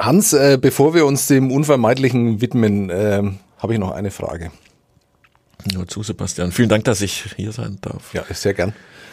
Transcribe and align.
Hans, 0.00 0.32
äh, 0.32 0.58
bevor 0.58 0.94
wir 0.94 1.04
uns 1.04 1.26
dem 1.26 1.52
Unvermeidlichen 1.52 2.40
widmen, 2.40 2.88
äh, 2.88 3.22
habe 3.58 3.74
ich 3.74 3.78
noch 3.78 3.90
eine 3.90 4.10
Frage. 4.10 4.50
Nur 5.72 5.88
zu, 5.88 6.02
Sebastian. 6.02 6.52
Vielen 6.52 6.68
Dank, 6.68 6.84
dass 6.84 7.00
ich 7.00 7.34
hier 7.36 7.52
sein 7.52 7.78
darf. 7.80 8.14
Ja, 8.14 8.24
sehr 8.32 8.54
gern. 8.54 8.72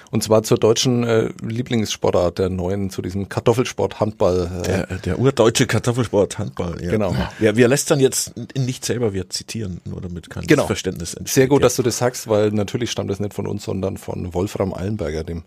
Und 0.10 0.24
zwar 0.24 0.44
zur 0.44 0.58
deutschen 0.58 1.04
äh, 1.04 1.30
Lieblingssportart 1.42 2.40
der 2.40 2.50
neuen, 2.50 2.90
zu 2.90 3.02
diesem 3.02 3.28
Kartoffelsport 3.28 4.00
Handball. 4.00 4.50
Äh. 4.64 4.68
Der, 4.68 4.86
der 4.86 5.20
urdeutsche 5.20 5.68
Kartoffelsport 5.68 6.40
Handball. 6.40 6.82
Ja. 6.82 6.92
Genau. 6.92 7.16
Wir, 7.40 7.58
wir 7.58 7.68
lästern 7.68 8.00
jetzt 8.00 8.34
nicht 8.58 8.86
selber, 8.86 9.14
wir 9.14 9.30
zitieren, 9.30 9.82
nur 9.86 10.02
damit 10.02 10.30
kein 10.30 10.44
genau. 10.48 10.66
Verständnis 10.66 11.14
entsteht. 11.14 11.34
Sehr 11.34 11.48
gut, 11.48 11.62
ja. 11.62 11.66
dass 11.66 11.76
du 11.76 11.84
das 11.84 11.98
sagst, 11.98 12.28
weil 12.28 12.52
natürlich 12.52 12.92
stammt 12.92 13.10
das 13.10 13.20
nicht 13.20 13.34
von 13.34 13.48
uns, 13.48 13.66
sondern 13.66 13.98
von 13.98 14.34
Wolfram 14.34 14.74
Eilenberger, 14.74 15.24
dem 15.24 15.44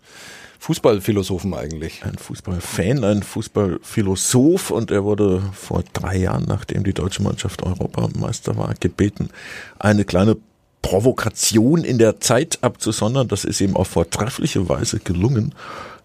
Fußballphilosophen 0.59 1.55
eigentlich. 1.55 2.03
Ein 2.03 2.19
Fußballfan, 2.19 3.03
ein 3.03 3.23
Fußballphilosoph 3.23 4.69
und 4.69 4.91
er 4.91 5.03
wurde 5.03 5.41
vor 5.53 5.83
drei 5.93 6.17
Jahren, 6.17 6.45
nachdem 6.47 6.83
die 6.83 6.93
deutsche 6.93 7.23
Mannschaft 7.23 7.63
Europameister 7.63 8.55
war, 8.57 8.75
gebeten, 8.79 9.29
eine 9.79 10.05
kleine 10.05 10.37
Provokation 10.81 11.83
in 11.83 11.97
der 11.97 12.19
Zeit 12.19 12.59
abzusondern. 12.61 13.27
Das 13.27 13.45
ist 13.45 13.61
ihm 13.61 13.75
auf 13.75 13.87
vortreffliche 13.87 14.67
Weise 14.69 14.99
gelungen. 14.99 15.53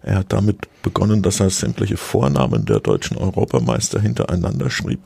Er 0.03 0.19
hat 0.19 0.31
damit 0.31 0.67
begonnen, 0.83 1.21
dass 1.21 1.39
er 1.39 1.49
sämtliche 1.49 1.97
Vornamen 1.97 2.65
der 2.65 2.79
deutschen 2.79 3.17
Europameister 3.17 3.99
hintereinander 3.99 4.69
schrieb. 4.69 4.99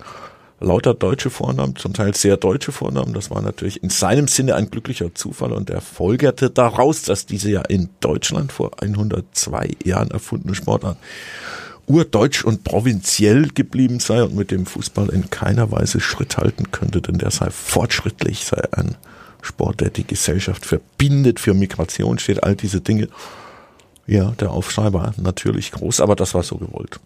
Lauter 0.59 0.93
deutsche 0.93 1.31
Vornamen, 1.31 1.75
zum 1.75 1.93
Teil 1.93 2.13
sehr 2.13 2.37
deutsche 2.37 2.71
Vornamen. 2.71 3.13
Das 3.13 3.31
war 3.31 3.41
natürlich 3.41 3.81
in 3.81 3.89
seinem 3.89 4.27
Sinne 4.27 4.53
ein 4.53 4.69
glücklicher 4.69 5.15
Zufall 5.15 5.53
und 5.53 5.71
er 5.71 5.81
folgerte 5.81 6.51
daraus, 6.51 7.01
dass 7.01 7.25
diese 7.25 7.49
ja 7.49 7.61
in 7.61 7.89
Deutschland 7.99 8.51
vor 8.51 8.71
102 8.79 9.71
Jahren 9.83 10.11
erfundene 10.11 10.53
Sportart 10.53 10.97
urdeutsch 11.87 12.45
und 12.45 12.63
provinziell 12.63 13.47
geblieben 13.47 13.99
sei 13.99 14.23
und 14.23 14.35
mit 14.35 14.51
dem 14.51 14.67
Fußball 14.67 15.09
in 15.09 15.31
keiner 15.31 15.71
Weise 15.71 15.99
Schritt 15.99 16.37
halten 16.37 16.71
könnte, 16.71 17.01
denn 17.01 17.17
der 17.17 17.31
sei 17.31 17.49
fortschrittlich, 17.49 18.45
sei 18.45 18.61
ein 18.71 18.95
Sport, 19.41 19.81
der 19.81 19.89
die 19.89 20.05
Gesellschaft 20.05 20.65
verbindet, 20.65 21.39
für 21.39 21.53
Migration 21.53 22.19
steht, 22.19 22.43
all 22.43 22.55
diese 22.55 22.81
Dinge. 22.81 23.07
Ja, 24.07 24.31
der 24.31 24.51
Aufschrei 24.51 24.91
war 24.93 25.13
natürlich 25.17 25.71
groß, 25.71 26.01
aber 26.01 26.15
das 26.15 26.33
war 26.33 26.43
so 26.43 26.57
gewollt. 26.57 26.99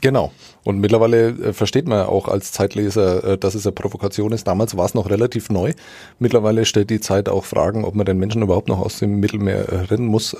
Genau. 0.00 0.32
Und 0.62 0.80
mittlerweile 0.80 1.28
äh, 1.28 1.52
versteht 1.52 1.86
man 1.86 2.04
auch 2.06 2.28
als 2.28 2.52
Zeitleser, 2.52 3.24
äh, 3.24 3.38
dass 3.38 3.54
es 3.54 3.66
eine 3.66 3.72
Provokation 3.72 4.32
ist. 4.32 4.46
Damals 4.46 4.76
war 4.76 4.84
es 4.84 4.94
noch 4.94 5.08
relativ 5.08 5.48
neu. 5.48 5.72
Mittlerweile 6.18 6.64
stellt 6.64 6.90
die 6.90 7.00
Zeit 7.00 7.28
auch 7.28 7.44
Fragen, 7.44 7.84
ob 7.84 7.94
man 7.94 8.04
den 8.04 8.18
Menschen 8.18 8.42
überhaupt 8.42 8.68
noch 8.68 8.80
aus 8.80 8.98
dem 8.98 9.20
Mittelmeer 9.20 9.68
äh, 9.68 9.76
rennen 9.86 10.06
muss. 10.06 10.36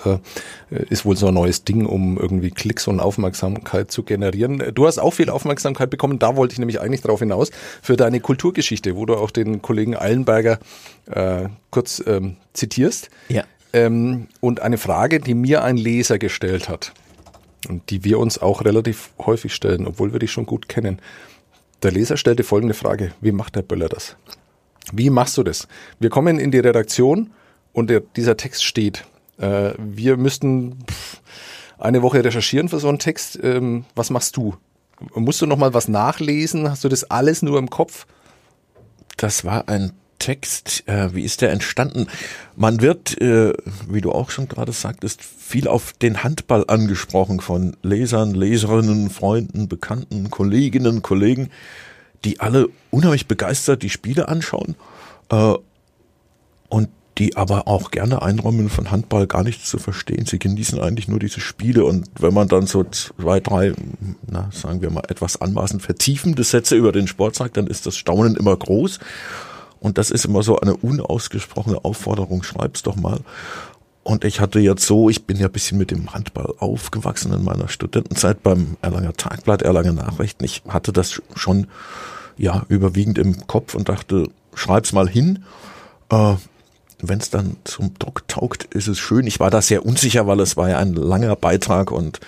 Ist 0.68 1.04
wohl 1.04 1.16
so 1.16 1.28
ein 1.28 1.34
neues 1.34 1.64
Ding, 1.64 1.86
um 1.86 2.18
irgendwie 2.18 2.50
Klicks 2.50 2.86
und 2.86 3.00
Aufmerksamkeit 3.00 3.90
zu 3.90 4.02
generieren. 4.02 4.62
Du 4.74 4.86
hast 4.86 4.98
auch 4.98 5.12
viel 5.12 5.30
Aufmerksamkeit 5.30 5.90
bekommen. 5.90 6.18
Da 6.18 6.36
wollte 6.36 6.52
ich 6.52 6.58
nämlich 6.58 6.80
eigentlich 6.80 7.02
darauf 7.02 7.20
hinaus 7.20 7.50
für 7.82 7.96
deine 7.96 8.20
Kulturgeschichte, 8.20 8.96
wo 8.96 9.06
du 9.06 9.14
auch 9.14 9.30
den 9.30 9.62
Kollegen 9.62 9.96
Eilenberger 9.96 10.58
äh, 11.06 11.48
kurz 11.70 12.02
ähm, 12.06 12.36
zitierst. 12.52 13.10
Ja. 13.28 13.44
Ähm, 13.72 14.28
und 14.40 14.60
eine 14.60 14.78
Frage, 14.78 15.20
die 15.20 15.34
mir 15.34 15.62
ein 15.62 15.76
Leser 15.76 16.18
gestellt 16.18 16.68
hat 16.68 16.92
und 17.68 17.90
die 17.90 18.04
wir 18.04 18.18
uns 18.18 18.38
auch 18.38 18.64
relativ 18.64 19.10
häufig 19.18 19.54
stellen, 19.54 19.86
obwohl 19.86 20.12
wir 20.12 20.18
dich 20.18 20.32
schon 20.32 20.46
gut 20.46 20.68
kennen. 20.68 21.00
Der 21.82 21.92
Leser 21.92 22.16
stellte 22.16 22.42
folgende 22.42 22.74
Frage, 22.74 23.12
wie 23.20 23.32
macht 23.32 23.56
der 23.56 23.62
Böller 23.62 23.88
das? 23.88 24.16
Wie 24.92 25.10
machst 25.10 25.36
du 25.38 25.42
das? 25.42 25.68
Wir 25.98 26.10
kommen 26.10 26.38
in 26.38 26.50
die 26.50 26.58
Redaktion 26.58 27.30
und 27.72 27.90
der, 27.90 28.00
dieser 28.00 28.36
Text 28.36 28.64
steht. 28.64 29.04
Äh, 29.38 29.72
wir 29.78 30.16
müssten 30.16 30.78
eine 31.78 32.02
Woche 32.02 32.24
recherchieren 32.24 32.68
für 32.68 32.80
so 32.80 32.88
einen 32.88 32.98
Text. 32.98 33.38
Ähm, 33.42 33.84
was 33.94 34.10
machst 34.10 34.36
du? 34.36 34.56
Musst 35.14 35.40
du 35.40 35.46
noch 35.46 35.56
mal 35.56 35.72
was 35.72 35.88
nachlesen? 35.88 36.68
Hast 36.70 36.84
du 36.84 36.88
das 36.88 37.04
alles 37.04 37.40
nur 37.40 37.58
im 37.58 37.70
Kopf? 37.70 38.06
Das 39.16 39.44
war 39.44 39.68
ein 39.68 39.92
Text, 40.20 40.84
äh, 40.86 41.12
wie 41.12 41.24
ist 41.24 41.40
der 41.40 41.50
entstanden? 41.50 42.06
Man 42.54 42.80
wird, 42.80 43.20
äh, 43.20 43.52
wie 43.88 44.00
du 44.00 44.12
auch 44.12 44.30
schon 44.30 44.46
gerade 44.46 44.70
sagtest, 44.70 45.22
viel 45.24 45.66
auf 45.66 45.92
den 45.94 46.22
Handball 46.22 46.64
angesprochen 46.68 47.40
von 47.40 47.76
Lesern, 47.82 48.34
Leserinnen, 48.34 49.10
Freunden, 49.10 49.66
Bekannten, 49.66 50.30
Kolleginnen, 50.30 51.02
Kollegen, 51.02 51.50
die 52.24 52.38
alle 52.38 52.68
unheimlich 52.90 53.26
begeistert 53.26 53.82
die 53.82 53.90
Spiele 53.90 54.28
anschauen 54.28 54.76
äh, 55.30 55.54
und 56.68 56.88
die 57.18 57.36
aber 57.36 57.68
auch 57.68 57.90
gerne 57.90 58.22
einräumen, 58.22 58.70
von 58.70 58.90
Handball 58.90 59.26
gar 59.26 59.42
nichts 59.42 59.68
zu 59.68 59.78
verstehen. 59.78 60.24
Sie 60.26 60.38
genießen 60.38 60.80
eigentlich 60.80 61.08
nur 61.08 61.18
diese 61.18 61.40
Spiele 61.40 61.84
und 61.84 62.08
wenn 62.18 62.32
man 62.32 62.48
dann 62.48 62.66
so 62.66 62.84
zwei, 62.84 63.40
drei, 63.40 63.74
na, 64.26 64.48
sagen 64.52 64.80
wir 64.80 64.90
mal, 64.90 65.02
etwas 65.08 65.40
anmaßend 65.40 65.82
vertiefende 65.82 66.44
Sätze 66.44 66.76
über 66.76 66.92
den 66.92 67.08
Sport 67.08 67.36
sagt, 67.36 67.56
dann 67.56 67.66
ist 67.66 67.84
das 67.84 67.96
Staunen 67.96 68.36
immer 68.36 68.56
groß. 68.56 69.00
Und 69.80 69.98
das 69.98 70.10
ist 70.10 70.26
immer 70.26 70.42
so 70.42 70.58
eine 70.60 70.76
unausgesprochene 70.76 71.84
Aufforderung, 71.84 72.42
schreib's 72.42 72.82
doch 72.82 72.96
mal. 72.96 73.20
Und 74.02 74.24
ich 74.24 74.40
hatte 74.40 74.60
jetzt 74.60 74.86
so, 74.86 75.08
ich 75.10 75.24
bin 75.26 75.38
ja 75.38 75.46
ein 75.46 75.52
bisschen 75.52 75.78
mit 75.78 75.90
dem 75.90 76.12
Handball 76.12 76.54
aufgewachsen 76.58 77.32
in 77.32 77.44
meiner 77.44 77.68
Studentenzeit 77.68 78.42
beim 78.42 78.76
Erlanger 78.82 79.14
Tagblatt, 79.14 79.62
Erlanger 79.62 79.92
Nachrichten. 79.92 80.44
Ich 80.44 80.62
hatte 80.68 80.92
das 80.92 81.20
schon, 81.34 81.66
ja, 82.36 82.64
überwiegend 82.68 83.18
im 83.18 83.46
Kopf 83.46 83.74
und 83.74 83.88
dachte, 83.88 84.28
schreib's 84.54 84.92
mal 84.92 85.08
hin. 85.08 85.44
Äh, 86.10 86.34
Wenn 87.02 87.18
es 87.18 87.30
dann 87.30 87.56
zum 87.64 87.94
Druck 87.98 88.26
taugt, 88.28 88.64
ist 88.64 88.88
es 88.88 88.98
schön. 88.98 89.26
Ich 89.26 89.40
war 89.40 89.50
da 89.50 89.62
sehr 89.62 89.86
unsicher, 89.86 90.26
weil 90.26 90.40
es 90.40 90.56
war 90.56 90.68
ja 90.68 90.78
ein 90.78 90.94
langer 90.94 91.36
Beitrag 91.36 91.90
und 91.90 92.20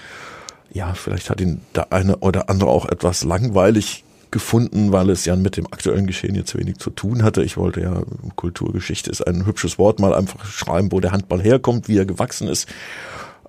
ja, 0.73 0.95
vielleicht 0.95 1.29
hat 1.29 1.41
ihn 1.41 1.61
der 1.75 1.93
eine 1.93 2.19
oder 2.19 2.49
andere 2.49 2.71
auch 2.71 2.87
etwas 2.87 3.25
langweilig 3.25 4.05
gefunden, 4.33 4.91
weil 4.91 5.11
es 5.11 5.25
ja 5.25 5.37
mit 5.37 5.57
dem 5.57 5.67
aktuellen 5.67 6.07
Geschehen 6.07 6.35
jetzt 6.35 6.59
wenig 6.59 6.79
zu 6.79 6.91
tun 6.91 7.23
hatte. 7.23 7.45
Ich 7.45 7.57
wollte 7.57 7.81
ja, 7.81 8.03
Kulturgeschichte 8.35 9.11
ist 9.11 9.25
ein 9.25 9.47
hübsches 9.47 9.79
Wort, 9.79 10.01
mal 10.01 10.15
einfach 10.15 10.45
schreiben, 10.45 10.91
wo 10.91 10.99
der 10.99 11.13
Handball 11.13 11.41
herkommt, 11.41 11.87
wie 11.87 11.99
er 11.99 12.07
gewachsen 12.07 12.49
ist, 12.49 12.69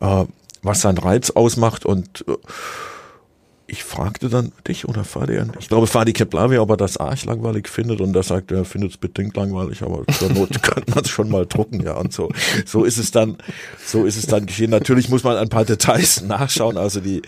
äh, 0.01 0.25
was 0.61 0.81
sein 0.81 0.97
Reiz 0.97 1.31
ausmacht 1.31 1.85
und 1.85 2.25
äh, 2.27 2.33
ich 3.73 3.84
fragte 3.84 4.29
dann 4.29 4.51
dich 4.67 4.88
oder 4.88 5.03
Fadi, 5.03 5.41
ich 5.59 5.67
glaube 5.67 5.88
Fadi 5.88 6.13
Keplavi, 6.13 6.59
ob 6.59 6.69
er 6.69 6.78
das 6.78 6.97
arg 6.97 7.25
langweilig 7.25 7.67
findet 7.67 8.01
und 8.01 8.16
er 8.16 8.22
sagt, 8.22 8.51
er 8.51 8.66
findet 8.66 8.91
es 8.91 8.97
bedingt 8.97 9.35
langweilig, 9.35 9.81
aber 9.81 10.06
zur 10.13 10.29
Not 10.29 10.50
könnte 10.61 10.91
man 10.94 11.03
es 11.03 11.09
schon 11.09 11.28
mal 11.28 11.47
drucken, 11.47 11.81
ja 11.81 11.95
und 11.95 12.13
so. 12.13 12.29
So 12.67 12.84
ist 12.84 13.00
es 13.00 13.09
dann, 13.09 13.38
so 13.84 14.06
ist 14.06 14.16
es 14.16 14.28
dann 14.28 14.45
geschehen. 14.45 14.69
Natürlich 14.69 15.09
muss 15.09 15.23
man 15.23 15.38
ein 15.38 15.50
paar 15.50 15.66
Details 15.66 16.22
nachschauen, 16.28 16.78
also 16.78 17.00
die, 17.00 17.23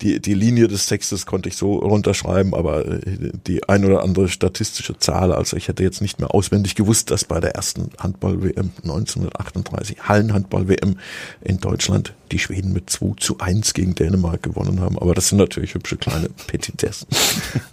die, 0.00 0.20
die 0.20 0.34
Linie 0.34 0.68
des 0.68 0.86
Textes 0.86 1.26
konnte 1.26 1.48
ich 1.48 1.56
so 1.56 1.74
runterschreiben, 1.78 2.54
aber 2.54 2.86
äh, 2.86 3.00
die 3.48 3.68
ein 3.68 3.84
oder 3.84 4.04
andere 4.04 4.28
statistische 4.28 4.96
Zahl, 4.98 5.32
also 5.32 5.56
ich 5.56 5.66
hätte 5.66 5.82
jetzt 5.82 6.00
nicht 6.00 6.20
mehr 6.20 6.32
auswendig 6.32 6.76
gewusst, 6.76 7.10
dass 7.10 7.24
bei 7.24 7.40
der 7.40 7.56
ersten 7.56 7.90
Handball-WM 7.98 8.70
1938, 8.84 10.08
Hallenhandball-WM 10.08 10.96
in 11.42 11.58
Deutschland 11.58 12.14
die 12.28 12.38
Schweden 12.38 12.72
mit 12.72 12.90
2 12.90 13.14
zu 13.18 13.38
1 13.38 13.74
gegen 13.74 13.94
Dänemark 13.94 14.42
gewonnen 14.42 14.80
haben, 14.80 14.98
aber 14.98 15.14
das 15.14 15.28
sind 15.28 15.38
natürlich 15.38 15.74
hübsche 15.74 15.96
kleine 15.96 16.28
Petitessen. 16.46 17.08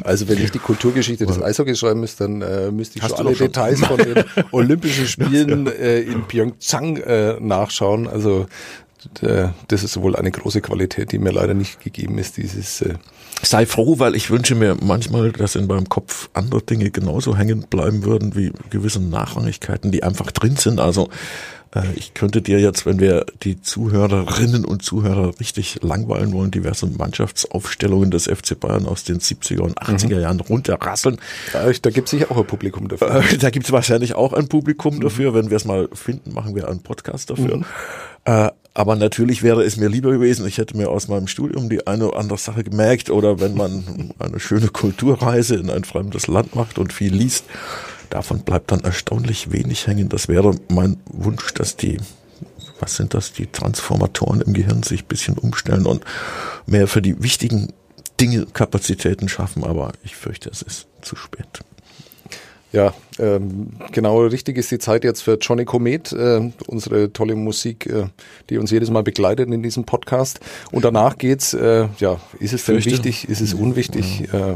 Also 0.04 0.28
wenn 0.28 0.42
ich 0.42 0.52
die 0.52 0.60
Kulturgeschichte 0.60 1.26
des 1.26 1.42
Eishockeys 1.42 1.80
schreiben 1.80 2.00
müsste, 2.00 2.26
dann 2.26 2.42
äh, 2.42 2.72
müsste 2.72 2.98
ich 2.98 3.04
Hast 3.04 3.18
schon 3.18 3.28
alle 3.28 3.36
Details 3.36 3.80
von 3.82 3.98
den 3.98 4.24
Olympischen 4.52 5.08
Spielen 5.08 5.68
äh, 5.68 6.00
in 6.00 6.28
Pyeongchang 6.28 6.98
äh, 6.98 7.40
nachschauen. 7.40 8.08
Also 8.08 8.48
äh, 9.22 9.50
das 9.68 9.84
ist 9.84 10.00
wohl 10.02 10.16
eine 10.16 10.32
große 10.32 10.62
Qualität, 10.62 11.12
die 11.12 11.20
mir 11.20 11.32
leider 11.32 11.54
nicht 11.54 11.84
gegeben 11.84 12.18
ist, 12.18 12.38
dieses 12.38 12.82
äh, 12.82 12.96
sei 13.42 13.66
froh, 13.66 14.00
weil 14.00 14.16
ich 14.16 14.30
wünsche 14.30 14.56
mir 14.56 14.78
manchmal, 14.82 15.32
dass 15.32 15.56
in 15.56 15.68
meinem 15.68 15.90
Kopf 15.90 16.30
andere 16.34 16.62
Dinge 16.62 16.90
genauso 16.92 17.38
hängen 17.38 17.66
bleiben 17.70 18.04
würden 18.04 18.36
wie 18.36 18.52
gewisse 18.70 19.00
Nachrangigkeiten, 19.00 19.92
die 19.92 20.04
einfach 20.04 20.32
drin 20.32 20.56
sind. 20.56 20.80
Also 20.80 21.10
ich 21.96 22.13
könnte 22.13 22.41
dir 22.41 22.59
jetzt, 22.59 22.86
wenn 22.86 23.00
wir 23.00 23.25
die 23.44 23.62
Zuhörerinnen 23.62 24.66
und 24.66 24.84
Zuhörer 24.84 25.40
richtig 25.40 25.80
langweilen 25.81 26.31
wollen, 26.34 26.52
diverse 26.52 26.88
Mannschaftsaufstellungen 26.88 28.12
des 28.12 28.25
FC 28.25 28.59
Bayern 28.59 28.86
aus 28.86 29.03
den 29.03 29.19
70er 29.19 29.62
und 29.62 29.80
80er 29.80 30.16
mhm. 30.16 30.22
Jahren 30.22 30.40
runterrasseln. 30.40 31.18
Da, 31.54 31.69
da 31.69 31.89
gibt 31.89 32.07
es 32.07 32.12
sicher 32.12 32.31
auch 32.31 32.38
ein 32.38 32.48
Publikum 32.48 32.88
dafür. 32.88 33.24
Äh, 33.31 33.38
da 33.38 33.50
gibt 33.50 33.66
es 33.66 33.72
wahrscheinlich 33.72 34.16
auch 34.16 34.33
ein 34.33 34.48
Publikum 34.48 34.95
mhm. 34.95 35.01
dafür. 35.01 35.33
Wenn 35.33 35.50
wir 35.50 35.57
es 35.57 35.66
mal 35.66 35.89
finden, 35.94 36.33
machen 36.33 36.56
wir 36.56 36.69
einen 36.69 36.81
Podcast 36.81 37.30
dafür. 37.30 37.57
Mhm. 37.57 37.66
Äh, 38.25 38.50
aber 38.74 38.98
natürlich 38.98 39.42
wäre 39.42 39.63
es 39.63 39.77
mir 39.77 39.88
lieber 39.88 40.12
gewesen, 40.12 40.45
ich 40.45 40.57
hätte 40.57 40.75
mir 40.75 40.89
aus 40.89 41.07
meinem 41.07 41.27
Studium 41.27 41.69
die 41.69 41.88
eine 41.88 42.10
oder 42.10 42.19
andere 42.19 42.38
Sache 42.38 42.63
gemerkt 42.63 43.10
oder 43.10 43.39
wenn 43.39 43.56
man 43.56 44.13
eine 44.19 44.39
schöne 44.39 44.68
Kulturreise 44.68 45.56
in 45.56 45.69
ein 45.69 45.86
fremdes 45.86 46.27
Land 46.27 46.56
macht 46.56 46.77
und 46.77 46.92
viel 46.92 47.13
liest, 47.13 47.45
davon 48.10 48.42
bleibt 48.42 48.72
dann 48.72 48.81
erstaunlich 48.81 49.52
wenig 49.52 49.88
hängen. 49.88 50.10
Das 50.10 50.28
wäre 50.28 50.56
mein 50.69 50.98
Wunsch, 51.06 51.54
dass 51.54 51.75
die, 51.75 51.98
was 52.80 52.96
sind 52.96 53.13
das, 53.13 53.34
die 53.34 53.48
Transformatoren 53.48 54.42
im 54.42 54.54
Gehirn 54.54 54.84
sich 54.84 55.04
ein 55.04 55.07
bisschen 55.07 55.38
umstellen 55.38 55.86
und 55.86 56.04
mehr 56.66 56.88
für 56.88 57.02
die 57.02 57.22
wichtigen 57.22 57.74
Dinge 58.19 58.46
Kapazitäten 58.46 59.28
schaffen, 59.28 59.63
aber 59.63 59.92
ich 60.04 60.16
fürchte, 60.16 60.50
es 60.50 60.62
ist 60.62 60.88
zu 61.02 61.16
spät. 61.16 61.48
Ja, 62.72 62.94
ähm, 63.19 63.69
genau 63.94 64.25
richtig 64.25 64.58
ist 64.58 64.69
die 64.69 64.80
Zeit 64.80 65.06
jetzt 65.06 65.22
für 65.22 65.38
Johnny 65.40 65.63
Comet, 65.63 66.12
äh, 66.12 66.51
unsere 66.68 67.13
tolle 67.13 67.36
Musik, 67.36 67.86
äh, 67.86 68.08
die 68.50 68.58
uns 68.58 68.69
jedes 68.69 68.90
Mal 68.90 69.01
begleitet 69.01 69.50
in 69.50 69.63
diesem 69.63 69.86
Podcast. 69.86 70.42
Und 70.74 70.84
danach 70.84 71.18
geht's, 71.18 71.54
äh, 71.54 71.88
ja, 72.00 72.19
ist 72.40 72.54
es 72.54 72.66
denn 72.66 72.84
wichtig, 72.84 73.30
ist 73.30 73.40
es 73.40 73.54
unwichtig? 73.54 74.28
Ja. 74.31 74.56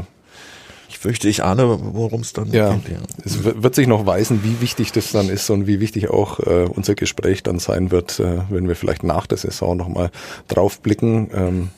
Ich 0.90 0.98
fürchte, 0.98 1.28
ich 1.28 1.44
ahne, 1.44 1.78
worum 1.80 2.20
es 2.22 2.32
dann 2.32 2.50
ja, 2.50 2.74
geht. 2.74 2.88
Ja. 2.88 2.98
Es 3.24 3.44
wird 3.44 3.76
sich 3.76 3.86
noch 3.86 4.06
weisen, 4.06 4.42
wie 4.42 4.60
wichtig 4.60 4.90
das 4.90 5.12
dann 5.12 5.28
ist 5.28 5.48
und 5.48 5.68
wie 5.68 5.78
wichtig 5.78 6.10
auch 6.10 6.40
äh, 6.40 6.68
unser 6.68 6.96
Gespräch 6.96 7.44
dann 7.44 7.60
sein 7.60 7.92
wird, 7.92 8.18
äh, 8.18 8.40
wenn 8.50 8.66
wir 8.66 8.74
vielleicht 8.74 9.04
nach 9.04 9.28
der 9.28 9.38
Saison 9.38 9.76
nochmal 9.76 10.10
drauf 10.48 10.80
blicken. 10.80 11.30
Ähm, 11.32 11.68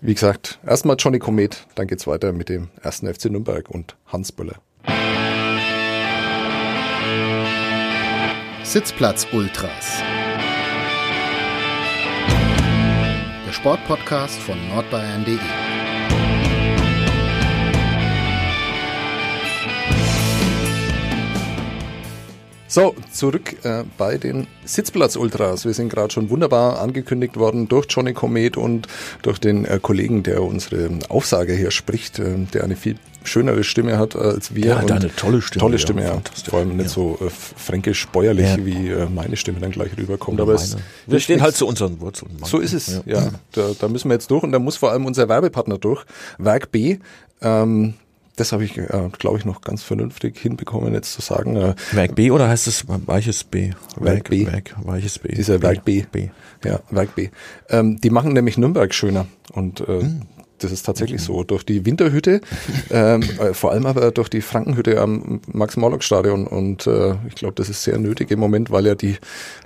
wie 0.00 0.14
gesagt, 0.14 0.60
erstmal 0.64 0.94
Johnny 0.96 1.18
Komet, 1.18 1.66
dann 1.74 1.88
geht's 1.88 2.06
weiter 2.06 2.32
mit 2.32 2.48
dem 2.48 2.68
ersten 2.80 3.12
FC 3.12 3.24
Nürnberg 3.26 3.68
und 3.68 3.96
Hans 4.06 4.30
Böller. 4.30 4.54
Sitzplatz 8.62 9.26
Ultras. 9.32 10.02
Der 13.44 13.52
Sportpodcast 13.52 14.38
von 14.38 14.56
nordbayern.de. 14.68 15.38
So, 22.70 22.94
zurück 23.10 23.64
äh, 23.64 23.84
bei 23.96 24.18
den 24.18 24.46
Sitzplatz-Ultras. 24.66 25.64
Wir 25.64 25.72
sind 25.72 25.88
gerade 25.88 26.12
schon 26.12 26.28
wunderbar 26.28 26.78
angekündigt 26.80 27.38
worden 27.38 27.66
durch 27.66 27.86
Johnny 27.88 28.12
Comet 28.12 28.58
und 28.58 28.86
durch 29.22 29.38
den 29.38 29.64
äh, 29.64 29.78
Kollegen, 29.80 30.22
der 30.22 30.42
unsere 30.42 30.90
Aufsage 31.08 31.54
hier 31.54 31.70
spricht, 31.70 32.18
äh, 32.18 32.36
der 32.52 32.64
eine 32.64 32.76
viel 32.76 32.96
schönere 33.24 33.64
Stimme 33.64 33.98
hat 33.98 34.14
als 34.16 34.54
wir. 34.54 34.66
Ja, 34.66 34.76
eine 34.76 35.14
tolle 35.16 35.40
Stimme. 35.40 35.60
Tolle 35.60 35.78
Stimme, 35.78 36.02
ja. 36.02 36.14
ja. 36.16 36.22
Vor 36.46 36.58
allem 36.58 36.76
nicht 36.76 36.86
ja. 36.86 36.88
so 36.90 37.18
äh, 37.22 37.30
fränkisch-bäuerlich, 37.30 38.46
ja. 38.46 38.66
wie 38.66 38.88
äh, 38.88 39.08
meine 39.08 39.38
Stimme 39.38 39.60
dann 39.60 39.70
gleich 39.70 39.96
rüberkommt. 39.96 40.38
Aber 40.38 40.52
es, 40.52 40.76
wir 41.06 41.20
stehen 41.20 41.40
halt 41.40 41.56
zu 41.56 41.66
unseren 41.66 42.00
Wurzeln. 42.00 42.32
So 42.44 42.58
ist 42.58 42.74
es, 42.74 43.00
ja. 43.06 43.30
Da, 43.52 43.70
da, 43.80 43.88
müssen 43.88 44.10
wir 44.10 44.14
jetzt 44.14 44.30
durch 44.30 44.42
und 44.42 44.52
da 44.52 44.58
muss 44.58 44.76
vor 44.76 44.90
allem 44.90 45.06
unser 45.06 45.26
Werbepartner 45.26 45.78
durch. 45.78 46.04
Werk 46.36 46.70
B. 46.70 46.98
Ähm, 47.40 47.94
das 48.40 48.52
habe 48.52 48.64
ich, 48.64 48.78
äh, 48.78 49.08
glaube 49.18 49.38
ich, 49.38 49.44
noch 49.44 49.60
ganz 49.60 49.82
vernünftig 49.82 50.38
hinbekommen, 50.38 50.94
jetzt 50.94 51.12
zu 51.12 51.20
sagen. 51.20 51.56
Äh, 51.56 51.74
Werk 51.92 52.14
B 52.14 52.30
oder 52.30 52.48
heißt 52.48 52.66
es 52.66 52.84
weiches 52.86 53.44
B? 53.44 53.72
Werk, 53.96 54.04
Werk 54.04 54.30
B. 54.30 54.46
Werk, 54.46 54.76
weiches 54.82 55.18
B. 55.18 55.28
Dieser 55.34 55.60
Werk 55.62 55.84
B. 55.84 56.04
B. 56.10 56.28
Ja, 56.64 56.80
Werk 56.90 57.14
B. 57.14 57.28
Ähm, 57.68 58.00
die 58.00 58.10
machen 58.10 58.32
nämlich 58.32 58.58
Nürnberg 58.58 58.94
schöner. 58.94 59.26
Und 59.52 59.80
äh, 59.80 60.00
hm. 60.00 60.22
Das 60.58 60.72
ist 60.72 60.84
tatsächlich 60.84 61.22
so. 61.22 61.44
Durch 61.44 61.64
die 61.64 61.84
Winterhütte, 61.86 62.40
ähm, 62.90 63.22
äh, 63.38 63.54
vor 63.54 63.72
allem 63.72 63.86
aber 63.86 64.10
durch 64.10 64.28
die 64.28 64.40
Frankenhütte 64.40 65.00
am 65.00 65.40
Max-Morlock-Stadion. 65.52 66.46
Und 66.46 66.86
äh, 66.86 67.14
ich 67.26 67.34
glaube, 67.34 67.54
das 67.54 67.68
ist 67.68 67.82
sehr 67.82 67.98
nötig 67.98 68.30
im 68.30 68.38
Moment, 68.38 68.70
weil 68.70 68.86
ja 68.86 68.94
die 68.94 69.16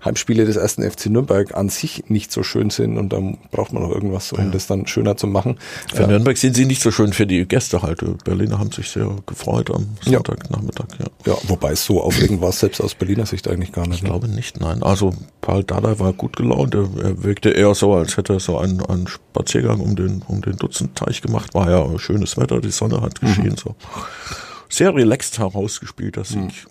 Heimspiele 0.04 0.44
des 0.44 0.56
ersten 0.56 0.88
FC 0.88 1.06
Nürnberg 1.06 1.54
an 1.54 1.68
sich 1.68 2.04
nicht 2.08 2.32
so 2.32 2.42
schön 2.42 2.70
sind. 2.70 2.98
Und 2.98 3.12
dann 3.12 3.38
braucht 3.50 3.72
man 3.72 3.82
noch 3.82 3.90
irgendwas, 3.90 4.32
um 4.32 4.44
ja. 4.44 4.50
das 4.50 4.66
dann 4.66 4.86
schöner 4.86 5.16
zu 5.16 5.26
machen. 5.26 5.58
Für 5.94 6.04
äh, 6.04 6.06
Nürnberg 6.08 6.36
sind 6.36 6.54
sie 6.54 6.64
nicht 6.64 6.82
so 6.82 6.90
schön 6.90 7.12
für 7.12 7.26
die 7.26 7.46
Gäste 7.46 7.82
halt. 7.82 8.02
Berliner 8.24 8.58
haben 8.58 8.72
sich 8.72 8.88
sehr 8.90 9.08
gefreut 9.26 9.70
am 9.70 9.86
Sonntagnachmittag. 10.02 10.86
Ja. 10.98 11.32
ja, 11.32 11.38
wobei 11.48 11.72
es 11.72 11.84
so 11.84 12.00
aufregend 12.02 12.40
war, 12.40 12.52
selbst 12.52 12.80
aus 12.80 12.94
Berliner 12.94 13.26
Sicht 13.26 13.48
eigentlich 13.48 13.72
gar 13.72 13.86
nicht. 13.86 13.96
Ich 13.98 14.02
ne? 14.02 14.08
glaube 14.08 14.28
nicht, 14.28 14.60
nein. 14.60 14.82
Also 14.82 15.14
Paul 15.40 15.64
Dada 15.64 15.98
war 15.98 16.12
gut 16.12 16.36
gelaunt. 16.36 16.74
Er, 16.74 16.88
er 17.02 17.22
wirkte 17.22 17.50
eher 17.50 17.74
so, 17.74 17.94
als 17.94 18.16
hätte 18.16 18.34
er 18.34 18.40
so 18.40 18.58
einen, 18.58 18.84
einen 18.86 19.06
Spaziergang 19.06 19.80
um 19.80 19.96
den, 19.96 20.22
um 20.26 20.42
den 20.42 20.56
Dutzend 20.56 20.81
Teich 20.94 21.22
gemacht, 21.22 21.54
war 21.54 21.70
ja 21.70 21.98
schönes 21.98 22.36
Wetter, 22.36 22.60
die 22.60 22.70
Sonne 22.70 23.00
hat 23.00 23.20
geschienen, 23.20 23.52
mhm. 23.52 23.56
so. 23.56 23.76
Sehr 24.68 24.94
relaxed 24.94 25.38
herausgespielt, 25.38 26.16
das 26.16 26.30
Sieg. 26.30 26.66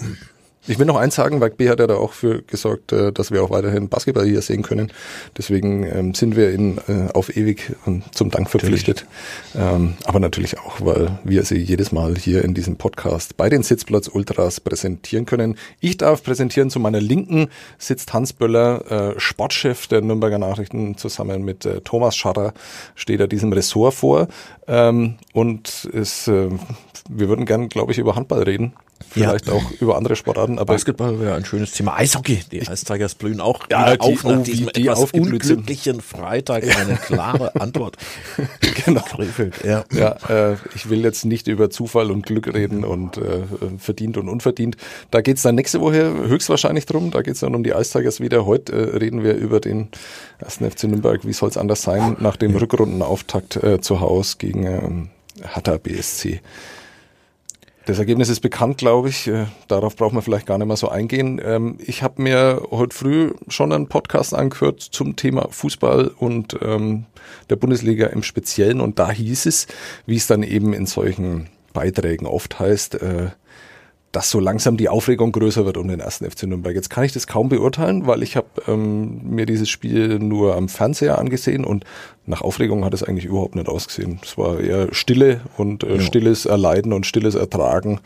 Ich 0.67 0.77
will 0.77 0.85
noch 0.85 0.95
eins 0.95 1.15
sagen, 1.15 1.41
Werk 1.41 1.57
B 1.57 1.69
hat 1.69 1.79
ja 1.79 1.87
da 1.87 1.95
auch 1.95 2.13
für 2.13 2.43
gesorgt, 2.43 2.91
äh, 2.91 3.11
dass 3.11 3.31
wir 3.31 3.43
auch 3.43 3.49
weiterhin 3.49 3.89
Basketball 3.89 4.27
hier 4.27 4.43
sehen 4.43 4.61
können. 4.61 4.91
Deswegen 5.35 5.83
ähm, 5.87 6.13
sind 6.13 6.35
wir 6.35 6.51
in, 6.51 6.77
äh, 6.87 7.11
auf 7.15 7.35
ewig 7.35 7.75
ähm, 7.87 8.03
zum 8.11 8.29
Dank 8.29 8.47
verpflichtet. 8.47 9.07
Ähm, 9.55 9.95
aber 10.03 10.19
natürlich 10.19 10.59
auch, 10.59 10.79
weil 10.79 11.17
wir 11.23 11.45
sie 11.45 11.57
jedes 11.57 11.91
Mal 11.91 12.15
hier 12.15 12.45
in 12.45 12.53
diesem 12.53 12.75
Podcast 12.75 13.37
bei 13.37 13.49
den 13.49 13.63
Sitzplatz 13.63 14.07
Ultras 14.07 14.59
präsentieren 14.59 15.25
können. 15.25 15.57
Ich 15.79 15.97
darf 15.97 16.21
präsentieren, 16.21 16.69
zu 16.69 16.79
meiner 16.79 17.01
Linken 17.01 17.47
sitzt 17.79 18.13
Hans 18.13 18.31
Böller, 18.31 19.15
äh, 19.15 19.19
Sportchef 19.19 19.87
der 19.87 20.01
Nürnberger 20.01 20.37
Nachrichten, 20.37 20.95
zusammen 20.95 21.43
mit 21.43 21.67
Thomas 21.85 22.15
Scharrer 22.15 22.53
steht 22.93 23.19
er 23.19 23.27
diesem 23.27 23.51
Ressort 23.51 23.93
vor. 23.93 24.27
und 25.33 25.89
es, 25.93 26.27
wir 26.27 26.59
würden 27.09 27.45
gern, 27.45 27.69
glaube 27.69 27.91
ich, 27.91 27.97
über 27.97 28.15
Handball 28.15 28.43
reden 28.43 28.73
vielleicht 29.09 29.47
ja. 29.47 29.53
auch 29.53 29.71
über 29.79 29.97
andere 29.97 30.15
Sportarten. 30.15 30.59
Aber 30.59 30.73
Basketball 30.73 31.19
wäre 31.19 31.35
ein 31.35 31.45
schönes 31.45 31.71
Thema. 31.71 31.95
Eishockey, 31.95 32.41
die 32.51 32.67
Eistigers 32.67 33.15
blühen 33.15 33.41
auch 33.41 33.61
ja, 33.69 33.95
die, 33.95 33.99
auf 33.99 34.23
nach 34.23 34.39
oh, 34.39 34.43
diesem 34.43 34.67
die, 34.73 34.87
etwas 34.87 35.11
unglücklichen. 35.11 36.01
Freitag 36.01 36.63
eine 36.63 36.95
klare 37.05 37.55
Antwort. 37.55 37.97
genau. 38.85 39.01
Krefeld, 39.01 39.63
ja, 39.63 39.83
ja 39.91 40.17
äh, 40.29 40.57
ich 40.75 40.89
will 40.89 41.03
jetzt 41.03 41.25
nicht 41.25 41.47
über 41.47 41.69
Zufall 41.69 42.11
und 42.11 42.25
Glück 42.25 42.53
reden 42.53 42.83
und 42.83 43.17
äh, 43.17 43.41
verdient 43.77 44.17
und 44.17 44.29
unverdient. 44.29 44.77
Da 45.09 45.21
geht's 45.21 45.41
dann 45.41 45.55
nächste 45.55 45.81
Woche 45.81 46.11
höchstwahrscheinlich 46.27 46.85
drum. 46.85 47.11
Da 47.11 47.21
geht's 47.21 47.41
dann 47.41 47.55
um 47.55 47.63
die 47.63 47.73
Eistigers 47.73 48.19
wieder. 48.19 48.45
Heute 48.45 48.73
äh, 48.73 48.97
reden 48.97 49.23
wir 49.23 49.35
über 49.35 49.59
den 49.59 49.89
ersten 50.39 50.69
FC 50.69 50.85
Nürnberg. 50.85 51.25
Wie 51.25 51.33
soll's 51.33 51.57
anders 51.57 51.81
sein 51.81 52.17
nach 52.19 52.35
dem 52.35 52.55
Rückrundenauftakt 52.55 53.57
äh, 53.57 53.81
zu 53.81 53.99
Hause 53.99 54.35
gegen 54.37 54.65
ähm, 54.65 55.09
Hatta 55.43 55.77
BSC. 55.77 56.41
Das 57.85 57.97
Ergebnis 57.97 58.29
ist 58.29 58.41
bekannt, 58.41 58.77
glaube 58.77 59.09
ich. 59.09 59.27
Äh, 59.27 59.47
darauf 59.67 59.95
braucht 59.95 60.13
man 60.13 60.21
vielleicht 60.21 60.45
gar 60.45 60.59
nicht 60.59 60.67
mehr 60.67 60.77
so 60.77 60.89
eingehen. 60.89 61.41
Ähm, 61.43 61.77
ich 61.79 62.03
habe 62.03 62.21
mir 62.21 62.61
heute 62.69 62.95
früh 62.95 63.33
schon 63.47 63.71
einen 63.71 63.87
Podcast 63.87 64.35
angehört 64.35 64.81
zum 64.81 65.15
Thema 65.15 65.47
Fußball 65.49 66.09
und 66.09 66.57
ähm, 66.61 67.05
der 67.49 67.55
Bundesliga 67.55 68.07
im 68.07 68.21
Speziellen. 68.21 68.81
Und 68.81 68.99
da 68.99 69.11
hieß 69.11 69.47
es, 69.47 69.65
wie 70.05 70.17
es 70.17 70.27
dann 70.27 70.43
eben 70.43 70.73
in 70.73 70.85
solchen 70.85 71.49
Beiträgen 71.73 72.27
oft 72.27 72.59
heißt, 72.59 73.01
äh, 73.01 73.29
dass 74.11 74.29
so 74.29 74.39
langsam 74.39 74.77
die 74.77 74.89
Aufregung 74.89 75.31
größer 75.31 75.65
wird 75.65 75.77
um 75.77 75.87
den 75.87 75.99
ersten 75.99 76.29
FC 76.29 76.43
Nürnberg. 76.43 76.75
Jetzt 76.75 76.89
kann 76.89 77.03
ich 77.03 77.13
das 77.13 77.27
kaum 77.27 77.49
beurteilen, 77.49 78.07
weil 78.07 78.23
ich 78.23 78.35
habe 78.35 78.47
ähm, 78.67 79.21
mir 79.23 79.45
dieses 79.45 79.69
Spiel 79.69 80.19
nur 80.19 80.55
am 80.55 80.67
Fernseher 80.67 81.17
angesehen 81.17 81.63
und 81.63 81.85
nach 82.25 82.41
Aufregung 82.41 82.83
hat 82.83 82.93
es 82.93 83.03
eigentlich 83.03 83.25
überhaupt 83.25 83.55
nicht 83.55 83.69
ausgesehen. 83.69 84.19
Es 84.23 84.37
war 84.37 84.59
eher 84.59 84.93
Stille 84.93 85.41
und 85.57 85.83
äh, 85.83 85.95
ja. 85.95 86.01
stilles 86.01 86.45
Erleiden 86.45 86.93
und 86.93 87.05
stilles 87.05 87.35
Ertragen 87.35 87.99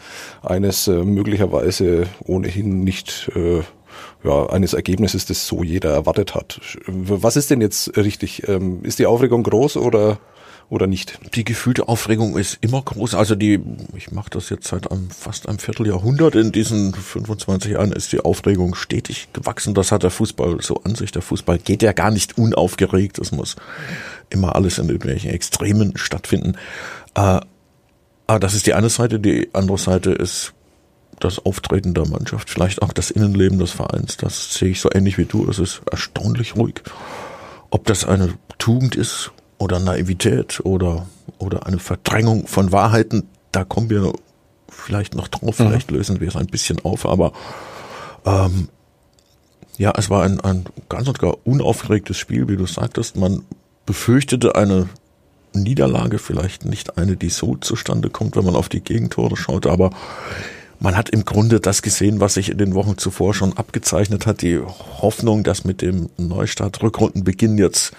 eines 0.44 0.88
äh, 0.88 1.04
möglicherweise 1.04 2.08
ohnehin 2.24 2.84
nicht 2.84 3.32
äh, 3.36 3.62
ja, 4.24 4.48
eines 4.48 4.74
Ergebnisses, 4.74 5.26
das 5.26 5.48
so 5.48 5.64
jeder 5.64 5.92
erwartet 5.92 6.36
hat. 6.36 6.60
Was 6.88 7.36
ist 7.36 7.50
denn 7.50 7.62
jetzt 7.62 7.96
richtig? 7.98 8.48
Ähm, 8.48 8.80
ist 8.84 9.00
die 9.00 9.06
Aufregung 9.06 9.44
groß 9.44 9.78
oder 9.78 10.20
oder 10.70 10.88
nicht? 10.88 11.20
Die 11.36 11.44
gefühlte 11.44 11.88
Aufregung 11.88 12.38
ist 12.38 12.58
immer 12.62 12.82
groß. 12.82 13.16
Also 13.16 13.36
die, 13.36 13.60
ich 13.96 14.12
mache 14.12 14.30
das 14.32 14.50
jetzt 14.50 14.68
seit 14.68 14.92
einem, 14.92 15.10
fast 15.10 15.48
einem 15.48 15.60
Vierteljahrhundert. 15.60 16.36
In 16.36 16.52
diesen 16.52 16.94
25 16.94 17.74
Jahren 17.74 17.92
ist 17.92 18.12
die 18.12 18.20
Aufregung 18.20 18.76
stetig 18.76 19.30
gewachsen. 19.34 19.74
Das 19.74 19.92
hat 19.92 20.04
der 20.04 20.10
Fußball 20.10 20.62
so 20.62 20.82
an 20.84 20.96
sich. 20.96 21.12
Der 21.12 21.22
Fußball 21.22 21.60
geht 21.60 21.84
ja 21.84 21.94
gar 21.94 22.12
nicht 22.12 22.38
unaufgeregt. 22.38 23.20
Es 23.20 23.32
muss 23.32 23.56
immer 24.30 24.56
alles 24.56 24.78
in 24.80 24.88
irgendwelchen 24.88 25.32
Extremen 25.32 25.98
stattfinden. 25.98 26.56
Äh, 27.14 27.42
aber 28.28 28.40
das 28.40 28.56
ist 28.56 28.66
die 28.66 28.74
eine 28.74 28.90
Seite. 28.90 29.20
Die 29.20 29.50
andere 29.54 29.78
Seite 29.78 30.12
ist 30.12 30.54
das 31.20 31.40
Auftreten 31.46 31.94
der 31.94 32.08
Mannschaft, 32.08 32.50
vielleicht 32.50 32.82
auch 32.82 32.92
das 32.92 33.12
Innenleben 33.12 33.60
des 33.60 33.72
Vereins. 33.72 34.18
Das 34.18 34.54
sehe 34.54 34.70
ich 34.70 34.82
so 34.82 34.90
ähnlich 34.94 35.18
wie 35.18 35.26
du. 35.26 35.50
Es 35.50 35.60
ist 35.60 35.82
erstaunlich 35.90 36.56
ruhig. 36.56 36.82
Ob 37.70 37.86
das 37.86 38.06
eine 38.06 38.34
Tugend 38.58 38.96
ist 38.96 39.32
oder 39.58 39.80
Naivität 39.80 40.62
oder, 40.64 41.08
oder 41.38 41.66
eine 41.66 41.80
Verdrängung 41.80 42.48
von 42.48 42.72
Wahrheiten, 42.72 43.24
da 43.52 43.64
kommen 43.64 43.90
wir 43.90 44.14
vielleicht 44.70 45.16
noch 45.16 45.28
drauf, 45.28 45.60
mhm. 45.60 45.68
vielleicht 45.68 45.92
lösen 45.92 46.20
wir 46.20 46.28
es 46.28 46.36
ein 46.36 46.48
bisschen 46.48 46.84
auf, 46.84 47.06
aber 47.06 47.32
ähm, 48.26 48.70
ja, 49.78 49.94
es 49.98 50.10
war 50.10 50.24
ein, 50.24 50.40
ein 50.42 50.66
ganz 50.90 51.08
und 51.08 51.20
gar 51.20 51.38
unaufgeregtes 51.46 52.18
Spiel, 52.18 52.48
wie 52.48 52.58
du 52.58 52.66
sagtest. 52.66 53.18
Man 53.18 53.44
befürchtete 53.86 54.56
eine 54.56 54.88
Niederlage, 55.54 56.18
vielleicht 56.18 56.66
nicht 56.66 56.98
eine, 56.98 57.16
die 57.16 57.30
so 57.30 57.56
zustande 57.56 58.10
kommt, 58.10 58.36
wenn 58.36 58.46
man 58.46 58.56
auf 58.56 58.70
die 58.70 58.82
Gegentore 58.82 59.38
schaut, 59.38 59.68
aber 59.68 59.92
man 60.80 60.98
hat 60.98 61.10
im 61.10 61.24
Grunde 61.24 61.60
das 61.60 61.82
gesehen, 61.82 62.20
was 62.20 62.34
sich 62.34 62.50
in 62.50 62.58
den 62.58 62.76
Wochen 62.76 62.98
zuvor 62.98 63.34
schon 63.34 63.58
abgezeichnet 63.58 64.26
hat, 64.26 64.42
die 64.42 64.60
Hoffnung, 64.60 65.44
dass 65.44 65.64
mit 65.64 65.82
dem 65.82 66.10
Neustart 66.18 66.82
Rückrundenbeginn 66.84 67.58
jetzt 67.58 67.94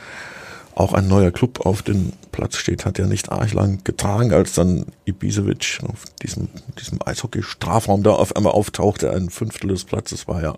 auch 0.77 0.93
ein 0.93 1.09
neuer 1.09 1.31
Club 1.31 1.65
auf 1.65 1.81
den 1.81 2.13
Platz 2.33 2.59
steht, 2.59 2.85
hat 2.85 2.99
ja 2.99 3.07
nicht 3.07 3.33
arg 3.33 3.55
lang 3.55 3.83
getragen, 3.83 4.33
als 4.35 4.53
dann 4.53 4.85
Ibisevic 5.07 5.81
auf 5.89 6.05
diesem, 6.23 6.49
diesem 6.79 6.99
Eishockey-Strafraum 7.03 8.03
da 8.03 8.11
auf 8.11 8.37
einmal 8.37 8.53
auftauchte, 8.53 9.11
ein 9.11 9.31
Fünftel 9.31 9.71
des 9.71 9.85
Platzes 9.85 10.29
war 10.29 10.43
ja, 10.43 10.55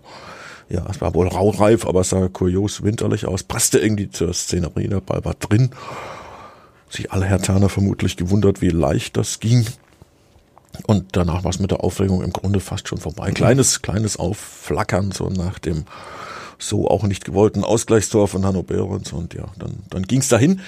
ja, 0.67 0.85
es 0.89 0.99
war 0.99 1.15
wohl 1.15 1.29
raureif, 1.29 1.87
aber 1.87 2.01
es 2.01 2.09
sah 2.09 2.27
kurios 2.27 2.83
winterlich 2.83 3.25
aus, 3.25 3.43
passte 3.43 3.79
irgendwie 3.79 4.09
zur 4.09 4.33
Szenerie, 4.33 4.89
der 4.89 4.99
Ball 4.99 5.23
war 5.23 5.35
drin. 5.35 5.71
Sich 6.89 7.11
alle 7.13 7.25
Herr 7.25 7.41
Turner 7.41 7.69
vermutlich 7.69 8.17
gewundert, 8.17 8.61
wie 8.61 8.69
leicht 8.69 9.15
das 9.15 9.39
ging. 9.39 9.65
Und 10.85 11.15
danach 11.15 11.43
war 11.43 11.51
es 11.51 11.59
mit 11.59 11.71
der 11.71 11.83
Aufregung 11.83 12.23
im 12.23 12.33
Grunde 12.33 12.59
fast 12.59 12.87
schon 12.87 12.97
vorbei. 12.97 13.31
Kleines, 13.31 13.81
kleines 13.81 14.17
Aufflackern 14.17 15.11
so 15.11 15.29
nach 15.29 15.59
dem 15.59 15.85
so 16.59 16.87
auch 16.87 17.03
nicht 17.03 17.25
gewollten 17.25 17.63
Ausgleichstor 17.63 18.27
von 18.27 18.45
Hanno 18.45 18.63
Behrens 18.63 19.13
und 19.13 19.33
ja, 19.33 19.45
dann, 19.57 19.79
dann 19.89 20.03
ging's 20.03 20.27
dahin. 20.29 20.61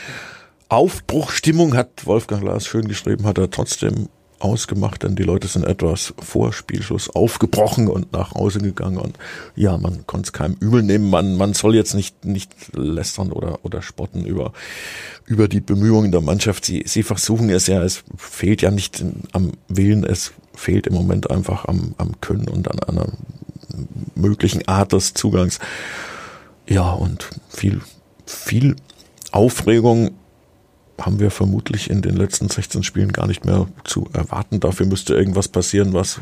Aufbruchstimmung 0.70 1.76
hat 1.76 2.06
Wolfgang 2.06 2.44
Lars 2.44 2.66
schön 2.66 2.88
geschrieben, 2.88 3.26
hat 3.26 3.38
er 3.38 3.50
trotzdem 3.50 4.08
ausgemacht, 4.42 5.04
denn 5.04 5.16
die 5.16 5.24
Leute 5.24 5.48
sind 5.48 5.66
etwas 5.66 6.14
vor 6.20 6.54
Spielschluss 6.54 7.10
aufgebrochen 7.10 7.88
und 7.88 8.12
nach 8.14 8.34
Hause 8.34 8.60
gegangen 8.60 8.98
und 8.98 9.18
ja, 9.56 9.78
man 9.78 10.06
konnte 10.08 10.28
es 10.28 10.34
keinem 10.34 10.56
übel 10.60 10.82
nehmen. 10.84 11.10
Man, 11.10 11.38
man 11.38 11.54
soll 11.54 11.76
jetzt 11.76 11.94
nicht, 11.94 12.26
nicht 12.26 12.52
lästern 12.74 13.32
oder, 13.32 13.60
oder 13.64 13.82
spotten 13.82 14.26
über, 14.26 14.54
über 15.26 15.48
die 15.48 15.62
Bemühungen 15.62 16.12
der 16.12 16.22
Mannschaft. 16.22 16.66
Sie, 16.66 16.84
sie 16.86 17.04
versuchen 17.04 17.50
es 17.50 17.68
ja, 17.68 17.84
es 17.84 18.04
fehlt 18.18 18.62
ja 18.62 18.72
nicht 18.72 19.04
am 19.32 19.52
Willen, 19.68 20.04
es 20.04 20.34
fehlt 20.56 20.88
im 20.88 20.94
Moment 20.94 21.30
einfach 21.30 21.66
am, 21.66 21.96
am 21.98 22.20
Können 22.22 22.48
und 22.48 22.70
an 22.70 22.80
einer 22.80 23.08
möglichen 24.22 24.68
Art 24.68 24.94
des 24.94 25.14
Zugangs. 25.14 25.60
Ja, 26.68 26.92
und 26.92 27.30
viel, 27.50 27.82
viel 28.26 28.76
Aufregung 29.32 30.12
haben 31.06 31.20
wir 31.20 31.32
vermutlich 31.32 31.90
in 31.90 32.02
den 32.02 32.16
letzten 32.16 32.50
16 32.50 32.84
Spielen 32.84 33.12
gar 33.12 33.28
nicht 33.28 33.46
mehr 33.46 33.68
zu 33.84 34.08
erwarten. 34.14 34.60
Dafür 34.60 34.86
müsste 34.86 35.16
irgendwas 35.16 35.48
passieren, 35.48 35.94
was, 35.94 36.20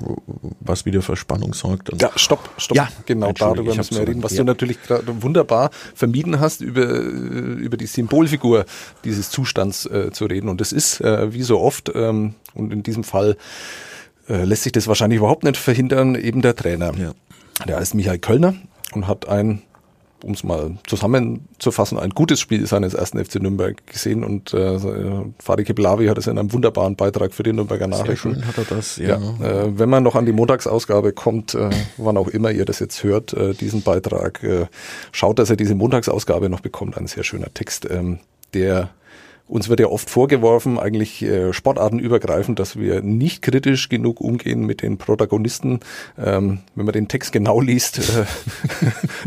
was 0.60 0.86
wieder 0.86 1.02
für 1.02 1.16
Spannung 1.16 1.54
sorgt. 1.54 1.90
Und 1.90 2.02
ja, 2.02 2.12
stopp, 2.16 2.50
stopp. 2.58 2.78
Ja, 2.78 2.90
genau 3.06 3.32
darüber 3.32 3.76
müssen 3.76 3.98
wir 3.98 4.08
reden, 4.08 4.24
was 4.24 4.34
ja. 4.34 4.40
du 4.40 4.44
natürlich 4.46 4.82
gerade 4.82 5.22
wunderbar 5.22 5.70
vermieden 5.94 6.40
hast, 6.40 6.62
über, 6.62 6.88
über 6.88 7.78
die 7.78 7.88
Symbolfigur 7.88 8.66
dieses 9.04 9.30
Zustands 9.30 9.86
äh, 9.86 10.12
zu 10.12 10.26
reden. 10.26 10.50
Und 10.50 10.62
es 10.62 10.72
ist, 10.72 11.02
äh, 11.02 11.34
wie 11.34 11.44
so 11.44 11.60
oft, 11.60 11.92
ähm, 11.94 12.36
und 12.54 12.72
in 12.72 12.84
diesem 12.84 13.04
Fall 13.04 13.38
äh, 14.30 14.44
lässt 14.44 14.64
sich 14.64 14.72
das 14.72 14.88
wahrscheinlich 14.88 15.18
überhaupt 15.18 15.44
nicht 15.44 15.58
verhindern, 15.58 16.16
eben 16.16 16.42
der 16.42 16.56
Trainer. 16.56 16.94
Ja. 16.98 17.14
Der 17.68 17.78
heißt 17.78 17.96
Michael 17.96 18.20
Kölner 18.20 18.56
und 18.94 19.08
hat 19.08 19.28
ein 19.28 19.62
um 20.24 20.34
es 20.34 20.44
mal 20.44 20.78
zusammenzufassen, 20.88 21.98
ein 21.98 22.10
gutes 22.12 22.40
Spiel 22.40 22.66
seines 22.68 22.94
ersten 22.94 23.24
FC 23.24 23.36
Nürnberg 23.36 23.86
gesehen 23.88 24.24
und 24.24 24.54
äh, 24.54 24.78
Fadi 25.40 25.64
Keblavi 25.64 26.08
hat 26.08 26.18
es 26.18 26.28
in 26.28 26.38
einem 26.38 26.52
wunderbaren 26.52 26.96
Beitrag 26.96 27.34
für 27.34 27.44
die 27.44 27.54
Nürnberger 27.54 27.88
Nachrichten. 27.88 28.34
Sehr 28.34 28.44
schön 28.44 28.48
hat 28.48 28.58
er 28.58 28.76
das, 28.76 28.98
ja. 28.98 29.20
ja 29.40 29.46
äh, 29.46 29.80
wenn 29.80 29.90
man 29.90 30.04
noch 30.04 30.16
an 30.16 30.26
die 30.26 30.34
Montagsausgabe 30.34 31.14
kommt, 31.14 31.56
äh, 31.56 31.70
wann 31.98 32.18
auch 32.18 32.28
immer 32.28 32.52
ihr 32.52 32.66
das 32.66 32.80
jetzt 32.80 33.04
hört, 33.04 33.34
äh, 33.34 33.54
diesen 33.54 33.82
Beitrag, 33.82 34.44
äh, 34.44 34.66
schaut, 35.12 35.40
dass 35.40 35.50
ihr 35.50 35.58
diese 35.58 35.76
Montagsausgabe 35.76 36.50
noch 36.50 36.60
bekommt. 36.60 36.98
Ein 36.98 37.08
sehr 37.08 37.24
schöner 37.24 37.54
Text, 37.54 37.90
ähm, 37.90 38.20
der 38.54 38.90
uns 39.50 39.68
wird 39.68 39.80
ja 39.80 39.88
oft 39.88 40.10
vorgeworfen, 40.10 40.78
eigentlich 40.78 41.24
äh, 41.24 41.54
sportartenübergreifend, 41.54 42.60
dass 42.60 42.78
wir 42.78 43.02
nicht 43.02 43.42
kritisch 43.42 43.90
genug 43.90 44.22
umgehen 44.22 44.64
mit 44.64 44.84
den 44.84 45.00
Protagonisten. 45.00 45.80
Ähm, 46.20 46.60
wenn 46.76 46.86
man 46.86 46.94
den 46.94 47.08
Text 47.08 47.32
genau 47.32 47.60
liest, 47.60 47.98
äh, 47.98 48.26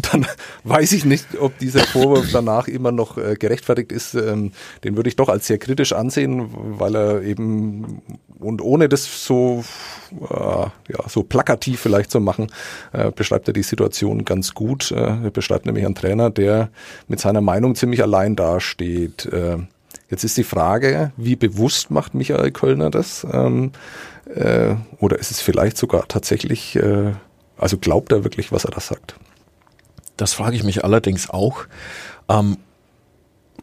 dann 0.12 0.26
weiß 0.62 0.92
ich 0.92 1.04
nicht, 1.04 1.26
ob 1.40 1.58
dieser 1.58 1.80
Vorwurf 1.80 2.30
danach 2.32 2.68
immer 2.68 2.92
noch 2.92 3.18
äh, 3.18 3.34
gerechtfertigt 3.34 3.90
ist. 3.90 4.14
Ähm, 4.14 4.52
den 4.84 4.96
würde 4.96 5.08
ich 5.08 5.16
doch 5.16 5.28
als 5.28 5.48
sehr 5.48 5.58
kritisch 5.58 5.92
ansehen, 5.92 6.50
weil 6.54 6.94
er 6.94 7.22
eben 7.22 8.00
und 8.38 8.62
ohne 8.62 8.88
das 8.88 9.24
so 9.24 9.64
ja 10.20 10.72
so 11.08 11.22
plakativ 11.22 11.80
vielleicht 11.80 12.10
zu 12.10 12.20
machen, 12.20 12.48
beschreibt 13.14 13.46
er 13.46 13.54
die 13.54 13.62
Situation 13.62 14.24
ganz 14.24 14.52
gut. 14.52 14.90
Er 14.90 15.30
beschreibt 15.30 15.64
nämlich 15.64 15.86
einen 15.86 15.94
Trainer, 15.94 16.28
der 16.28 16.70
mit 17.06 17.20
seiner 17.20 17.40
Meinung 17.40 17.76
ziemlich 17.76 18.02
allein 18.02 18.34
dasteht. 18.34 19.28
Jetzt 20.10 20.24
ist 20.24 20.36
die 20.36 20.44
Frage, 20.44 21.12
wie 21.16 21.36
bewusst 21.36 21.90
macht 21.90 22.14
Michael 22.14 22.50
Kölner 22.50 22.90
das? 22.90 23.26
Ähm, 23.30 23.72
äh, 24.34 24.74
oder 24.98 25.18
ist 25.18 25.30
es 25.30 25.40
vielleicht 25.40 25.76
sogar 25.76 26.08
tatsächlich, 26.08 26.76
äh, 26.76 27.12
also 27.58 27.78
glaubt 27.78 28.12
er 28.12 28.24
wirklich, 28.24 28.52
was 28.52 28.64
er 28.64 28.70
da 28.70 28.80
sagt? 28.80 29.16
Das 30.16 30.34
frage 30.34 30.56
ich 30.56 30.64
mich 30.64 30.84
allerdings 30.84 31.30
auch. 31.30 31.64
Ähm, 32.28 32.58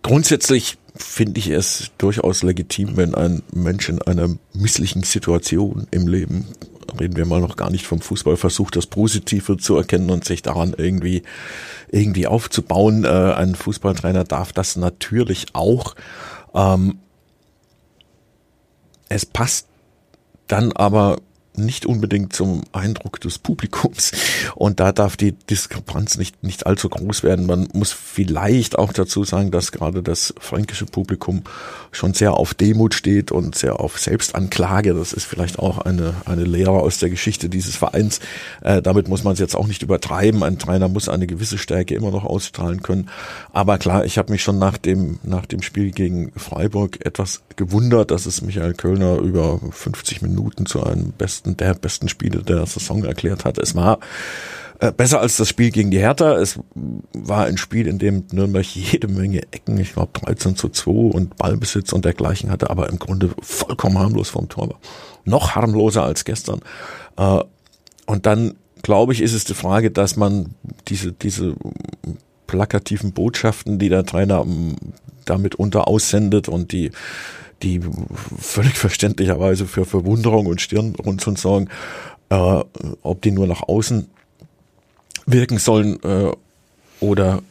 grundsätzlich 0.01 0.77
finde 0.95 1.39
ich 1.39 1.49
es 1.49 1.91
durchaus 1.97 2.43
legitim, 2.43 2.97
wenn 2.97 3.15
ein 3.15 3.43
Mensch 3.53 3.89
in 3.89 4.01
einer 4.01 4.29
misslichen 4.53 5.03
Situation 5.03 5.87
im 5.91 6.07
Leben, 6.07 6.45
reden 6.89 7.15
wir 7.15 7.25
mal 7.25 7.41
noch 7.41 7.55
gar 7.55 7.69
nicht 7.69 7.85
vom 7.85 8.01
Fußball, 8.01 8.37
versucht, 8.37 8.75
das 8.75 8.87
Positive 8.87 9.57
zu 9.57 9.75
erkennen 9.75 10.09
und 10.09 10.25
sich 10.25 10.41
daran 10.41 10.73
irgendwie, 10.77 11.23
irgendwie 11.89 12.27
aufzubauen. 12.27 13.03
Äh, 13.03 13.07
ein 13.07 13.55
Fußballtrainer 13.55 14.23
darf 14.23 14.53
das 14.53 14.75
natürlich 14.75 15.47
auch. 15.53 15.95
Ähm, 16.53 16.99
es 19.09 19.25
passt 19.25 19.67
dann 20.47 20.71
aber 20.71 21.17
nicht 21.59 21.85
unbedingt 21.85 22.33
zum 22.33 22.63
Eindruck 22.71 23.19
des 23.21 23.39
Publikums. 23.39 24.11
Und 24.55 24.79
da 24.79 24.91
darf 24.91 25.17
die 25.17 25.31
Diskrepanz 25.31 26.17
nicht, 26.17 26.43
nicht 26.43 26.65
allzu 26.65 26.89
groß 26.89 27.23
werden. 27.23 27.45
Man 27.45 27.67
muss 27.73 27.91
vielleicht 27.91 28.77
auch 28.77 28.93
dazu 28.93 29.23
sagen, 29.23 29.51
dass 29.51 29.71
gerade 29.71 30.03
das 30.03 30.33
fränkische 30.39 30.85
Publikum 30.85 31.43
schon 31.91 32.13
sehr 32.13 32.33
auf 32.33 32.53
Demut 32.53 32.93
steht 32.93 33.31
und 33.31 33.55
sehr 33.55 33.79
auf 33.79 33.99
Selbstanklage. 33.99 34.93
Das 34.93 35.13
ist 35.13 35.25
vielleicht 35.25 35.59
auch 35.59 35.79
eine, 35.79 36.13
eine 36.25 36.43
Lehre 36.43 36.79
aus 36.79 36.99
der 36.99 37.09
Geschichte 37.09 37.49
dieses 37.49 37.75
Vereins. 37.75 38.19
Äh, 38.61 38.81
damit 38.81 39.07
muss 39.07 39.23
man 39.23 39.33
es 39.33 39.39
jetzt 39.39 39.55
auch 39.55 39.67
nicht 39.67 39.81
übertreiben. 39.81 40.43
Ein 40.43 40.59
Trainer 40.59 40.87
muss 40.87 41.09
eine 41.09 41.27
gewisse 41.27 41.57
Stärke 41.57 41.95
immer 41.95 42.11
noch 42.11 42.25
ausstrahlen 42.25 42.83
können. 42.83 43.09
Aber 43.53 43.77
klar, 43.77 44.05
ich 44.05 44.17
habe 44.17 44.31
mich 44.31 44.43
schon 44.43 44.59
nach 44.59 44.77
dem, 44.77 45.19
nach 45.23 45.45
dem 45.45 45.61
Spiel 45.61 45.91
gegen 45.91 46.31
Freiburg 46.35 47.05
etwas 47.05 47.41
gewundert, 47.55 48.11
dass 48.11 48.25
es 48.25 48.41
Michael 48.41 48.73
Kölner 48.73 49.17
über 49.17 49.59
50 49.71 50.21
Minuten 50.21 50.65
zu 50.65 50.83
einem 50.83 51.11
besten 51.11 51.48
besten, 51.49 51.57
der 51.57 51.73
besten 51.73 52.09
Spiele 52.09 52.43
der 52.43 52.65
Saison 52.65 53.03
erklärt 53.03 53.45
hat. 53.45 53.57
Es 53.57 53.75
war 53.75 53.99
äh, 54.79 54.91
besser 54.91 55.19
als 55.21 55.37
das 55.37 55.49
Spiel 55.49 55.71
gegen 55.71 55.91
die 55.91 55.99
Hertha. 55.99 56.37
Es 56.37 56.59
war 57.13 57.45
ein 57.45 57.57
Spiel, 57.57 57.87
in 57.87 57.99
dem 57.99 58.25
Nürnberg 58.31 58.65
jede 58.65 59.07
Menge 59.07 59.43
Ecken, 59.51 59.77
ich 59.77 59.93
glaube 59.93 60.11
13 60.19 60.55
zu 60.55 60.69
2 60.69 60.91
und 60.91 61.37
Ballbesitz 61.37 61.93
und 61.93 62.05
dergleichen 62.05 62.51
hatte, 62.51 62.69
aber 62.69 62.89
im 62.89 62.99
Grunde 62.99 63.31
vollkommen 63.41 63.97
harmlos 63.97 64.29
vom 64.29 64.49
Tor 64.49 64.69
war. 64.69 64.79
Noch 65.25 65.55
harmloser 65.55 66.03
als 66.03 66.25
gestern. 66.25 66.61
Äh, 67.17 67.39
und 68.05 68.25
dann, 68.25 68.55
glaube 68.81 69.13
ich, 69.13 69.21
ist 69.21 69.33
es 69.33 69.43
die 69.43 69.53
Frage, 69.53 69.91
dass 69.91 70.15
man 70.15 70.55
diese, 70.87 71.11
diese 71.11 71.55
plakativen 72.47 73.11
Botschaften, 73.11 73.77
die 73.77 73.89
der 73.89 74.05
Trainer 74.05 74.41
ähm, 74.41 74.75
damit 75.25 75.55
unter 75.55 75.87
aussendet 75.87 76.47
und 76.47 76.71
die 76.71 76.89
die 77.61 77.81
völlig 78.39 78.77
verständlicherweise 78.77 79.65
für 79.65 79.85
Verwunderung 79.85 80.45
und 80.45 80.61
Stirnrunzeln 80.61 81.35
sorgen, 81.35 81.69
äh, 82.29 82.63
ob 83.01 83.21
die 83.21 83.31
nur 83.31 83.47
nach 83.47 83.63
außen 83.63 84.09
wirken 85.25 85.57
sollen 85.57 86.01
äh, 86.03 86.31
oder 86.99 87.41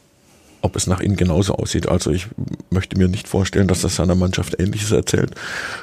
ob 0.61 0.75
es 0.75 0.87
nach 0.87 0.99
innen 0.99 1.15
genauso 1.15 1.55
aussieht. 1.55 1.87
Also 1.87 2.11
ich 2.11 2.27
möchte 2.69 2.97
mir 2.97 3.07
nicht 3.07 3.27
vorstellen, 3.27 3.67
dass 3.67 3.81
das 3.81 3.95
seiner 3.95 4.15
Mannschaft 4.15 4.59
Ähnliches 4.59 4.91
erzählt, 4.91 5.31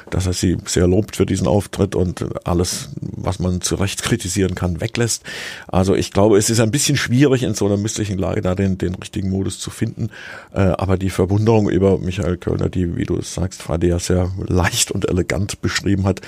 dass 0.09 0.27
er 0.27 0.33
sie 0.33 0.57
sehr 0.65 0.87
lobt 0.87 1.15
für 1.15 1.25
diesen 1.25 1.47
Auftritt 1.47 1.95
und 1.95 2.25
alles, 2.45 2.89
was 3.01 3.39
man 3.39 3.61
zu 3.61 3.75
Recht 3.75 4.03
kritisieren 4.03 4.55
kann, 4.55 4.81
weglässt. 4.81 5.23
Also 5.67 5.95
ich 5.95 6.11
glaube, 6.11 6.37
es 6.37 6.49
ist 6.49 6.59
ein 6.59 6.71
bisschen 6.71 6.97
schwierig 6.97 7.43
in 7.43 7.53
so 7.53 7.65
einer 7.65 7.77
misslichen 7.77 8.17
Lage 8.17 8.41
da 8.41 8.55
den, 8.55 8.77
den 8.77 8.95
richtigen 8.95 9.29
Modus 9.29 9.59
zu 9.59 9.69
finden. 9.69 10.09
Äh, 10.53 10.59
aber 10.59 10.97
die 10.97 11.09
Verwunderung 11.09 11.69
über 11.69 11.97
Michael 11.97 12.37
Kölner, 12.37 12.69
die, 12.69 12.95
wie 12.95 13.05
du 13.05 13.17
es 13.17 13.33
sagst, 13.33 13.61
Fadi 13.61 13.87
ja 13.87 13.99
sehr 13.99 14.31
leicht 14.47 14.91
und 14.91 15.07
elegant 15.09 15.61
beschrieben 15.61 16.05
hat, 16.05 16.21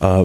äh, 0.00 0.24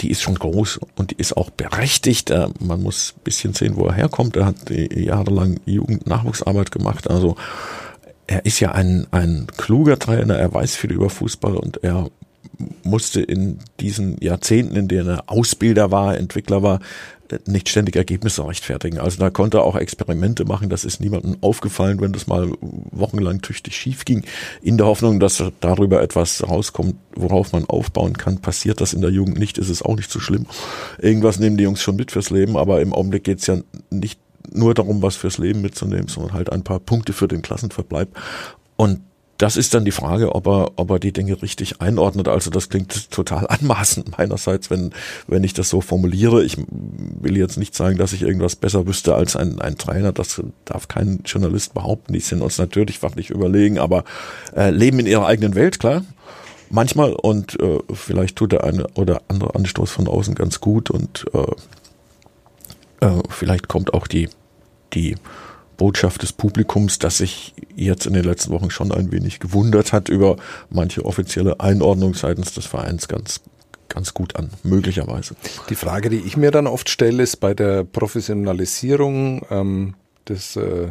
die 0.00 0.10
ist 0.10 0.22
schon 0.22 0.36
groß 0.36 0.80
und 0.96 1.10
die 1.10 1.16
ist 1.16 1.36
auch 1.36 1.50
berechtigt. 1.50 2.30
Äh, 2.30 2.48
man 2.60 2.82
muss 2.82 3.14
ein 3.16 3.22
bisschen 3.24 3.54
sehen, 3.54 3.76
wo 3.76 3.86
er 3.86 3.94
herkommt. 3.94 4.36
Er 4.36 4.46
hat 4.46 4.70
jahrelang 4.70 5.60
Jugendnachwuchsarbeit 5.66 6.70
gemacht. 6.70 7.08
Also 7.10 7.36
er 8.26 8.46
ist 8.46 8.60
ja 8.60 8.72
ein, 8.72 9.06
ein 9.10 9.46
kluger 9.56 9.98
Trainer, 9.98 10.36
er 10.36 10.54
weiß 10.54 10.76
viel 10.76 10.92
über 10.92 11.10
Fußball 11.10 11.56
und 11.56 11.82
er 11.82 12.10
musste 12.82 13.20
in 13.22 13.58
diesen 13.80 14.20
Jahrzehnten, 14.20 14.76
in 14.76 14.88
denen 14.88 15.08
er 15.08 15.24
Ausbilder 15.26 15.90
war, 15.90 16.16
Entwickler 16.16 16.62
war, 16.62 16.80
nicht 17.46 17.68
ständig 17.68 17.96
Ergebnisse 17.96 18.46
rechtfertigen. 18.46 18.98
Also 18.98 19.18
da 19.18 19.30
konnte 19.30 19.58
er 19.58 19.64
auch 19.64 19.76
Experimente 19.76 20.44
machen. 20.44 20.68
Das 20.68 20.84
ist 20.84 21.00
niemandem 21.00 21.36
aufgefallen, 21.40 22.00
wenn 22.00 22.12
das 22.12 22.26
mal 22.26 22.50
wochenlang 22.60 23.42
tüchtig 23.42 23.76
schief 23.76 24.04
ging. 24.04 24.24
In 24.62 24.76
der 24.76 24.86
Hoffnung, 24.86 25.20
dass 25.20 25.42
darüber 25.60 26.02
etwas 26.02 26.46
rauskommt, 26.48 26.96
worauf 27.14 27.52
man 27.52 27.66
aufbauen 27.66 28.16
kann. 28.16 28.40
Passiert 28.40 28.80
das 28.80 28.92
in 28.92 29.00
der 29.00 29.10
Jugend 29.10 29.38
nicht, 29.38 29.58
ist 29.58 29.68
es 29.68 29.82
auch 29.82 29.96
nicht 29.96 30.10
so 30.10 30.20
schlimm. 30.20 30.46
Irgendwas 30.98 31.38
nehmen 31.38 31.56
die 31.56 31.64
Jungs 31.64 31.82
schon 31.82 31.96
mit 31.96 32.10
fürs 32.12 32.30
Leben, 32.30 32.56
aber 32.56 32.80
im 32.80 32.92
Augenblick 32.92 33.24
geht's 33.24 33.46
ja 33.46 33.58
nicht 33.90 34.20
nur 34.52 34.74
darum, 34.74 35.02
was 35.02 35.16
fürs 35.16 35.38
Leben 35.38 35.60
mitzunehmen, 35.60 36.08
sondern 36.08 36.34
halt 36.34 36.50
ein 36.50 36.64
paar 36.64 36.80
Punkte 36.80 37.12
für 37.12 37.28
den 37.28 37.42
Klassenverbleib. 37.42 38.08
Und 38.76 39.00
das 39.40 39.56
ist 39.56 39.72
dann 39.72 39.86
die 39.86 39.90
Frage, 39.90 40.34
ob 40.34 40.46
er, 40.46 40.72
ob 40.76 40.90
er 40.90 40.98
die 40.98 41.12
Dinge 41.12 41.40
richtig 41.40 41.80
einordnet. 41.80 42.28
Also 42.28 42.50
das 42.50 42.68
klingt 42.68 43.10
total 43.10 43.46
anmaßend 43.48 44.18
meinerseits, 44.18 44.68
wenn, 44.68 44.92
wenn 45.26 45.44
ich 45.44 45.54
das 45.54 45.70
so 45.70 45.80
formuliere. 45.80 46.44
Ich 46.44 46.58
will 46.68 47.38
jetzt 47.38 47.56
nicht 47.56 47.74
sagen, 47.74 47.96
dass 47.96 48.12
ich 48.12 48.20
irgendwas 48.20 48.56
besser 48.56 48.86
wüsste 48.86 49.14
als 49.14 49.36
ein, 49.36 49.58
ein 49.58 49.78
Trainer. 49.78 50.12
Das 50.12 50.42
darf 50.66 50.88
kein 50.88 51.20
Journalist 51.24 51.72
behaupten. 51.72 52.12
Die 52.12 52.20
sind 52.20 52.42
uns 52.42 52.58
natürlich 52.58 52.98
fachlich 52.98 53.30
überlegen, 53.30 53.78
aber 53.78 54.04
äh, 54.54 54.68
leben 54.70 54.98
in 54.98 55.06
ihrer 55.06 55.26
eigenen 55.26 55.54
Welt, 55.54 55.80
klar. 55.80 56.04
Manchmal 56.68 57.14
und 57.14 57.58
äh, 57.60 57.78
vielleicht 57.94 58.36
tut 58.36 58.52
der 58.52 58.62
eine 58.64 58.88
oder 58.94 59.22
andere 59.28 59.54
Anstoß 59.54 59.90
von 59.90 60.06
außen 60.06 60.34
ganz 60.34 60.60
gut 60.60 60.90
und 60.90 61.24
äh, 61.32 63.06
äh, 63.06 63.22
vielleicht 63.30 63.68
kommt 63.68 63.94
auch 63.94 64.06
die, 64.06 64.28
die 64.92 65.16
Botschaft 65.80 66.22
des 66.22 66.34
Publikums, 66.34 66.98
das 66.98 67.16
sich 67.16 67.54
jetzt 67.74 68.04
in 68.04 68.12
den 68.12 68.24
letzten 68.24 68.52
Wochen 68.52 68.70
schon 68.70 68.92
ein 68.92 69.12
wenig 69.12 69.40
gewundert 69.40 69.94
hat 69.94 70.10
über 70.10 70.36
manche 70.68 71.06
offizielle 71.06 71.58
Einordnung 71.58 72.12
seitens 72.12 72.52
des 72.52 72.66
Vereins 72.66 73.08
ganz 73.08 73.40
ganz 73.88 74.12
gut 74.12 74.36
an, 74.36 74.50
möglicherweise. 74.62 75.34
Die 75.70 75.74
Frage, 75.74 76.10
die 76.10 76.18
ich 76.18 76.36
mir 76.36 76.50
dann 76.50 76.66
oft 76.66 76.90
stelle, 76.90 77.22
ist 77.22 77.38
bei 77.38 77.54
der 77.54 77.82
Professionalisierung 77.82 79.44
ähm, 79.50 79.94
des 80.28 80.54
äh, 80.54 80.90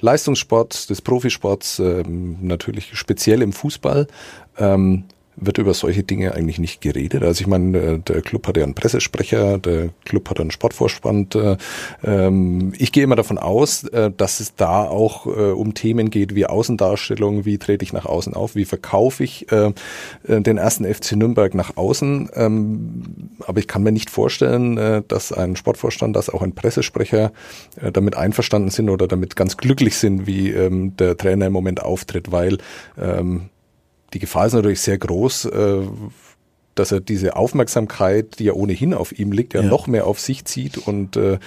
Leistungssports, 0.00 0.86
des 0.86 1.02
Profisports, 1.02 1.80
ähm, 1.80 2.38
natürlich 2.40 2.96
speziell 2.96 3.42
im 3.42 3.52
Fußball. 3.52 4.06
Ähm, 4.56 5.04
wird 5.40 5.58
über 5.58 5.74
solche 5.74 6.02
Dinge 6.02 6.34
eigentlich 6.34 6.58
nicht 6.58 6.80
geredet. 6.80 7.22
Also 7.22 7.42
ich 7.42 7.46
meine, 7.46 7.78
äh, 7.78 7.98
der 7.98 8.22
Club 8.22 8.46
hat 8.46 8.56
ja 8.56 8.64
einen 8.64 8.74
Pressesprecher, 8.74 9.58
der 9.58 9.90
Club 10.04 10.28
hat 10.30 10.40
einen 10.40 10.50
Sportvorstand. 10.50 11.34
Äh, 11.34 11.56
ähm, 12.04 12.72
ich 12.78 12.92
gehe 12.92 13.04
immer 13.04 13.16
davon 13.16 13.38
aus, 13.38 13.84
äh, 13.84 14.10
dass 14.16 14.40
es 14.40 14.54
da 14.54 14.84
auch 14.84 15.26
um 15.26 15.74
Themen 15.74 16.10
geht 16.10 16.34
wie 16.34 16.46
Außendarstellung, 16.46 17.44
wie 17.44 17.58
trete 17.58 17.84
ich 17.84 17.92
nach 17.92 18.06
außen 18.06 18.34
auf, 18.34 18.54
wie 18.54 18.64
verkaufe 18.64 19.24
ich 19.24 19.46
den 20.26 20.58
ersten 20.58 20.84
FC 20.84 21.12
Nürnberg 21.12 21.54
nach 21.54 21.76
außen. 21.76 22.30
Ähm, 22.34 23.02
aber 23.46 23.58
ich 23.58 23.68
kann 23.68 23.82
mir 23.82 23.92
nicht 23.92 24.10
vorstellen, 24.10 25.04
dass 25.08 25.32
ein 25.32 25.56
Sportvorstand, 25.56 26.16
dass 26.16 26.30
auch 26.30 26.42
ein 26.42 26.54
Pressesprecher 26.54 27.32
damit 27.92 28.16
einverstanden 28.16 28.70
sind 28.70 28.88
oder 28.88 29.06
damit 29.06 29.36
ganz 29.36 29.56
glücklich 29.56 29.96
sind, 29.96 30.26
wie 30.26 30.50
ähm, 30.50 30.96
der 30.96 31.16
Trainer 31.16 31.46
im 31.46 31.52
Moment 31.52 31.82
auftritt, 31.82 32.32
weil 32.32 32.58
die 34.14 34.18
Gefahr 34.18 34.46
ist 34.46 34.54
natürlich 34.54 34.80
sehr 34.80 34.98
groß, 34.98 35.46
äh, 35.46 35.80
dass 36.74 36.92
er 36.92 37.00
diese 37.00 37.36
Aufmerksamkeit, 37.36 38.38
die 38.38 38.44
ja 38.44 38.52
ohnehin 38.52 38.94
auf 38.94 39.18
ihm 39.18 39.32
liegt, 39.32 39.54
ja, 39.54 39.62
ja. 39.62 39.68
noch 39.68 39.86
mehr 39.86 40.06
auf 40.06 40.20
sich 40.20 40.44
zieht 40.44 40.78
und 40.78 41.16
äh, 41.16 41.38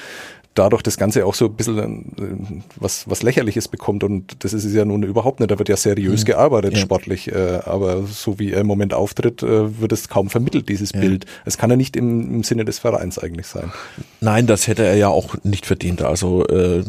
dadurch 0.54 0.84
das 0.84 0.98
Ganze 0.98 1.26
auch 1.26 1.34
so 1.34 1.46
ein 1.46 1.54
bisschen 1.54 1.80
äh, 2.18 2.62
was, 2.76 3.10
was 3.10 3.24
Lächerliches 3.24 3.68
bekommt. 3.68 4.04
Und 4.04 4.44
das 4.44 4.54
ist 4.54 4.66
es 4.66 4.74
ja 4.74 4.84
nun 4.84 5.04
überhaupt 5.04 5.40
nicht. 5.40 5.50
Da 5.50 5.58
wird 5.58 5.70
ja 5.70 5.78
seriös 5.78 6.22
mhm. 6.22 6.26
gearbeitet, 6.26 6.74
ja. 6.74 6.80
sportlich. 6.80 7.32
Äh, 7.32 7.60
aber 7.66 8.04
so 8.04 8.38
wie 8.40 8.52
er 8.52 8.62
im 8.62 8.68
Moment 8.68 8.94
auftritt, 8.94 9.44
äh, 9.44 9.80
wird 9.80 9.92
es 9.92 10.10
kaum 10.10 10.30
vermittelt, 10.30 10.68
dieses 10.68 10.92
ja. 10.92 11.00
Bild. 11.00 11.26
Es 11.46 11.58
kann 11.58 11.70
ja 11.70 11.78
nicht 11.78 11.96
im, 11.96 12.36
im 12.36 12.44
Sinne 12.44 12.66
des 12.66 12.80
Vereins 12.80 13.18
eigentlich 13.18 13.48
sein. 13.48 13.72
Nein, 14.20 14.48
das 14.48 14.68
hätte 14.68 14.84
er 14.84 14.96
ja 14.96 15.08
auch 15.08 15.36
nicht 15.44 15.66
verdient. 15.66 16.02
Also 16.02 16.46
äh, 16.48 16.84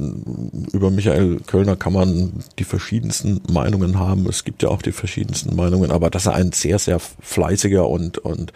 über 0.73 0.90
Michael 0.90 1.40
Kölner 1.47 1.76
kann 1.76 1.92
man 1.92 2.33
die 2.59 2.64
verschiedensten 2.64 3.40
Meinungen 3.50 3.99
haben. 3.99 4.26
Es 4.28 4.45
gibt 4.45 4.62
ja 4.62 4.71
auch 4.71 4.83
die 4.83 4.92
verschiedensten 4.92 5.54
Meinungen, 5.54 5.90
aber 5.90 6.11
dass 6.11 6.26
er 6.26 6.35
ein 6.35 6.52
sehr, 6.52 6.78
sehr 6.78 6.99
fleißiger 6.99 7.88
und, 7.88 8.19
und 8.19 8.52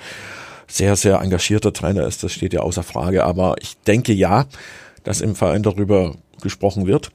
sehr, 0.68 0.96
sehr 0.96 1.20
engagierter 1.20 1.72
Trainer 1.72 2.06
ist, 2.06 2.25
das 2.25 2.32
steht 2.32 2.52
ja 2.52 2.60
außer 2.60 2.82
Frage. 2.82 3.25
Aber 3.25 3.54
ich 3.60 3.76
denke 3.86 4.12
ja, 4.12 4.46
dass 5.06 5.20
im 5.20 5.36
Verein 5.36 5.62
darüber 5.62 6.16
gesprochen 6.42 6.86
wird. 6.86 7.10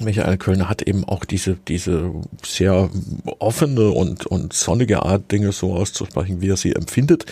Michael 0.00 0.38
Kölner 0.38 0.68
hat 0.68 0.82
eben 0.82 1.04
auch 1.04 1.24
diese, 1.24 1.56
diese 1.68 2.12
sehr 2.44 2.90
offene 3.38 3.90
und, 3.90 4.26
und 4.26 4.52
sonnige 4.52 5.02
Art, 5.02 5.30
Dinge 5.30 5.52
so 5.52 5.74
auszusprechen, 5.74 6.40
wie 6.40 6.48
er 6.48 6.56
sie 6.56 6.74
empfindet. 6.74 7.26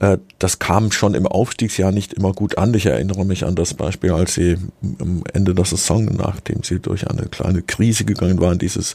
Äh, 0.00 0.18
das 0.38 0.58
kam 0.58 0.90
schon 0.90 1.14
im 1.14 1.26
Aufstiegsjahr 1.26 1.92
nicht 1.92 2.14
immer 2.14 2.32
gut 2.32 2.56
an. 2.56 2.72
Ich 2.74 2.86
erinnere 2.86 3.24
mich 3.26 3.44
an 3.44 3.54
das 3.54 3.74
Beispiel, 3.74 4.12
als 4.12 4.34
sie 4.34 4.56
am 4.98 5.22
Ende 5.32 5.54
der 5.54 5.66
Saison, 5.66 6.04
nachdem 6.06 6.62
sie 6.62 6.80
durch 6.80 7.08
eine 7.08 7.26
kleine 7.26 7.62
Krise 7.62 8.04
gegangen 8.04 8.40
waren, 8.40 8.58
dieses 8.58 8.94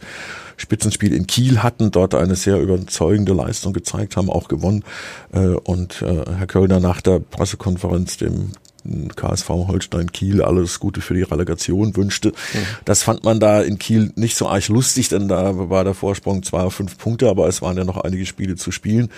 Spitzenspiel 0.58 1.13
in 1.13 1.27
Kiel 1.27 1.62
hatten, 1.62 1.91
dort 1.91 2.15
eine 2.15 2.36
sehr 2.36 2.60
überzeugende 2.60 3.34
Leistung 3.34 3.74
gezeigt 3.74 4.17
haben, 4.17 4.29
auch 4.29 4.48
gewonnen. 4.48 4.84
Äh, 5.32 5.39
und 5.39 6.01
äh, 6.01 6.24
Herr 6.38 6.48
Kölner 6.48 6.79
nach 6.79 7.01
der 7.01 7.20
Pressekonferenz 7.20 8.17
dem 8.17 8.51
KSV 9.16 9.50
Holstein 9.50 10.12
Kiel 10.12 10.42
alles 10.42 10.80
Gute 10.80 11.02
für 11.02 11.13
die 11.13 11.22
Relegation 11.22 11.96
wünschte. 11.96 12.30
Mhm. 12.30 12.66
Das 12.86 13.04
fand 13.04 13.24
man 13.24 13.40
da 13.40 13.62
in 13.62 13.80
Kiel 13.80 14.12
nicht 14.16 14.36
so 14.36 14.48
arg 14.48 14.68
lustig, 14.68 15.10
denn 15.10 15.28
da 15.28 15.70
war 15.70 15.84
der 15.84 15.94
Vorsprung 15.94 16.44
zwar 16.44 16.70
fünf 16.72 16.98
Punkte, 16.98 17.30
aber 17.30 17.48
es 17.48 17.62
waren 17.62 17.78
ja 17.78 17.86
noch 17.86 17.98
einige 17.98 18.25
Spiele 18.25 18.56
zu 18.56 18.72
spielen. 18.72 19.10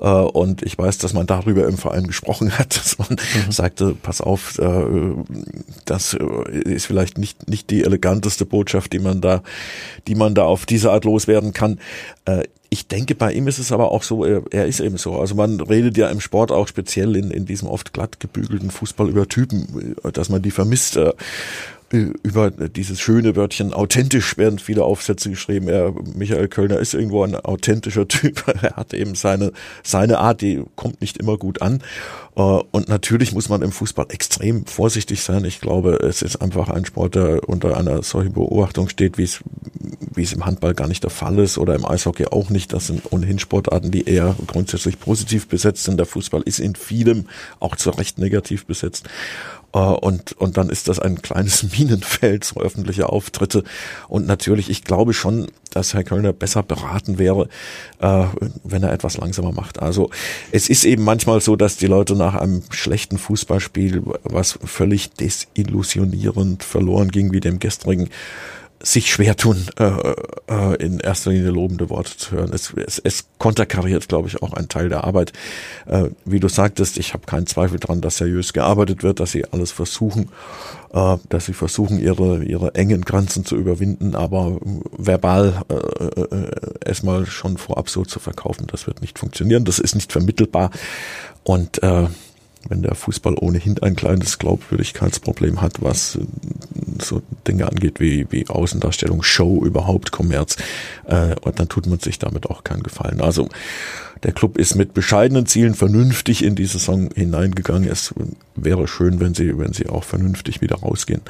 Äh, 0.00 0.08
und 0.08 0.62
ich 0.62 0.76
weiß, 0.76 0.98
dass 0.98 1.12
man 1.12 1.26
darüber 1.26 1.66
im 1.66 1.78
Verein 1.78 2.06
gesprochen 2.06 2.58
hat, 2.58 2.76
dass 2.76 2.98
man 2.98 3.10
mhm. 3.10 3.52
sagte, 3.52 3.94
pass 4.00 4.20
auf, 4.20 4.58
äh, 4.58 4.84
das 5.84 6.14
äh, 6.14 6.58
ist 6.58 6.86
vielleicht 6.86 7.18
nicht, 7.18 7.48
nicht 7.48 7.70
die 7.70 7.82
eleganteste 7.82 8.44
Botschaft, 8.46 8.92
die 8.92 8.98
man 8.98 9.20
da, 9.20 9.42
die 10.06 10.14
man 10.14 10.34
da 10.34 10.44
auf 10.44 10.66
diese 10.66 10.92
Art 10.92 11.04
loswerden 11.04 11.52
kann 11.52 11.78
ich 12.74 12.88
denke, 12.88 13.14
bei 13.14 13.32
ihm 13.32 13.46
ist 13.46 13.60
es 13.60 13.70
aber 13.70 13.92
auch 13.92 14.02
so, 14.02 14.24
er, 14.24 14.66
ist 14.66 14.80
eben 14.80 14.98
so. 14.98 15.16
Also 15.18 15.36
man 15.36 15.60
redet 15.60 15.96
ja 15.96 16.08
im 16.08 16.20
Sport 16.20 16.50
auch 16.50 16.66
speziell 16.66 17.14
in, 17.14 17.30
in 17.30 17.46
diesem 17.46 17.68
oft 17.68 17.92
glatt 17.92 18.18
gebügelten 18.18 18.72
Fußball 18.72 19.08
über 19.08 19.28
Typen, 19.28 19.94
dass 20.12 20.28
man 20.28 20.42
die 20.42 20.50
vermisst. 20.50 20.98
Über 21.94 22.50
dieses 22.50 23.00
schöne 23.00 23.36
Wörtchen 23.36 23.72
authentisch 23.72 24.36
werden 24.36 24.58
viele 24.58 24.82
Aufsätze 24.82 25.30
geschrieben. 25.30 25.68
Er, 25.68 25.94
Michael 26.14 26.48
Kölner 26.48 26.78
ist 26.78 26.92
irgendwo 26.92 27.22
ein 27.22 27.36
authentischer 27.36 28.08
Typ. 28.08 28.44
Er 28.62 28.76
hat 28.76 28.92
eben 28.94 29.14
seine, 29.14 29.52
seine 29.82 30.18
Art, 30.18 30.40
die 30.40 30.64
kommt 30.74 31.00
nicht 31.00 31.18
immer 31.18 31.36
gut 31.36 31.62
an. 31.62 31.82
Äh, 32.36 32.40
und 32.40 32.88
natürlich 32.88 33.32
muss 33.32 33.48
man 33.48 33.62
im 33.62 33.70
Fußball 33.70 34.06
extrem 34.08 34.66
vorsichtig 34.66 35.22
sein. 35.22 35.44
Ich 35.44 35.60
glaube, 35.60 36.00
es 36.02 36.22
ist 36.22 36.36
einfach 36.36 36.68
ein 36.68 36.84
Sport, 36.84 37.14
der 37.14 37.48
unter 37.48 37.76
einer 37.76 38.02
solchen 38.02 38.32
Beobachtung 38.32 38.88
steht, 38.88 39.16
wie 39.16 39.24
es, 39.24 39.40
wie 40.14 40.22
es 40.22 40.32
im 40.32 40.44
Handball 40.44 40.74
gar 40.74 40.88
nicht 40.88 41.04
der 41.04 41.10
Fall 41.10 41.38
ist 41.38 41.58
oder 41.58 41.74
im 41.74 41.84
Eishockey 41.84 42.26
auch 42.26 42.50
nicht. 42.50 42.72
Das 42.72 42.88
sind 42.88 43.12
ohnehin 43.12 43.38
Sportarten, 43.38 43.90
die 43.90 44.08
eher 44.08 44.34
grundsätzlich 44.46 44.98
positiv 44.98 45.46
besetzt 45.46 45.84
sind. 45.84 45.96
Der 45.96 46.06
Fußball 46.06 46.42
ist 46.42 46.58
in 46.58 46.74
vielem 46.74 47.26
auch 47.60 47.76
zu 47.76 47.90
Recht 47.90 48.18
negativ 48.18 48.66
besetzt. 48.66 49.08
Äh, 49.74 49.78
und, 49.78 50.32
und 50.32 50.56
dann 50.56 50.70
ist 50.70 50.88
das 50.88 50.98
ein 50.98 51.20
kleines 51.20 51.62
Minenfeld, 51.78 52.44
so 52.44 52.60
öffentliche 52.60 53.08
Auftritte. 53.10 53.64
Und 54.08 54.26
natürlich, 54.26 54.70
ich 54.70 54.84
glaube 54.84 55.12
schon, 55.12 55.48
dass 55.70 55.92
Herr 55.92 56.04
Kölner 56.04 56.32
besser 56.32 56.62
beraten 56.62 57.18
wäre, 57.18 57.48
äh, 57.98 58.24
wenn 58.62 58.82
er 58.82 58.92
etwas 58.92 59.18
langsamer 59.18 59.52
macht. 59.52 59.80
Also 59.80 60.10
es 60.52 60.68
ist 60.68 60.84
eben 60.84 61.02
manchmal 61.02 61.40
so, 61.40 61.56
dass 61.56 61.76
die 61.76 61.86
Leute 61.88 62.14
nach 62.14 62.34
einem 62.34 62.62
schlechten 62.70 63.18
Fußballspiel, 63.18 64.02
was 64.22 64.58
völlig 64.64 65.10
desillusionierend 65.10 66.62
verloren 66.62 67.10
ging, 67.10 67.32
wie 67.32 67.40
dem 67.40 67.58
gestrigen, 67.58 68.08
sich 68.82 69.10
schwer 69.10 69.36
tun, 69.36 69.66
äh, 69.78 69.90
äh, 70.48 70.74
in 70.76 71.00
erster 71.00 71.30
Linie 71.30 71.50
lobende 71.50 71.88
Worte 71.88 72.16
zu 72.16 72.32
hören. 72.32 72.52
Es, 72.52 72.72
es, 72.74 72.98
es 72.98 73.24
konterkariert, 73.38 74.08
glaube 74.08 74.28
ich, 74.28 74.42
auch 74.42 74.52
einen 74.52 74.68
Teil 74.68 74.88
der 74.88 75.04
Arbeit. 75.04 75.32
Äh, 75.86 76.10
wie 76.24 76.40
du 76.40 76.48
sagtest, 76.48 76.98
ich 76.98 77.14
habe 77.14 77.26
keinen 77.26 77.46
Zweifel 77.46 77.78
daran, 77.78 78.00
dass 78.00 78.18
seriös 78.18 78.52
gearbeitet 78.52 79.02
wird, 79.02 79.20
dass 79.20 79.32
sie 79.32 79.46
alles 79.46 79.72
versuchen, 79.72 80.28
äh, 80.92 81.16
dass 81.28 81.46
sie 81.46 81.54
versuchen, 81.54 81.98
ihre, 81.98 82.44
ihre 82.44 82.74
engen 82.74 83.02
Grenzen 83.02 83.44
zu 83.44 83.56
überwinden, 83.56 84.14
aber 84.14 84.58
verbal 84.96 85.62
äh, 85.68 85.74
äh, 85.74 86.50
erstmal 86.84 87.26
schon 87.26 87.56
vorab 87.56 87.88
so 87.88 88.04
zu 88.04 88.20
verkaufen, 88.20 88.66
das 88.66 88.86
wird 88.86 89.00
nicht 89.00 89.18
funktionieren, 89.18 89.64
das 89.64 89.78
ist 89.78 89.94
nicht 89.94 90.12
vermittelbar 90.12 90.70
und 91.42 91.82
äh, 91.82 92.06
wenn 92.68 92.82
der 92.82 92.94
Fußball 92.94 93.34
ohnehin 93.38 93.82
ein 93.82 93.96
kleines 93.96 94.38
Glaubwürdigkeitsproblem 94.38 95.60
hat, 95.60 95.82
was 95.82 96.16
äh, 96.16 96.20
so 97.02 97.22
Dinge 97.46 97.68
angeht 97.68 98.00
wie, 98.00 98.26
wie 98.30 98.48
Außendarstellung, 98.48 99.22
Show, 99.22 99.62
überhaupt 99.64 100.12
Kommerz, 100.12 100.56
äh, 101.06 101.34
und 101.42 101.58
dann 101.58 101.68
tut 101.68 101.86
man 101.86 101.98
sich 101.98 102.18
damit 102.18 102.46
auch 102.46 102.64
keinen 102.64 102.82
Gefallen. 102.82 103.20
Also 103.20 103.48
der 104.22 104.32
Club 104.32 104.56
ist 104.56 104.74
mit 104.74 104.94
bescheidenen 104.94 105.44
Zielen 105.46 105.74
vernünftig 105.74 106.42
in 106.42 106.54
die 106.54 106.64
Saison 106.64 107.10
hineingegangen. 107.14 107.88
Es 107.88 108.14
wäre 108.54 108.88
schön, 108.88 109.20
wenn 109.20 109.34
sie, 109.34 109.58
wenn 109.58 109.74
sie 109.74 109.88
auch 109.88 110.04
vernünftig 110.04 110.62
wieder 110.62 110.76
rausgehen. 110.76 111.20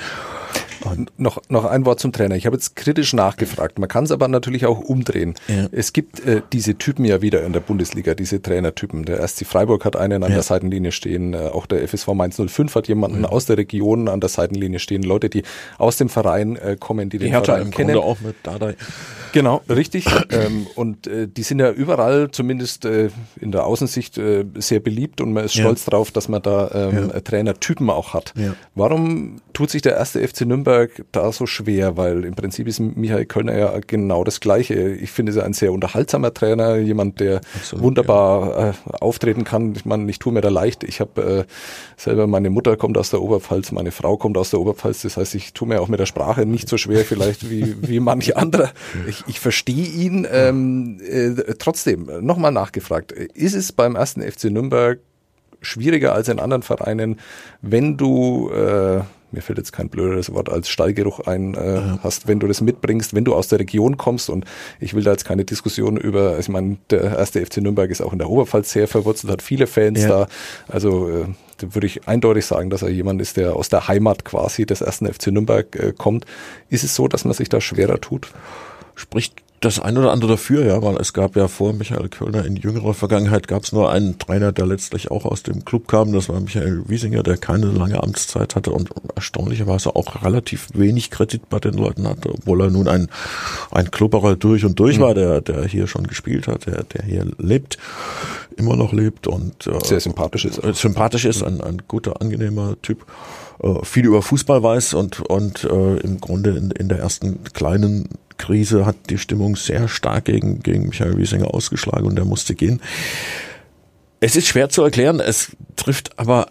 Noch, 1.16 1.42
noch 1.48 1.64
ein 1.64 1.84
Wort 1.86 2.00
zum 2.00 2.12
Trainer. 2.12 2.36
Ich 2.36 2.46
habe 2.46 2.56
jetzt 2.56 2.76
kritisch 2.76 3.12
nachgefragt. 3.12 3.78
Man 3.78 3.88
kann 3.88 4.04
es 4.04 4.10
aber 4.10 4.28
natürlich 4.28 4.66
auch 4.66 4.80
umdrehen. 4.80 5.34
Ja. 5.48 5.66
Es 5.72 5.92
gibt 5.92 6.20
äh, 6.20 6.42
diese 6.52 6.76
Typen 6.76 7.04
ja 7.04 7.22
wieder 7.22 7.44
in 7.44 7.52
der 7.52 7.60
Bundesliga, 7.60 8.14
diese 8.14 8.40
Trainertypen. 8.40 9.04
Der 9.04 9.26
SC 9.26 9.46
Freiburg 9.46 9.84
hat 9.84 9.96
einen 9.96 10.22
an 10.22 10.30
ja. 10.30 10.36
der 10.36 10.42
Seitenlinie 10.42 10.92
stehen. 10.92 11.34
Äh, 11.34 11.48
auch 11.52 11.66
der 11.66 11.86
FSV 11.86 12.08
Mainz 12.08 12.40
05 12.44 12.74
hat 12.74 12.88
jemanden 12.88 13.22
ja. 13.22 13.28
aus 13.28 13.46
der 13.46 13.56
Region 13.56 14.08
an 14.08 14.20
der 14.20 14.28
Seitenlinie 14.28 14.78
stehen. 14.78 15.02
Leute, 15.02 15.28
die 15.28 15.42
aus 15.78 15.96
dem 15.96 16.08
Verein 16.08 16.56
äh, 16.56 16.76
kommen, 16.78 17.10
die, 17.10 17.18
die 17.18 17.24
den 17.24 17.32
Hertha 17.32 17.54
Verein 17.54 17.62
im 17.62 17.70
kennen. 17.70 17.92
Grunde 17.92 18.06
auch 18.06 18.20
mit 18.20 18.36
Dardai. 18.42 18.74
Genau, 19.34 19.62
richtig. 19.68 20.06
ähm, 20.30 20.68
und 20.76 21.08
äh, 21.08 21.26
die 21.26 21.42
sind 21.42 21.58
ja 21.58 21.72
überall, 21.72 22.30
zumindest 22.30 22.84
äh, 22.84 23.10
in 23.40 23.50
der 23.50 23.66
Außensicht, 23.66 24.16
äh, 24.16 24.44
sehr 24.54 24.78
beliebt 24.78 25.20
und 25.20 25.32
man 25.32 25.44
ist 25.44 25.54
stolz 25.54 25.84
drauf, 25.84 26.12
dass 26.12 26.28
man 26.28 26.40
da 26.40 26.70
ähm, 26.72 27.10
Trainertypen 27.24 27.90
auch 27.90 28.14
hat. 28.14 28.32
Warum 28.76 29.40
tut 29.54 29.70
sich 29.70 29.82
der 29.82 29.96
erste 29.96 30.26
FC 30.26 30.42
Nürnberg 30.42 31.04
da 31.12 31.32
so 31.32 31.46
schwer, 31.46 31.96
weil 31.96 32.24
im 32.24 32.34
Prinzip 32.34 32.68
ist 32.68 32.80
Michael 32.80 33.24
Kölner 33.24 33.56
ja 33.56 33.80
genau 33.86 34.24
das 34.24 34.40
Gleiche. 34.40 34.74
Ich 34.74 35.10
finde, 35.10 35.32
er 35.32 35.38
ist 35.38 35.42
ein 35.42 35.52
sehr 35.52 35.72
unterhaltsamer 35.72 36.34
Trainer, 36.34 36.76
jemand, 36.76 37.20
der 37.20 37.40
Absolut, 37.54 37.84
wunderbar 37.84 38.58
ja. 38.58 38.70
äh, 38.70 38.72
auftreten 39.00 39.44
kann. 39.44 39.74
Ich 39.74 39.84
meine, 39.84 40.10
ich 40.10 40.18
tue 40.18 40.32
mir 40.32 40.40
da 40.40 40.48
leicht. 40.48 40.84
Ich 40.84 41.00
habe 41.00 41.46
äh, 41.46 41.52
selber, 41.96 42.26
meine 42.26 42.50
Mutter 42.50 42.76
kommt 42.76 42.98
aus 42.98 43.10
der 43.10 43.22
Oberpfalz, 43.22 43.72
meine 43.72 43.92
Frau 43.92 44.16
kommt 44.16 44.36
aus 44.36 44.50
der 44.50 44.60
Oberpfalz. 44.60 45.02
Das 45.02 45.16
heißt, 45.16 45.34
ich 45.34 45.54
tue 45.54 45.68
mir 45.68 45.80
auch 45.80 45.88
mit 45.88 46.00
der 46.00 46.06
Sprache 46.06 46.46
nicht 46.46 46.68
so 46.68 46.76
schwer 46.76 47.04
vielleicht 47.04 47.48
wie, 47.48 47.76
wie 47.80 48.00
manche 48.00 48.36
andere. 48.36 48.70
Ich, 49.08 49.23
ich 49.26 49.40
verstehe 49.40 49.86
ihn. 49.86 50.26
Ähm, 50.30 51.00
äh, 51.00 51.54
trotzdem, 51.58 52.10
nochmal 52.20 52.52
nachgefragt, 52.52 53.12
ist 53.12 53.54
es 53.54 53.72
beim 53.72 53.96
ersten 53.96 54.22
FC 54.22 54.44
Nürnberg 54.44 55.00
schwieriger 55.60 56.14
als 56.14 56.28
in 56.28 56.38
anderen 56.38 56.62
Vereinen, 56.62 57.18
wenn 57.62 57.96
du 57.96 58.50
äh, 58.50 59.00
mir 59.34 59.42
fällt 59.42 59.58
jetzt 59.58 59.72
kein 59.72 59.88
blöderes 59.88 60.32
Wort 60.32 60.48
als 60.48 60.68
Stallgeruch 60.68 61.20
ein, 61.20 61.54
äh, 61.54 61.74
ja. 61.74 61.98
hast, 62.02 62.26
wenn 62.26 62.40
du 62.40 62.46
das 62.46 62.60
mitbringst, 62.60 63.14
wenn 63.14 63.24
du 63.24 63.34
aus 63.34 63.48
der 63.48 63.58
Region 63.58 63.96
kommst 63.96 64.30
und 64.30 64.44
ich 64.80 64.94
will 64.94 65.02
da 65.02 65.10
jetzt 65.10 65.24
keine 65.24 65.44
Diskussion 65.44 65.96
über, 65.96 66.38
ich 66.38 66.48
meine, 66.48 66.78
der 66.90 67.02
erste 67.18 67.44
FC 67.44 67.58
Nürnberg 67.58 67.90
ist 67.90 68.00
auch 68.00 68.12
in 68.12 68.18
der 68.18 68.30
Oberpfalz 68.30 68.72
sehr 68.72 68.88
verwurzelt, 68.88 69.32
hat 69.32 69.42
viele 69.42 69.66
Fans 69.66 70.02
ja. 70.02 70.08
da, 70.08 70.26
also 70.68 71.08
äh, 71.08 71.24
da 71.58 71.74
würde 71.74 71.86
ich 71.86 72.08
eindeutig 72.08 72.46
sagen, 72.46 72.70
dass 72.70 72.82
er 72.82 72.88
jemand 72.88 73.20
ist, 73.20 73.36
der 73.36 73.54
aus 73.54 73.68
der 73.68 73.86
Heimat 73.88 74.24
quasi 74.24 74.64
des 74.66 74.80
ersten 74.80 75.12
FC 75.12 75.28
Nürnberg 75.28 75.76
äh, 75.76 75.92
kommt. 75.96 76.24
Ist 76.68 76.84
es 76.84 76.94
so, 76.94 77.08
dass 77.08 77.24
man 77.24 77.34
sich 77.34 77.48
da 77.48 77.60
schwerer 77.60 78.00
tut? 78.00 78.30
Spricht 78.94 79.44
das 79.64 79.80
ein 79.80 79.96
oder 79.96 80.12
andere 80.12 80.32
dafür, 80.32 80.66
ja, 80.66 80.82
weil 80.82 80.96
es 80.96 81.12
gab 81.12 81.36
ja 81.36 81.48
vor 81.48 81.72
Michael 81.72 82.08
Kölner 82.08 82.44
in 82.44 82.56
jüngerer 82.56 82.94
Vergangenheit 82.94 83.48
gab 83.48 83.62
es 83.62 83.72
nur 83.72 83.90
einen 83.90 84.18
Trainer, 84.18 84.52
der 84.52 84.66
letztlich 84.66 85.10
auch 85.10 85.24
aus 85.24 85.42
dem 85.42 85.64
Club 85.64 85.88
kam. 85.88 86.12
Das 86.12 86.28
war 86.28 86.40
Michael 86.40 86.82
Wiesinger, 86.86 87.22
der 87.22 87.36
keine 87.36 87.66
lange 87.66 88.02
Amtszeit 88.02 88.56
hatte 88.56 88.70
und 88.72 88.90
erstaunlicherweise 89.14 89.96
auch 89.96 90.22
relativ 90.22 90.68
wenig 90.74 91.10
Kredit 91.10 91.48
bei 91.48 91.58
den 91.60 91.74
Leuten 91.74 92.06
hatte, 92.06 92.30
obwohl 92.30 92.62
er 92.62 92.70
nun 92.70 92.88
ein, 92.88 93.08
ein 93.70 93.90
Klubberer 93.90 94.36
durch 94.36 94.64
und 94.64 94.78
durch 94.78 94.98
mhm. 94.98 95.02
war, 95.02 95.14
der, 95.14 95.40
der 95.40 95.64
hier 95.64 95.86
schon 95.86 96.06
gespielt 96.06 96.46
hat, 96.46 96.66
der, 96.66 96.82
der 96.84 97.04
hier 97.04 97.26
lebt, 97.38 97.78
immer 98.56 98.76
noch 98.76 98.92
lebt 98.92 99.26
und 99.26 99.66
äh, 99.66 99.78
sehr 99.82 100.00
sympathisch 100.00 100.44
ist. 100.44 100.62
Äh, 100.62 100.74
sympathisch 100.74 101.24
ist, 101.24 101.42
ein, 101.42 101.60
ein 101.60 101.82
guter, 101.88 102.20
angenehmer 102.20 102.76
Typ 102.82 103.06
äh, 103.62 103.84
viel 103.84 104.04
über 104.04 104.20
Fußball 104.20 104.62
weiß 104.62 104.94
und, 104.94 105.20
und 105.20 105.64
äh, 105.64 105.96
im 105.98 106.20
Grunde 106.20 106.50
in, 106.50 106.70
in 106.70 106.88
der 106.88 106.98
ersten 106.98 107.44
kleinen 107.44 108.08
Krise 108.38 108.86
hat 108.86 108.96
die 109.10 109.18
Stimmung 109.18 109.56
sehr 109.56 109.88
stark 109.88 110.26
gegen, 110.26 110.62
gegen 110.62 110.88
Michael 110.88 111.16
Wiesinger 111.16 111.52
ausgeschlagen 111.54 112.06
und 112.06 112.18
er 112.18 112.24
musste 112.24 112.54
gehen. 112.54 112.80
Es 114.20 114.36
ist 114.36 114.48
schwer 114.48 114.68
zu 114.68 114.82
erklären, 114.82 115.20
es 115.20 115.56
trifft 115.76 116.18
aber 116.18 116.48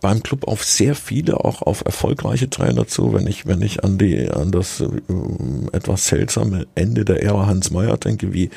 beim 0.00 0.22
Club 0.22 0.46
auf 0.46 0.64
sehr 0.64 0.94
viele, 0.94 1.44
auch 1.44 1.62
auf 1.62 1.82
erfolgreiche 1.84 2.48
Trainer 2.48 2.86
zu, 2.86 3.12
wenn 3.12 3.26
ich, 3.26 3.46
wenn 3.46 3.62
ich 3.62 3.82
an 3.82 3.98
die, 3.98 4.30
an 4.30 4.52
das 4.52 4.80
äh, 4.80 4.86
etwas 5.72 6.06
seltsame 6.06 6.66
Ende 6.74 7.04
der 7.04 7.22
Ära 7.22 7.46
Hans 7.46 7.70
Meyer 7.70 7.96
denke, 7.96 8.32
wie, 8.32 8.50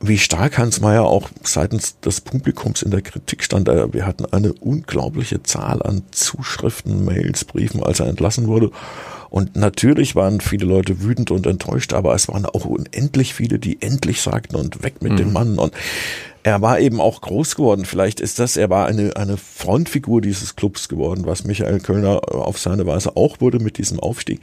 wie 0.00 0.18
stark 0.18 0.58
Hans 0.58 0.80
Meyer 0.80 1.04
auch 1.04 1.28
seitens 1.42 1.98
des 2.00 2.20
Publikums 2.20 2.82
in 2.82 2.90
der 2.90 3.02
Kritik 3.02 3.42
stand. 3.42 3.68
Äh, 3.68 3.92
wir 3.92 4.06
hatten 4.06 4.24
eine 4.26 4.52
unglaubliche 4.52 5.42
Zahl 5.42 5.82
an 5.82 6.02
Zuschriften, 6.10 7.04
Mails, 7.04 7.44
Briefen, 7.44 7.82
als 7.82 8.00
er 8.00 8.06
entlassen 8.06 8.46
wurde. 8.46 8.70
Und 9.30 9.56
natürlich 9.56 10.16
waren 10.16 10.40
viele 10.40 10.64
Leute 10.64 11.02
wütend 11.02 11.30
und 11.30 11.46
enttäuscht, 11.46 11.92
aber 11.92 12.14
es 12.14 12.28
waren 12.28 12.46
auch 12.46 12.64
unendlich 12.64 13.34
viele, 13.34 13.58
die 13.58 13.82
endlich 13.82 14.22
sagten 14.22 14.56
und 14.56 14.82
weg 14.82 15.02
mit 15.02 15.12
mhm. 15.12 15.16
dem 15.16 15.32
Mann. 15.32 15.58
Und 15.58 15.74
er 16.44 16.62
war 16.62 16.80
eben 16.80 17.00
auch 17.00 17.20
groß 17.20 17.56
geworden. 17.56 17.84
Vielleicht 17.84 18.20
ist 18.20 18.38
das, 18.38 18.56
er 18.56 18.70
war 18.70 18.86
eine, 18.86 19.16
eine 19.16 19.36
Frontfigur 19.36 20.22
dieses 20.22 20.56
Clubs 20.56 20.88
geworden, 20.88 21.26
was 21.26 21.44
Michael 21.44 21.80
Kölner 21.80 22.34
auf 22.34 22.58
seine 22.58 22.86
Weise 22.86 23.16
auch 23.16 23.40
wurde 23.40 23.58
mit 23.58 23.76
diesem 23.76 24.00
Aufstieg. 24.00 24.40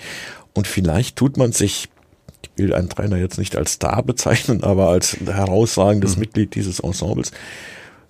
Und 0.54 0.68
vielleicht 0.68 1.15
tut 1.15 1.38
man 1.38 1.52
sich 1.52 1.89
ich 2.46 2.64
will 2.64 2.74
einen 2.74 2.90
Trainer 2.90 3.18
jetzt 3.18 3.38
nicht 3.38 3.56
als 3.56 3.74
Star 3.74 4.04
bezeichnen, 4.04 4.64
aber 4.64 4.90
als 4.90 5.18
herausragendes 5.26 6.16
mhm. 6.16 6.22
Mitglied 6.22 6.56
dieses 6.56 6.80
Ensembles. 6.80 7.32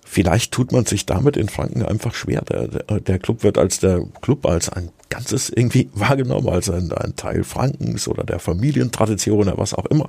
Vielleicht 0.08 0.52
tut 0.52 0.70
man 0.70 0.86
sich 0.86 1.04
damit 1.04 1.36
in 1.36 1.48
Franken 1.48 1.82
einfach 1.82 2.14
schwer. 2.14 2.42
Der, 2.42 2.68
der, 2.68 3.00
der 3.00 3.18
Club 3.18 3.42
wird 3.42 3.58
als 3.58 3.80
der 3.80 4.02
Club 4.22 4.46
als 4.46 4.68
ein 4.68 4.90
Ganzes 5.10 5.50
irgendwie 5.50 5.90
wahrgenommen, 5.94 6.48
als 6.48 6.70
ein, 6.70 6.92
ein 6.92 7.16
Teil 7.16 7.44
Frankens 7.44 8.06
oder 8.06 8.24
der 8.24 8.38
Familientradition 8.38 9.40
oder 9.40 9.58
was 9.58 9.74
auch 9.74 9.86
immer. 9.86 10.08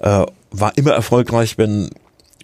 Äh, 0.00 0.26
war 0.50 0.76
immer 0.76 0.92
erfolgreich, 0.92 1.56
wenn 1.58 1.90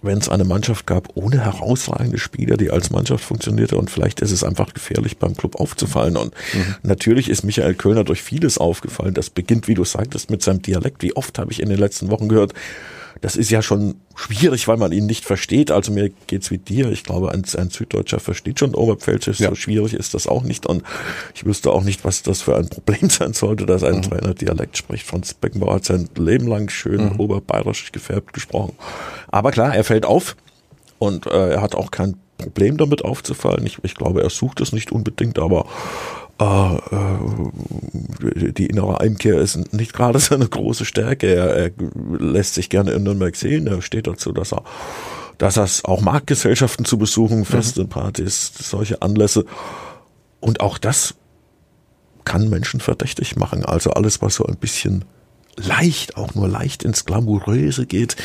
wenn 0.05 0.17
es 0.17 0.29
eine 0.29 0.45
Mannschaft 0.45 0.85
gab 0.87 1.09
ohne 1.15 1.43
herausragende 1.43 2.17
Spieler, 2.17 2.57
die 2.57 2.71
als 2.71 2.89
Mannschaft 2.89 3.23
funktionierte 3.23 3.77
und 3.77 3.89
vielleicht 3.89 4.21
ist 4.21 4.31
es 4.31 4.43
einfach 4.43 4.73
gefährlich 4.73 5.17
beim 5.17 5.35
Club 5.35 5.59
aufzufallen 5.59 6.17
und 6.17 6.33
mhm. 6.53 6.75
natürlich 6.83 7.29
ist 7.29 7.43
Michael 7.43 7.75
Kölner 7.75 8.03
durch 8.03 8.21
vieles 8.21 8.57
aufgefallen. 8.57 9.13
Das 9.13 9.29
beginnt, 9.29 9.67
wie 9.67 9.73
du 9.73 9.83
sagtest, 9.83 10.29
mit 10.29 10.41
seinem 10.41 10.61
Dialekt. 10.61 11.01
Wie 11.01 11.15
oft 11.15 11.37
habe 11.39 11.51
ich 11.51 11.61
in 11.61 11.69
den 11.69 11.79
letzten 11.79 12.09
Wochen 12.09 12.29
gehört, 12.29 12.53
das 13.21 13.35
ist 13.35 13.49
ja 13.49 13.61
schon 13.61 13.95
schwierig, 14.15 14.67
weil 14.67 14.77
man 14.77 14.91
ihn 14.91 15.05
nicht 15.05 15.25
versteht. 15.25 15.71
Also 15.71 15.91
mir 15.91 16.11
geht's 16.27 16.51
wie 16.51 16.57
dir. 16.57 16.91
Ich 16.91 17.03
glaube, 17.03 17.31
ein, 17.31 17.43
ein 17.57 17.69
Süddeutscher 17.69 18.19
versteht 18.19 18.59
schon 18.59 18.75
Oberpfälzisch. 18.75 19.39
Ja. 19.39 19.49
So 19.49 19.55
schwierig 19.55 19.93
ist 19.93 20.13
das 20.13 20.27
auch 20.27 20.43
nicht. 20.43 20.65
Und 20.65 20.83
ich 21.33 21.45
wüsste 21.45 21.71
auch 21.71 21.83
nicht, 21.83 22.05
was 22.05 22.23
das 22.23 22.41
für 22.41 22.55
ein 22.57 22.69
Problem 22.69 23.09
sein 23.09 23.33
sollte, 23.33 23.65
dass 23.65 23.83
ein 23.83 23.97
mhm. 23.97 24.01
Trainer 24.03 24.33
Dialekt 24.33 24.77
spricht. 24.77 25.05
Franz 25.05 25.33
Beckenbauer 25.33 25.75
hat 25.75 25.85
sein 25.85 26.09
Leben 26.17 26.47
lang 26.47 26.69
schön 26.69 27.13
mhm. 27.13 27.19
oberbayerisch 27.19 27.91
gefärbt 27.91 28.33
gesprochen. 28.33 28.73
Aber 29.29 29.51
klar, 29.51 29.75
er 29.75 29.83
fällt 29.83 30.05
auf 30.05 30.35
und 30.99 31.25
äh, 31.27 31.53
er 31.53 31.61
hat 31.61 31.75
auch 31.75 31.91
kein 31.91 32.17
Problem 32.37 32.77
damit 32.77 33.03
aufzufallen. 33.05 33.65
Ich, 33.65 33.77
ich 33.83 33.95
glaube, 33.95 34.21
er 34.21 34.29
sucht 34.29 34.59
es 34.61 34.73
nicht 34.73 34.91
unbedingt, 34.91 35.39
aber 35.39 35.65
äh, 36.39 36.75
äh, 36.75 38.51
die 38.51 38.65
innere 38.67 38.99
Einkehr 38.99 39.39
ist 39.39 39.73
nicht 39.73 39.93
gerade 39.93 40.19
seine 40.19 40.47
große 40.47 40.85
Stärke. 40.85 41.27
Er, 41.27 41.55
er 41.55 41.71
lässt 42.19 42.55
sich 42.55 42.69
gerne 42.69 42.91
in 42.91 43.03
Nürnberg 43.03 43.35
sehen. 43.35 43.67
Er 43.67 43.81
steht 43.81 44.07
dazu, 44.07 44.31
dass 44.31 44.53
er 44.53 44.63
dass 45.37 45.57
er 45.57 45.67
auch 45.89 45.99
mag, 45.99 46.27
Gesellschaften 46.27 46.85
zu 46.85 46.97
besuchen, 46.97 47.43
Feste, 47.43 47.83
mhm. 47.83 47.89
Partys, 47.89 48.53
solche 48.57 49.01
Anlässe. 49.01 49.45
Und 50.39 50.61
auch 50.61 50.77
das 50.77 51.15
kann 52.23 52.49
Menschen 52.49 52.79
verdächtig 52.79 53.35
machen. 53.35 53.65
Also 53.65 53.91
alles, 53.91 54.21
was 54.21 54.35
so 54.35 54.45
ein 54.45 54.55
bisschen 54.55 55.03
leicht, 55.57 56.17
auch 56.17 56.35
nur 56.35 56.47
leicht 56.47 56.83
ins 56.83 57.05
Glamouröse 57.05 57.85
geht, 57.85 58.15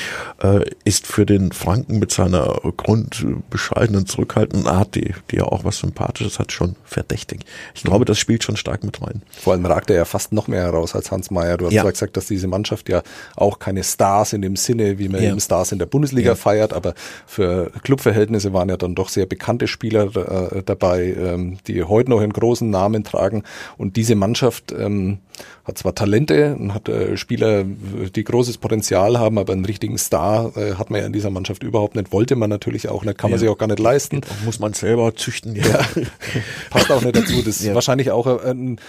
äh, 0.43 0.65
ist 0.85 1.07
für 1.07 1.27
den 1.27 1.53
Franken 1.53 1.99
mit 1.99 2.13
seiner 2.13 2.61
grundbescheidenen, 2.77 4.07
zurückhaltenden 4.07 4.67
Art, 4.67 4.95
die, 4.95 5.15
die 5.31 5.37
ja 5.37 5.45
auch 5.45 5.65
was 5.65 5.79
Sympathisches 5.79 6.39
hat, 6.39 6.53
schon 6.53 6.77
verdächtig. 6.85 7.45
Ich 7.75 7.83
glaube, 7.83 8.05
das 8.05 8.19
spielt 8.19 8.43
schon 8.43 8.57
stark 8.57 8.85
mit 8.85 9.01
rein. 9.03 9.23
Vor 9.31 9.53
allem 9.53 9.65
ragt 9.67 9.91
er 9.91 9.97
ja 9.97 10.05
fast 10.05 10.33
noch 10.33 10.49
mehr 10.49 10.63
heraus 10.63 10.95
als 10.95 11.11
Hans 11.11 11.31
Meyer. 11.31 11.57
Du 11.57 11.67
hast 11.67 11.73
ja. 11.73 11.85
gesagt, 11.85 12.17
dass 12.17 12.27
diese 12.27 12.49
Mannschaft 12.49 12.89
ja 12.89 13.03
auch 13.37 13.59
keine 13.59 13.85
Stars 13.85 14.33
in 14.33 14.43
dem 14.43 14.57
Sinne, 14.57 14.99
wie 14.99 15.09
man 15.09 15.23
ja. 15.23 15.31
eben 15.31 15.41
Stars 15.41 15.73
in 15.73 15.79
der 15.79 15.87
Bundesliga 15.87 16.31
ja. 16.31 16.35
feiert, 16.35 16.73
aber 16.73 16.95
für 17.27 17.71
Clubverhältnnisse 17.83 18.53
waren 18.53 18.69
ja 18.69 18.77
dann 18.77 18.95
doch 18.95 19.09
sehr 19.09 19.27
bekannte 19.27 19.69
Spieler 19.69 20.15
äh, 20.17 20.63
dabei, 20.65 21.15
ähm, 21.17 21.59
die 21.67 21.83
heute 21.85 22.11
noch 22.11 22.21
einen 22.21 22.33
großen 22.33 22.69
Namen 22.69 23.05
tragen. 23.05 23.45
Und 23.77 23.97
diese 23.97 24.15
Mannschaft 24.15 24.73
ähm, 24.73 25.19
hat 25.65 25.79
zwar 25.79 25.95
Talente 25.95 26.57
und 26.59 26.75
hat 26.75 26.89
äh, 26.89 27.17
Spieler, 27.17 27.65
die 27.65 28.25
großes 28.25 28.59
Potenzial 28.59 29.19
haben, 29.19 29.39
aber 29.39 29.53
einen 29.53 29.65
richtigen 29.65 29.99
Star 29.99 30.57
äh, 30.57 30.75
hat 30.75 30.91
man 30.91 31.01
ja 31.01 31.07
in 31.07 31.13
dieser 31.13 31.31
Mannschaft 31.31 31.63
überhaupt 31.63 31.97
nicht. 31.97 32.13
Wollte 32.13 32.37
man 32.37 32.51
natürlich 32.51 32.89
auch 32.89 33.05
nicht, 33.05 33.19
kann 33.19 33.31
man 33.31 33.39
sich 33.39 33.49
auch 33.49 33.59
gar 33.59 33.67
nicht 33.67 33.79
leisten. 33.79 34.21
Muss 34.45 34.59
man 34.59 34.73
selber 34.73 35.15
züchten. 35.15 35.55
Ja. 35.57 35.65
ja. 35.67 35.87
Passt 36.71 36.91
auch 36.91 37.03
nicht 37.03 37.17
dazu. 37.17 37.37
Das 37.39 37.61
ist 37.61 37.65
ja. 37.65 37.75
wahrscheinlich 37.75 38.11
auch 38.11 38.27
ein, 38.45 38.81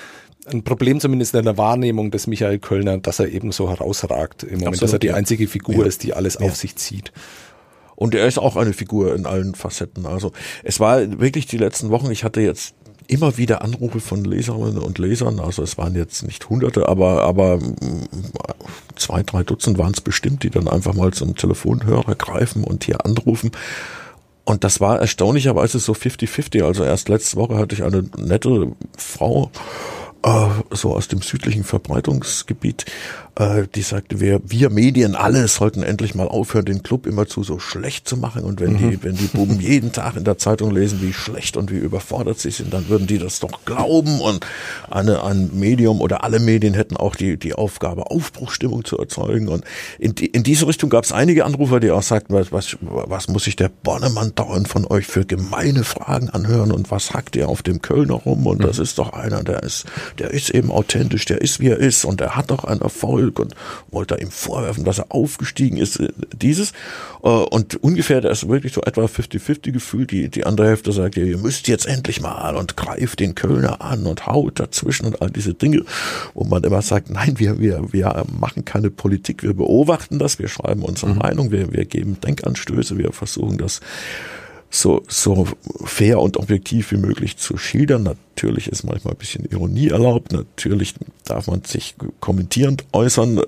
ein 0.52 0.64
Problem 0.64 1.00
zumindest 1.00 1.36
in 1.36 1.46
der 1.46 1.58
Wahrnehmung 1.58 2.12
des 2.12 2.28
Michael 2.28 2.60
Kölner, 2.60 2.98
dass 2.98 3.20
er 3.20 3.30
eben 3.30 3.52
so 3.52 3.70
herausragt 3.70 4.44
im 4.44 4.60
Moment, 4.60 4.68
Absolut, 4.68 4.84
dass 4.84 4.94
er 4.94 5.00
die 5.00 5.12
einzige 5.12 5.48
Figur 5.48 5.86
ist, 5.86 6.04
die 6.04 6.14
alles 6.14 6.38
auf 6.38 6.56
sich 6.56 6.76
zieht. 6.76 7.12
Und 7.96 8.16
er 8.16 8.26
ist 8.26 8.40
auch 8.40 8.56
eine 8.56 8.74
Figur 8.74 9.14
in 9.14 9.28
allen 9.28 9.54
Facetten. 9.54 10.08
Also 10.08 10.32
es 10.64 10.80
war 10.80 11.20
wirklich 11.20 11.46
die 11.46 11.58
letzten 11.58 11.92
Wochen, 11.92 12.10
ich 12.10 12.24
hatte 12.24 12.42
jetzt 12.42 12.74
immer 13.12 13.38
wieder 13.38 13.62
Anrufe 13.62 14.00
von 14.00 14.24
Leserinnen 14.24 14.78
und 14.78 14.98
Lesern. 14.98 15.42
Also 15.42 15.62
es 15.64 15.78
waren 15.78 15.96
jetzt 15.96 16.24
nicht 16.24 16.50
Hunderte, 16.50 16.88
aber, 16.88 17.24
aber 17.24 17.58
mm, 17.58 18.08
zwei, 18.96 19.22
drei 19.22 19.44
Dutzend 19.44 19.78
waren 19.78 19.92
es 19.92 20.00
bestimmt, 20.00 20.44
die 20.44 20.50
dann 20.50 20.70
einfach 20.70 20.94
mal 20.94 21.12
zum 21.12 21.36
Telefonhörer 21.36 22.16
greifen 22.16 22.64
und 22.64 22.86
hier 22.86 23.06
anrufen. 23.06 23.52
Und 24.46 24.64
das 24.64 24.80
war 24.80 25.00
erstaunlicherweise 25.00 25.80
so 25.80 25.92
50-50. 25.92 26.64
Also 26.64 26.86
erst 26.86 27.10
letzte 27.10 27.36
Woche 27.36 27.58
hatte 27.58 27.76
ich 27.76 27.84
eine 27.84 28.06
nette 28.18 28.72
Frau, 28.98 29.52
äh, 30.24 30.48
so 30.72 30.96
aus 30.96 31.10
dem 31.10 31.22
südlichen 31.22 31.66
Verbreitungsgebiet, 31.66 32.86
äh, 33.36 33.68
die 33.74 33.82
sagte, 33.82 34.20
wir, 34.20 34.42
wir 34.44 34.70
Medien 34.70 35.16
alle 35.16 35.48
sollten 35.48 35.84
endlich 35.84 36.16
mal 36.16 36.28
aufhören, 36.28 36.66
den 36.66 36.84
Club 36.84 37.08
immerzu 37.08 37.44
so 37.44 37.60
schlecht 37.60 38.08
zu 38.08 38.18
machen. 38.18 38.44
Und 38.44 38.60
wenn 38.60 38.74
mhm. 38.74 38.92
die, 38.92 39.04
wenn 39.04 39.16
die 39.16 39.28
Buben 39.28 39.60
jeden 39.60 39.92
Tag 39.92 40.18
in 40.18 40.24
der 40.24 40.38
Zeitung 40.38 40.72
lesen, 40.72 41.02
wie 41.02 41.14
schlecht 41.14 41.56
und 41.56 41.72
wie 41.72 41.78
überfordert 41.78 42.40
sie 42.40 42.52
sind, 42.52 42.74
dann 42.74 42.90
würden 42.90 43.08
die 43.08 43.18
das 43.18 43.40
doch 43.40 43.64
glauben. 43.66 44.20
Und 44.20 44.46
eine, 44.90 45.24
ein 45.24 45.52
Medium 45.54 46.02
oder 46.02 46.24
alle 46.24 46.40
Medien 46.40 46.74
hätten 46.74 46.98
auch 46.98 47.16
die, 47.16 47.38
die 47.38 47.54
Aufgabe, 47.54 48.12
Aufbruchstimmung 48.12 48.84
zu 48.84 48.98
erzeugen. 48.98 49.48
Und 49.48 49.64
in, 49.98 50.14
die, 50.16 50.26
in 50.28 50.44
diese 50.44 50.68
Richtung 50.68 50.90
gab 50.90 51.06
es 51.06 51.12
einige 51.12 51.46
Anrufer, 51.46 51.80
die 51.80 51.92
auch 51.92 52.04
sagten, 52.04 52.34
was, 52.34 52.52
was, 52.52 52.78
was 52.82 53.28
muss 53.30 53.46
sich 53.46 53.56
der 53.56 53.70
Bonnemann 53.70 54.34
dauernd 54.36 54.68
von 54.68 54.86
euch 54.88 55.08
für 55.08 55.26
gemeine 55.26 55.84
Fragen 55.84 56.30
anhören 56.30 56.72
und 56.72 56.92
was 56.92 57.14
hackt 57.14 57.36
ihr 57.36 57.48
auf 57.48 57.64
dem 57.64 57.82
Kölner 57.82 58.16
rum? 58.16 58.46
Und 58.46 58.60
mhm. 58.60 58.64
das 58.64 58.78
ist 58.80 58.98
doch 58.98 59.14
einer, 59.14 59.44
der 59.44 59.64
ist, 59.64 59.86
der 60.20 60.32
ist 60.32 60.50
eben 60.50 60.72
authentisch, 60.72 61.26
der 61.26 61.42
ist 61.42 61.60
wie 61.60 61.70
er 61.70 61.78
ist 61.78 62.04
und 62.04 62.20
der 62.20 62.36
hat 62.36 62.52
doch 62.52 62.66
einen 62.66 62.82
Erfolg 62.82 63.21
Erfolg 63.22 63.40
und 63.40 63.56
wollte 63.92 64.16
ihm 64.16 64.32
vorwerfen, 64.32 64.84
dass 64.84 65.00
er 65.00 65.12
aufgestiegen 65.12 65.78
ist, 65.78 66.00
äh, 66.00 66.10
dieses. 66.34 66.72
Äh, 67.24 67.28
und 67.28 67.76
ungefähr, 67.84 68.22
da 68.22 68.30
ist 68.30 68.48
wirklich 68.48 68.74
so 68.74 68.82
etwa 68.82 69.06
50-50 69.06 69.72
Gefühl. 69.72 70.06
Die, 70.08 70.30
die 70.30 70.46
andere 70.46 70.68
Hälfte 70.68 70.92
sagt, 70.92 71.16
ja, 71.16 71.24
ihr 71.24 71.38
müsst 71.38 71.68
jetzt 71.68 71.86
endlich 71.86 72.22
mal 72.22 72.56
und 72.56 72.76
greift 72.76 73.20
den 73.20 73.36
Kölner 73.36 73.82
an 73.82 74.06
und 74.06 74.26
haut 74.26 74.60
dazwischen 74.60 75.06
und 75.06 75.22
all 75.22 75.30
diese 75.30 75.54
Dinge, 75.54 75.84
wo 76.34 76.44
man 76.44 76.64
immer 76.64 76.82
sagt, 76.82 77.10
nein, 77.10 77.36
wir, 77.38 77.60
wir, 77.60 77.92
wir 77.92 78.26
machen 78.40 78.66
keine 78.66 78.90
Politik, 78.90 79.44
wir 79.44 79.54
beobachten 79.54 80.20
das, 80.20 80.40
wir 80.40 80.48
schreiben 80.48 80.84
unsere 80.84 81.14
mhm. 81.14 81.20
Meinung, 81.20 81.52
wir, 81.52 81.72
wir 81.72 81.86
geben 81.86 82.18
Denkanstöße, 82.22 82.98
wir 82.98 83.12
versuchen 83.12 83.58
das 83.58 83.82
so, 84.72 85.04
so 85.08 85.48
fair 85.84 86.20
und 86.20 86.38
objektiv 86.38 86.92
wie 86.92 86.98
möglich 86.98 87.38
zu 87.38 87.58
schildern. 87.58 88.04
Natürlich 88.04 88.70
ist 88.70 88.84
manchmal 88.84 89.14
ein 89.14 89.18
bisschen 89.18 89.46
Ironie 89.46 89.90
erlaubt. 89.90 90.32
Natürlich 90.32 90.96
darf 91.26 91.48
man 91.48 91.64
sich 91.64 91.96
kommentierend 92.22 92.86
äußern 92.94 93.38
äh, 93.38 93.42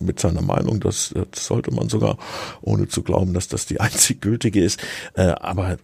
mit 0.00 0.20
seiner 0.20 0.42
Meinung. 0.42 0.80
Das, 0.80 1.14
das, 1.30 1.46
sollte 1.46 1.72
man 1.72 1.88
sogar, 1.88 2.18
ohne 2.60 2.88
zu 2.88 3.02
glauben, 3.02 3.32
dass 3.32 3.48
das 3.48 3.64
die 3.66 3.80
einzig 3.80 4.20
gültige 4.20 4.62
ist. 4.62 4.80
Äh, 5.14 5.34
aber 5.40 5.78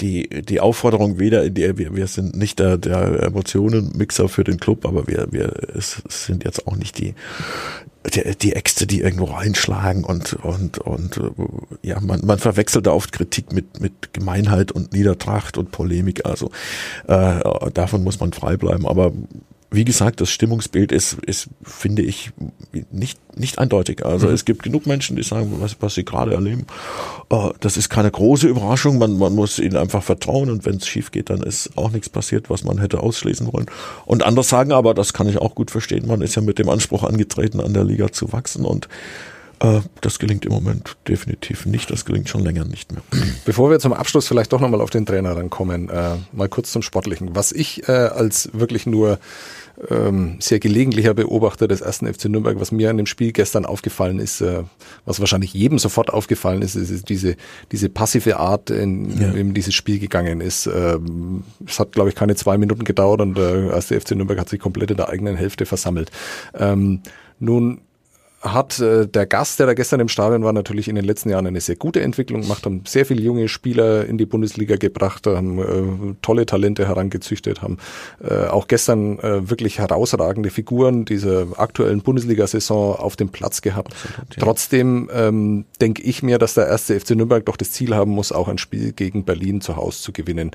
die, 0.00 0.28
die 0.42 0.60
Aufforderung 0.60 1.18
weder 1.18 1.44
in 1.44 1.52
der, 1.52 1.76
wir, 1.76 1.94
wir 1.94 2.06
sind 2.06 2.34
nicht 2.34 2.58
der, 2.58 2.78
der 2.78 3.22
Emotionenmixer 3.24 4.30
für 4.30 4.44
den 4.44 4.58
Club, 4.58 4.86
aber 4.86 5.06
wir, 5.06 5.28
wir 5.30 5.52
sind 5.74 6.44
jetzt 6.44 6.66
auch 6.66 6.76
nicht 6.76 6.98
die, 6.98 7.14
die, 8.10 8.36
die 8.36 8.54
Äxte, 8.54 8.86
die 8.86 9.00
irgendwo 9.00 9.24
reinschlagen 9.24 10.04
und, 10.04 10.34
und, 10.34 10.78
und 10.78 11.20
ja, 11.82 12.00
man, 12.00 12.24
man 12.24 12.38
verwechselt 12.38 12.86
da 12.86 12.92
oft 12.92 13.12
Kritik 13.12 13.52
mit, 13.52 13.80
mit 13.80 14.12
Gemeinheit 14.12 14.72
und 14.72 14.92
Niedertracht 14.92 15.58
und 15.58 15.70
Polemik. 15.70 16.26
Also 16.26 16.50
äh, 17.06 17.40
davon 17.72 18.04
muss 18.04 18.20
man 18.20 18.32
frei 18.32 18.56
bleiben. 18.56 18.86
Aber 18.86 19.12
wie 19.70 19.84
gesagt, 19.84 20.20
das 20.20 20.30
Stimmungsbild 20.30 20.92
ist, 20.92 21.18
ist 21.26 21.48
finde 21.62 22.02
ich, 22.02 22.30
nicht, 22.90 23.18
nicht 23.36 23.58
eindeutig. 23.58 24.04
Also 24.04 24.28
mhm. 24.28 24.34
es 24.34 24.46
gibt 24.46 24.62
genug 24.62 24.86
Menschen, 24.86 25.16
die 25.16 25.22
sagen, 25.22 25.56
was, 25.58 25.76
was 25.80 25.94
sie 25.94 26.04
gerade 26.04 26.32
erleben, 26.32 26.66
uh, 27.30 27.50
das 27.60 27.76
ist 27.76 27.90
keine 27.90 28.10
große 28.10 28.48
Überraschung, 28.48 28.96
man, 28.96 29.18
man 29.18 29.34
muss 29.34 29.58
ihnen 29.58 29.76
einfach 29.76 30.02
vertrauen 30.02 30.50
und 30.50 30.64
wenn 30.64 30.76
es 30.76 30.86
schief 30.86 31.10
geht, 31.10 31.28
dann 31.28 31.42
ist 31.42 31.76
auch 31.76 31.90
nichts 31.90 32.08
passiert, 32.08 32.48
was 32.48 32.64
man 32.64 32.78
hätte 32.78 33.00
ausschließen 33.00 33.52
wollen. 33.52 33.66
Und 34.06 34.22
andere 34.22 34.44
sagen 34.44 34.72
aber, 34.72 34.94
das 34.94 35.12
kann 35.12 35.28
ich 35.28 35.36
auch 35.38 35.54
gut 35.54 35.70
verstehen, 35.70 36.06
man 36.06 36.22
ist 36.22 36.34
ja 36.34 36.42
mit 36.42 36.58
dem 36.58 36.70
Anspruch 36.70 37.04
angetreten, 37.04 37.60
an 37.60 37.74
der 37.74 37.84
Liga 37.84 38.10
zu 38.10 38.32
wachsen 38.32 38.64
und 38.64 38.88
das 40.00 40.18
gelingt 40.18 40.46
im 40.46 40.52
Moment 40.52 40.96
definitiv 41.08 41.66
nicht. 41.66 41.90
Das 41.90 42.04
gelingt 42.04 42.28
schon 42.28 42.42
länger 42.42 42.64
nicht 42.64 42.92
mehr. 42.92 43.02
Bevor 43.44 43.70
wir 43.70 43.80
zum 43.80 43.92
Abschluss 43.92 44.28
vielleicht 44.28 44.52
doch 44.52 44.60
nochmal 44.60 44.80
auf 44.80 44.90
den 44.90 45.06
Trainer 45.06 45.36
rankommen, 45.36 45.88
äh, 45.88 46.16
mal 46.32 46.48
kurz 46.48 46.70
zum 46.70 46.82
Sportlichen. 46.82 47.34
Was 47.34 47.52
ich 47.52 47.88
äh, 47.88 47.92
als 47.92 48.50
wirklich 48.52 48.86
nur 48.86 49.18
ähm, 49.90 50.36
sehr 50.40 50.58
gelegentlicher 50.58 51.14
Beobachter 51.14 51.68
des 51.68 51.80
ersten 51.80 52.12
FC 52.12 52.26
Nürnberg, 52.26 52.58
was 52.60 52.72
mir 52.72 52.90
an 52.90 52.96
dem 52.96 53.06
Spiel 53.06 53.32
gestern 53.32 53.64
aufgefallen 53.64 54.18
ist, 54.18 54.40
äh, 54.40 54.62
was 55.04 55.20
wahrscheinlich 55.20 55.54
jedem 55.54 55.78
sofort 55.78 56.12
aufgefallen 56.12 56.62
ist, 56.62 56.74
ist 56.74 57.08
diese, 57.08 57.36
diese 57.72 57.88
passive 57.88 58.38
Art, 58.38 58.70
in, 58.70 59.20
ja. 59.20 59.30
in 59.30 59.54
dieses 59.54 59.74
Spiel 59.74 59.98
gegangen 59.98 60.40
ist. 60.40 60.66
Ähm, 60.66 61.44
es 61.66 61.78
hat, 61.78 61.92
glaube 61.92 62.08
ich, 62.10 62.14
keine 62.14 62.34
zwei 62.34 62.58
Minuten 62.58 62.84
gedauert 62.84 63.20
und 63.20 63.36
der 63.36 63.70
erste 63.72 64.00
FC 64.00 64.12
Nürnberg 64.12 64.38
hat 64.38 64.48
sich 64.48 64.60
komplett 64.60 64.90
in 64.90 64.96
der 64.96 65.08
eigenen 65.08 65.36
Hälfte 65.36 65.66
versammelt. 65.66 66.10
Ähm, 66.54 67.00
nun 67.38 67.80
hat 68.40 68.78
äh, 68.78 69.08
der 69.08 69.26
Gast, 69.26 69.58
der 69.58 69.66
da 69.66 69.74
gestern 69.74 69.98
im 69.98 70.08
Stadion 70.08 70.44
war, 70.44 70.52
natürlich 70.52 70.88
in 70.88 70.94
den 70.94 71.04
letzten 71.04 71.30
Jahren 71.30 71.46
eine 71.46 71.60
sehr 71.60 71.74
gute 71.74 72.00
Entwicklung 72.02 72.42
gemacht, 72.42 72.64
haben 72.64 72.82
sehr 72.86 73.04
viele 73.04 73.20
junge 73.20 73.48
Spieler 73.48 74.06
in 74.06 74.16
die 74.16 74.26
Bundesliga 74.26 74.76
gebracht, 74.76 75.26
haben 75.26 75.58
äh, 75.58 76.14
tolle 76.22 76.46
Talente 76.46 76.86
herangezüchtet, 76.86 77.62
haben 77.62 77.78
äh, 78.22 78.46
auch 78.46 78.68
gestern 78.68 79.18
äh, 79.18 79.50
wirklich 79.50 79.78
herausragende 79.78 80.50
Figuren 80.50 81.04
dieser 81.04 81.46
aktuellen 81.56 82.00
Bundesliga-Saison 82.02 82.96
auf 82.96 83.16
dem 83.16 83.30
Platz 83.30 83.60
gehabt. 83.60 83.92
Absolut, 83.92 84.36
ja. 84.36 84.42
Trotzdem 84.42 85.10
ähm, 85.12 85.64
denke 85.80 86.02
ich 86.02 86.22
mir, 86.22 86.38
dass 86.38 86.54
der 86.54 86.68
erste 86.68 86.98
FC 86.98 87.10
Nürnberg 87.10 87.44
doch 87.44 87.56
das 87.56 87.72
Ziel 87.72 87.94
haben 87.96 88.12
muss, 88.12 88.30
auch 88.30 88.46
ein 88.46 88.58
Spiel 88.58 88.92
gegen 88.92 89.24
Berlin 89.24 89.60
zu 89.60 89.74
Hause 89.74 90.00
zu 90.00 90.12
gewinnen. 90.12 90.52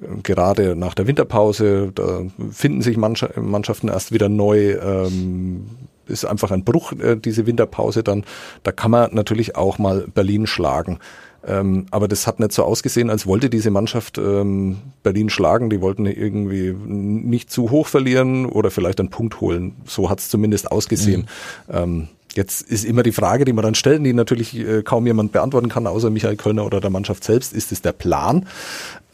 Äh, 0.00 0.22
gerade 0.22 0.74
nach 0.74 0.94
der 0.94 1.06
Winterpause, 1.06 1.92
da 1.94 2.22
finden 2.50 2.80
sich 2.80 2.96
Mannschaften 2.96 3.88
erst 3.88 4.12
wieder 4.12 4.30
neu. 4.30 4.72
Ähm, 4.72 5.66
ist 6.06 6.24
einfach 6.24 6.50
ein 6.50 6.64
Bruch, 6.64 6.92
äh, 6.92 7.16
diese 7.16 7.46
Winterpause 7.46 8.02
dann. 8.02 8.24
Da 8.62 8.72
kann 8.72 8.90
man 8.90 9.14
natürlich 9.14 9.56
auch 9.56 9.78
mal 9.78 10.06
Berlin 10.12 10.46
schlagen. 10.46 10.98
Ähm, 11.46 11.86
aber 11.90 12.08
das 12.08 12.26
hat 12.26 12.40
nicht 12.40 12.52
so 12.52 12.64
ausgesehen, 12.64 13.08
als 13.08 13.26
wollte 13.26 13.48
diese 13.48 13.70
Mannschaft 13.70 14.18
ähm, 14.18 14.78
Berlin 15.02 15.30
schlagen. 15.30 15.70
Die 15.70 15.80
wollten 15.80 16.06
irgendwie 16.06 16.72
nicht 16.72 17.50
zu 17.50 17.70
hoch 17.70 17.86
verlieren 17.86 18.46
oder 18.46 18.70
vielleicht 18.70 18.98
einen 18.98 19.10
Punkt 19.10 19.40
holen. 19.40 19.76
So 19.84 20.10
hat 20.10 20.18
es 20.18 20.28
zumindest 20.28 20.72
ausgesehen. 20.72 21.28
Mhm. 21.68 21.74
Ähm, 21.74 22.08
Jetzt 22.36 22.62
ist 22.62 22.84
immer 22.84 23.02
die 23.02 23.12
Frage, 23.12 23.46
die 23.46 23.54
man 23.54 23.64
dann 23.64 23.74
stellen, 23.74 24.04
die 24.04 24.12
natürlich 24.12 24.54
äh, 24.56 24.82
kaum 24.82 25.06
jemand 25.06 25.32
beantworten 25.32 25.70
kann, 25.70 25.86
außer 25.86 26.10
Michael 26.10 26.36
Kölner 26.36 26.66
oder 26.66 26.80
der 26.80 26.90
Mannschaft 26.90 27.24
selbst. 27.24 27.54
Ist 27.54 27.72
es 27.72 27.80
der 27.80 27.92
Plan? 27.92 28.46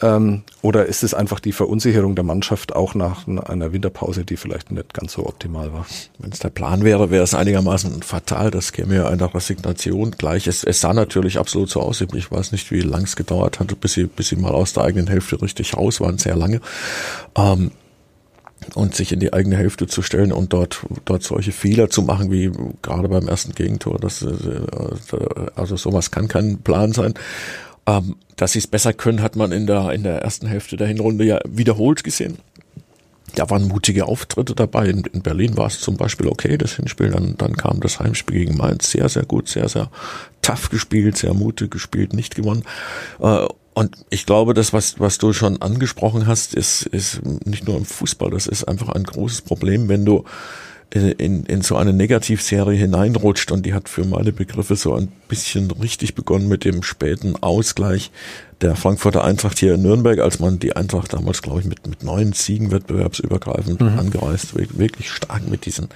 Ähm, 0.00 0.42
oder 0.60 0.86
ist 0.86 1.04
es 1.04 1.14
einfach 1.14 1.38
die 1.38 1.52
Verunsicherung 1.52 2.16
der 2.16 2.24
Mannschaft 2.24 2.74
auch 2.74 2.96
nach 2.96 3.28
einer 3.28 3.72
Winterpause, 3.72 4.24
die 4.24 4.36
vielleicht 4.36 4.72
nicht 4.72 4.92
ganz 4.92 5.12
so 5.12 5.24
optimal 5.24 5.72
war? 5.72 5.86
Wenn 6.18 6.32
es 6.32 6.40
der 6.40 6.50
Plan 6.50 6.82
wäre, 6.82 7.10
wäre 7.10 7.22
es 7.22 7.34
einigermaßen 7.34 8.02
fatal. 8.02 8.50
Das 8.50 8.72
käme 8.72 8.96
ja 8.96 9.06
einer 9.06 9.32
Resignation 9.32 10.10
gleich. 10.10 10.48
Es, 10.48 10.64
es 10.64 10.80
sah 10.80 10.92
natürlich 10.92 11.38
absolut 11.38 11.70
so 11.70 11.80
aus. 11.80 12.00
Ich 12.00 12.32
weiß 12.32 12.50
nicht, 12.50 12.72
wie 12.72 12.80
lang 12.80 13.04
es 13.04 13.14
gedauert 13.14 13.60
hatte, 13.60 13.76
bis 13.76 13.92
sie, 13.92 14.06
bis 14.06 14.28
sie 14.28 14.36
mal 14.36 14.52
aus 14.52 14.72
der 14.72 14.82
eigenen 14.82 15.06
Hälfte 15.06 15.40
richtig 15.40 15.76
raus 15.76 16.00
waren. 16.00 16.18
Sehr 16.18 16.36
lange. 16.36 16.60
Ähm, 17.36 17.70
und 18.74 18.94
sich 18.94 19.12
in 19.12 19.20
die 19.20 19.32
eigene 19.32 19.56
Hälfte 19.56 19.86
zu 19.86 20.02
stellen 20.02 20.32
und 20.32 20.52
dort 20.52 20.84
dort 21.04 21.22
solche 21.22 21.52
Fehler 21.52 21.90
zu 21.90 22.02
machen 22.02 22.30
wie 22.30 22.50
gerade 22.82 23.08
beim 23.08 23.28
ersten 23.28 23.52
Gegentor 23.52 23.98
das 23.98 24.22
äh, 24.22 24.28
also 25.54 25.76
sowas 25.76 26.10
kann 26.10 26.28
kein 26.28 26.58
Plan 26.58 26.92
sein 26.92 27.14
ähm, 27.86 28.16
dass 28.36 28.52
sie 28.52 28.60
es 28.60 28.66
besser 28.66 28.92
können, 28.92 29.22
hat 29.22 29.36
man 29.36 29.52
in 29.52 29.66
der, 29.66 29.92
in 29.92 30.02
der 30.02 30.22
ersten 30.22 30.46
Hälfte 30.46 30.76
der 30.76 30.86
Hinrunde 30.86 31.24
ja 31.24 31.40
wiederholt 31.48 32.04
gesehen. 32.04 32.38
Da 33.34 33.48
waren 33.48 33.66
mutige 33.66 34.06
Auftritte 34.06 34.54
dabei. 34.54 34.88
In, 34.88 35.04
in 35.04 35.22
Berlin 35.22 35.56
war 35.56 35.66
es 35.66 35.80
zum 35.80 35.96
Beispiel 35.96 36.28
okay, 36.28 36.58
das 36.58 36.74
Hinspiel. 36.74 37.10
Dann, 37.10 37.36
dann 37.38 37.56
kam 37.56 37.80
das 37.80 37.98
Heimspiel 37.98 38.40
gegen 38.40 38.56
Mainz 38.56 38.90
sehr, 38.90 39.08
sehr 39.08 39.24
gut, 39.24 39.48
sehr, 39.48 39.68
sehr 39.68 39.90
tough 40.42 40.68
gespielt, 40.70 41.16
sehr 41.16 41.34
mutig 41.34 41.70
gespielt, 41.70 42.12
nicht 42.12 42.34
gewonnen. 42.34 42.64
Äh, 43.20 43.46
und 43.74 43.96
ich 44.10 44.26
glaube, 44.26 44.54
das, 44.54 44.72
was, 44.72 45.00
was 45.00 45.18
du 45.18 45.32
schon 45.32 45.62
angesprochen 45.62 46.26
hast, 46.26 46.54
ist, 46.54 46.84
ist 46.86 47.20
nicht 47.46 47.66
nur 47.66 47.76
im 47.76 47.84
Fußball, 47.84 48.30
das 48.30 48.46
ist 48.46 48.64
einfach 48.64 48.90
ein 48.90 49.04
großes 49.04 49.42
Problem, 49.42 49.88
wenn 49.88 50.04
du 50.04 50.24
in, 50.94 51.44
in 51.44 51.62
so 51.62 51.76
eine 51.76 51.94
Negativserie 51.94 52.76
hineinrutscht 52.76 53.50
und 53.50 53.64
die 53.64 53.72
hat 53.72 53.88
für 53.88 54.04
meine 54.04 54.30
Begriffe 54.30 54.76
so 54.76 54.94
ein 54.94 55.08
bisschen 55.26 55.70
richtig 55.70 56.14
begonnen 56.14 56.48
mit 56.48 56.64
dem 56.64 56.82
späten 56.82 57.34
Ausgleich 57.42 58.10
der 58.60 58.76
Frankfurter 58.76 59.24
Eintracht 59.24 59.58
hier 59.58 59.74
in 59.74 59.82
Nürnberg, 59.82 60.18
als 60.18 60.38
man 60.38 60.58
die 60.58 60.76
Eintracht 60.76 61.14
damals, 61.14 61.40
glaube 61.40 61.60
ich, 61.60 61.66
mit, 61.66 61.86
mit 61.86 62.02
neun 62.02 62.34
Siegen 62.34 62.70
wettbewerbsübergreifend 62.70 63.80
mhm. 63.80 63.98
angereist, 63.98 64.54
wirklich 64.54 65.10
stark 65.10 65.48
mit 65.48 65.64
diesen 65.64 65.88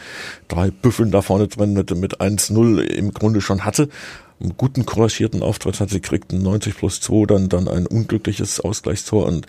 drei 0.49 0.71
Büffeln 0.71 1.11
da 1.11 1.21
vorne 1.21 1.47
drin 1.47 1.75
mit, 1.75 1.95
mit 1.95 2.21
1-0 2.21 2.81
im 2.81 3.12
Grunde 3.12 3.43
schon 3.43 3.65
hatte 3.67 3.91
einen 4.40 4.57
guten 4.57 4.85
couragierten 4.85 5.42
Auftritt 5.42 5.81
hat. 5.81 5.90
Sie 5.90 6.01
kriegten 6.01 6.42
90 6.42 6.77
plus 6.77 7.01
2, 7.01 7.27
dann, 7.27 7.49
dann 7.49 7.68
ein 7.68 7.87
unglückliches 7.87 8.61
Ausgleichstor 8.61 9.27
und 9.27 9.46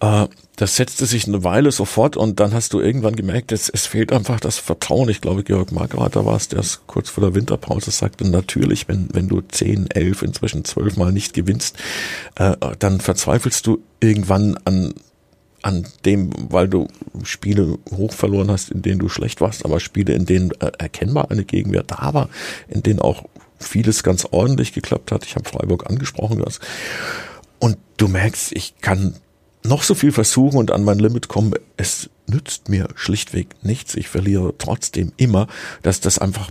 äh, 0.00 0.26
das 0.56 0.76
setzte 0.76 1.06
sich 1.06 1.26
eine 1.26 1.44
Weile 1.44 1.72
sofort 1.72 2.16
und 2.16 2.38
dann 2.38 2.52
hast 2.52 2.72
du 2.72 2.80
irgendwann 2.80 3.16
gemerkt, 3.16 3.52
es, 3.52 3.68
es 3.68 3.86
fehlt 3.86 4.12
einfach 4.12 4.38
das 4.38 4.58
Vertrauen. 4.58 5.08
Ich 5.08 5.20
glaube, 5.20 5.42
Georg 5.42 5.72
Markreiter 5.72 6.26
war 6.26 6.36
es, 6.36 6.48
der 6.48 6.60
es 6.60 6.82
kurz 6.86 7.08
vor 7.08 7.24
der 7.24 7.34
Winterpause 7.34 7.90
sagte, 7.90 8.28
natürlich, 8.28 8.86
wenn, 8.86 9.08
wenn 9.12 9.28
du 9.28 9.40
10, 9.40 9.90
11, 9.90 10.22
inzwischen 10.22 10.64
12 10.64 10.96
Mal 10.98 11.12
nicht 11.12 11.32
gewinnst, 11.34 11.76
äh, 12.36 12.54
dann 12.78 13.00
verzweifelst 13.00 13.66
du 13.66 13.82
irgendwann 14.00 14.58
an 14.64 14.94
an 15.62 15.86
dem, 16.04 16.30
weil 16.50 16.68
du 16.68 16.88
Spiele 17.22 17.78
hoch 17.92 18.12
verloren 18.12 18.50
hast, 18.50 18.70
in 18.70 18.82
denen 18.82 18.98
du 18.98 19.08
schlecht 19.08 19.40
warst, 19.40 19.64
aber 19.64 19.80
Spiele, 19.80 20.12
in 20.12 20.26
denen 20.26 20.50
äh, 20.60 20.72
erkennbar 20.78 21.30
eine 21.30 21.44
Gegenwehr 21.44 21.84
da 21.84 22.12
war, 22.12 22.28
in 22.68 22.82
denen 22.82 22.98
auch 22.98 23.24
vieles 23.62 24.02
ganz 24.02 24.26
ordentlich 24.30 24.72
geklappt 24.72 25.12
hat. 25.12 25.24
Ich 25.24 25.34
habe 25.34 25.48
Freiburg 25.48 25.88
angesprochen. 25.88 26.42
Das. 26.44 26.60
Und 27.58 27.78
du 27.96 28.08
merkst, 28.08 28.52
ich 28.52 28.74
kann 28.80 29.14
noch 29.64 29.82
so 29.82 29.94
viel 29.94 30.12
versuchen 30.12 30.58
und 30.58 30.70
an 30.70 30.84
mein 30.84 30.98
Limit 30.98 31.28
kommen, 31.28 31.54
es 31.76 32.10
nützt 32.26 32.68
mir 32.68 32.88
schlichtweg 32.94 33.48
nichts. 33.62 33.94
Ich 33.94 34.08
verliere 34.08 34.54
trotzdem 34.58 35.12
immer, 35.16 35.46
dass 35.82 36.00
das 36.00 36.18
einfach 36.18 36.50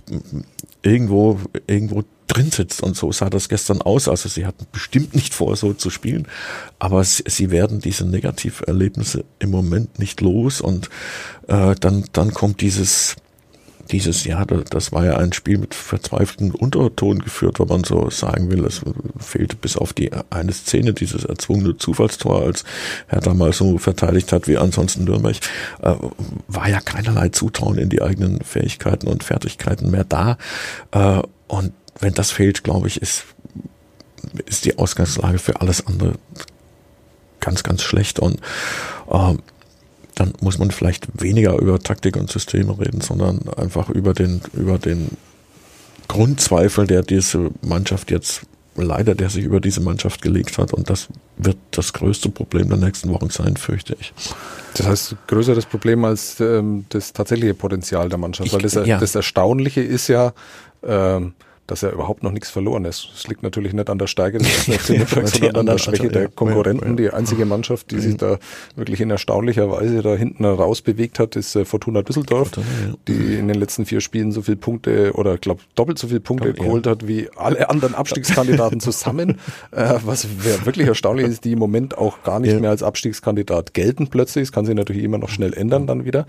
irgendwo, 0.82 1.38
irgendwo 1.66 2.04
drin 2.26 2.50
sitzt. 2.50 2.82
Und 2.82 2.96
so 2.96 3.12
sah 3.12 3.30
das 3.30 3.48
gestern 3.48 3.82
aus. 3.82 4.08
Also 4.08 4.28
sie 4.28 4.46
hatten 4.46 4.66
bestimmt 4.72 5.14
nicht 5.14 5.34
vor, 5.34 5.56
so 5.56 5.74
zu 5.74 5.90
spielen, 5.90 6.26
aber 6.78 7.04
sie, 7.04 7.50
werden 7.50 7.80
diese 7.80 8.06
Negativerlebnisse 8.06 9.24
im 9.38 9.50
Moment 9.50 9.98
nicht 9.98 10.20
los 10.20 10.60
und 10.60 10.88
äh, 11.48 11.74
dann, 11.78 12.04
dann 12.12 12.32
kommt 12.32 12.60
dieses 12.60 13.16
dieses 13.92 14.24
Jahr, 14.24 14.46
das 14.46 14.92
war 14.92 15.04
ja 15.04 15.18
ein 15.18 15.32
Spiel 15.32 15.58
mit 15.58 15.74
verzweifelten 15.74 16.50
Unterton 16.50 17.18
geführt, 17.18 17.60
wenn 17.60 17.68
man 17.68 17.84
so 17.84 18.08
sagen 18.10 18.50
will. 18.50 18.64
Es 18.64 18.80
fehlte 19.18 19.56
bis 19.56 19.76
auf 19.76 19.92
die 19.92 20.10
eine 20.30 20.52
Szene, 20.52 20.94
dieses 20.94 21.24
erzwungene 21.24 21.76
Zufallstor, 21.76 22.42
als 22.42 22.64
Hertha 23.08 23.34
mal 23.34 23.52
so 23.52 23.78
verteidigt 23.78 24.32
hat 24.32 24.48
wie 24.48 24.56
ansonsten 24.56 25.04
Nürnberg, 25.04 25.36
äh, 25.82 25.94
war 26.48 26.68
ja 26.68 26.80
keinerlei 26.80 27.28
Zutrauen 27.28 27.78
in 27.78 27.90
die 27.90 28.02
eigenen 28.02 28.40
Fähigkeiten 28.42 29.06
und 29.06 29.22
Fertigkeiten 29.22 29.90
mehr 29.90 30.04
da. 30.04 30.38
Äh, 30.90 31.22
und 31.46 31.72
wenn 32.00 32.14
das 32.14 32.30
fehlt, 32.30 32.64
glaube 32.64 32.88
ich, 32.88 33.00
ist, 33.00 33.24
ist 34.46 34.64
die 34.64 34.78
Ausgangslage 34.78 35.38
für 35.38 35.60
alles 35.60 35.86
andere 35.86 36.14
ganz, 37.40 37.62
ganz 37.62 37.82
schlecht. 37.82 38.18
Und 38.18 38.40
äh, 39.10 39.34
dann 40.22 40.34
muss 40.40 40.58
man 40.58 40.70
vielleicht 40.70 41.20
weniger 41.20 41.58
über 41.58 41.78
Taktik 41.80 42.16
und 42.16 42.30
Systeme 42.30 42.78
reden, 42.78 43.00
sondern 43.00 43.40
einfach 43.56 43.90
über 43.90 44.14
den, 44.14 44.40
über 44.54 44.78
den 44.78 45.16
Grundzweifel, 46.06 46.86
der 46.86 47.02
diese 47.02 47.50
Mannschaft 47.62 48.10
jetzt 48.10 48.42
leider, 48.76 49.14
der 49.14 49.28
sich 49.28 49.44
über 49.44 49.60
diese 49.60 49.80
Mannschaft 49.80 50.22
gelegt 50.22 50.58
hat. 50.58 50.72
Und 50.72 50.88
das 50.88 51.08
wird 51.36 51.56
das 51.72 51.92
größte 51.92 52.30
Problem 52.30 52.68
der 52.68 52.78
nächsten 52.78 53.10
Wochen 53.10 53.30
sein, 53.30 53.56
fürchte 53.56 53.96
ich. 54.00 54.14
Das 54.76 54.86
heißt, 54.86 55.16
größeres 55.26 55.66
Problem 55.66 56.04
als 56.04 56.38
ähm, 56.40 56.86
das 56.88 57.12
tatsächliche 57.12 57.54
Potenzial 57.54 58.08
der 58.08 58.18
Mannschaft. 58.18 58.46
Ich, 58.46 58.52
Weil 58.52 58.62
das, 58.62 58.74
ja. 58.74 58.98
das 58.98 59.14
Erstaunliche 59.14 59.82
ist 59.82 60.08
ja, 60.08 60.32
ähm, 60.84 61.34
dass 61.72 61.82
er 61.82 61.92
überhaupt 61.92 62.22
noch 62.22 62.32
nichts 62.32 62.50
verloren 62.50 62.84
ist. 62.84 63.08
Es 63.16 63.26
liegt 63.28 63.42
natürlich 63.42 63.72
nicht 63.72 63.88
an 63.88 63.96
der 63.96 64.06
Stärke 64.06 64.36
des 64.36 64.46
FC 64.48 64.90
Nürnberg, 64.90 65.26
sondern 65.26 65.56
an 65.56 65.66
der 65.66 65.78
Schwäche 65.78 66.08
der 66.08 66.28
Konkurrenten. 66.28 66.98
Die 66.98 67.08
einzige 67.08 67.46
Mannschaft, 67.46 67.90
die 67.92 67.98
sich 67.98 68.18
da 68.18 68.38
wirklich 68.76 69.00
in 69.00 69.08
erstaunlicher 69.08 69.70
Weise 69.70 70.02
da 70.02 70.14
hinten 70.14 70.44
raus 70.44 70.82
bewegt 70.82 71.18
hat, 71.18 71.34
ist 71.34 71.56
äh, 71.56 71.64
Fortuna 71.64 72.02
Düsseldorf, 72.02 72.50
die 73.08 73.36
in 73.36 73.48
den 73.48 73.58
letzten 73.58 73.86
vier 73.86 74.02
Spielen 74.02 74.32
so 74.32 74.42
viele 74.42 74.58
Punkte 74.58 75.12
oder 75.14 75.38
glaube 75.38 75.62
doppelt 75.74 75.98
so 75.98 76.08
viele 76.08 76.20
Punkte 76.20 76.52
geholt 76.52 76.86
hat 76.86 77.08
wie 77.08 77.30
alle 77.36 77.70
anderen 77.70 77.94
Abstiegskandidaten 77.94 78.78
zusammen. 78.80 79.38
Äh, 79.70 79.94
was 80.04 80.26
wirklich 80.66 80.86
erstaunlich 80.86 81.26
ist, 81.26 81.46
die 81.46 81.52
im 81.52 81.58
Moment 81.58 81.96
auch 81.96 82.22
gar 82.22 82.38
nicht 82.38 82.60
mehr 82.60 82.68
als 82.68 82.82
Abstiegskandidat 82.82 83.72
gelten 83.72 84.08
plötzlich. 84.08 84.48
Das 84.48 84.52
kann 84.52 84.66
sich 84.66 84.74
natürlich 84.74 85.04
immer 85.04 85.16
noch 85.16 85.30
schnell 85.30 85.54
ändern 85.54 85.86
dann 85.86 86.04
wieder. 86.04 86.26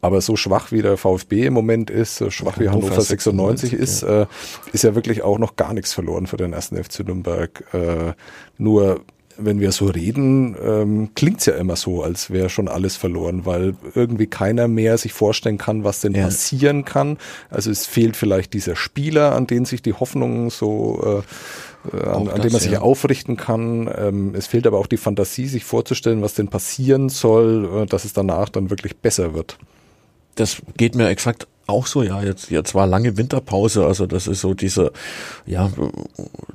Aber 0.00 0.20
so 0.20 0.36
schwach 0.36 0.72
wie 0.72 0.82
der 0.82 0.96
VfB 0.96 1.46
im 1.46 1.54
Moment 1.54 1.90
ist, 1.90 2.16
so 2.16 2.30
schwach 2.30 2.58
wie 2.58 2.68
Hannover 2.68 3.00
96 3.00 3.72
ist, 3.72 4.02
äh, 4.02 4.26
ist 4.72 4.84
ja 4.84 4.94
wirklich 4.94 5.22
auch 5.22 5.38
noch 5.38 5.56
gar 5.56 5.72
nichts 5.72 5.92
verloren 5.92 6.26
für 6.26 6.36
den 6.36 6.52
ersten 6.52 6.82
FC 6.82 7.00
Nürnberg. 7.00 7.64
Äh, 7.72 8.12
nur 8.58 9.00
wenn 9.38 9.60
wir 9.60 9.72
so 9.72 9.86
reden, 9.86 10.56
ähm, 10.62 11.10
klingt's 11.14 11.46
ja 11.46 11.54
immer 11.54 11.76
so, 11.76 12.02
als 12.02 12.30
wäre 12.30 12.48
schon 12.48 12.68
alles 12.68 12.96
verloren, 12.96 13.44
weil 13.44 13.74
irgendwie 13.94 14.26
keiner 14.26 14.68
mehr 14.68 14.98
sich 14.98 15.12
vorstellen 15.12 15.58
kann, 15.58 15.84
was 15.84 16.00
denn 16.00 16.14
ja. 16.14 16.24
passieren 16.24 16.84
kann. 16.84 17.18
Also 17.50 17.70
es 17.70 17.86
fehlt 17.86 18.16
vielleicht 18.16 18.54
dieser 18.54 18.76
Spieler, 18.76 19.34
an 19.34 19.46
den 19.46 19.64
sich 19.64 19.82
die 19.82 19.92
Hoffnung 19.92 20.50
so 20.50 21.22
äh, 21.92 21.96
äh 21.96 22.08
an, 22.08 22.28
an 22.28 22.40
dem 22.42 22.52
man 22.52 22.60
sich 22.60 22.72
ja. 22.72 22.80
aufrichten 22.80 23.36
kann. 23.36 23.90
Ähm, 23.94 24.34
es 24.34 24.46
fehlt 24.46 24.66
aber 24.66 24.78
auch 24.78 24.86
die 24.86 24.96
Fantasie, 24.96 25.46
sich 25.46 25.64
vorzustellen, 25.64 26.22
was 26.22 26.34
denn 26.34 26.48
passieren 26.48 27.08
soll, 27.08 27.82
äh, 27.82 27.86
dass 27.86 28.04
es 28.04 28.12
danach 28.12 28.48
dann 28.48 28.70
wirklich 28.70 28.96
besser 28.96 29.34
wird. 29.34 29.58
Das 30.36 30.62
geht 30.76 30.94
mir 30.94 31.08
exakt 31.08 31.48
auch 31.66 31.86
so, 31.86 32.02
ja, 32.02 32.22
jetzt, 32.22 32.50
jetzt 32.50 32.74
war 32.74 32.86
lange 32.86 33.16
Winterpause, 33.16 33.86
also 33.86 34.06
das 34.06 34.28
ist 34.28 34.40
so 34.40 34.54
diese, 34.54 34.92
ja, 35.46 35.70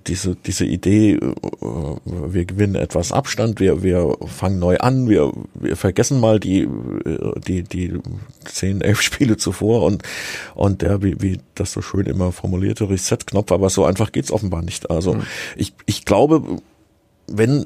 diese, 0.07 0.35
diese 0.35 0.65
Idee, 0.65 1.15
äh, 1.15 1.19
wir 1.61 2.45
gewinnen 2.45 2.75
etwas 2.75 3.11
Abstand, 3.11 3.59
wir, 3.59 3.83
wir 3.83 4.15
fangen 4.27 4.59
neu 4.59 4.77
an, 4.77 5.09
wir, 5.09 5.33
wir 5.53 5.75
vergessen 5.75 6.19
mal 6.21 6.39
die, 6.39 6.67
die, 7.45 7.63
die 7.63 7.93
zehn, 8.45 8.81
elf 8.81 9.01
Spiele 9.11 9.35
zuvor 9.35 9.83
und, 9.83 10.03
und 10.55 10.81
der, 10.81 11.03
wie, 11.03 11.21
wie 11.21 11.41
das 11.55 11.73
so 11.73 11.81
schön 11.81 12.05
immer 12.05 12.31
formulierte, 12.31 12.89
Reset-Knopf, 12.89 13.51
aber 13.51 13.69
so 13.69 13.83
einfach 13.83 14.13
geht's 14.13 14.31
offenbar 14.31 14.61
nicht. 14.61 14.89
Also 14.89 15.15
mhm. 15.15 15.23
ich, 15.57 15.73
ich 15.85 16.05
glaube, 16.05 16.61
wenn 17.27 17.65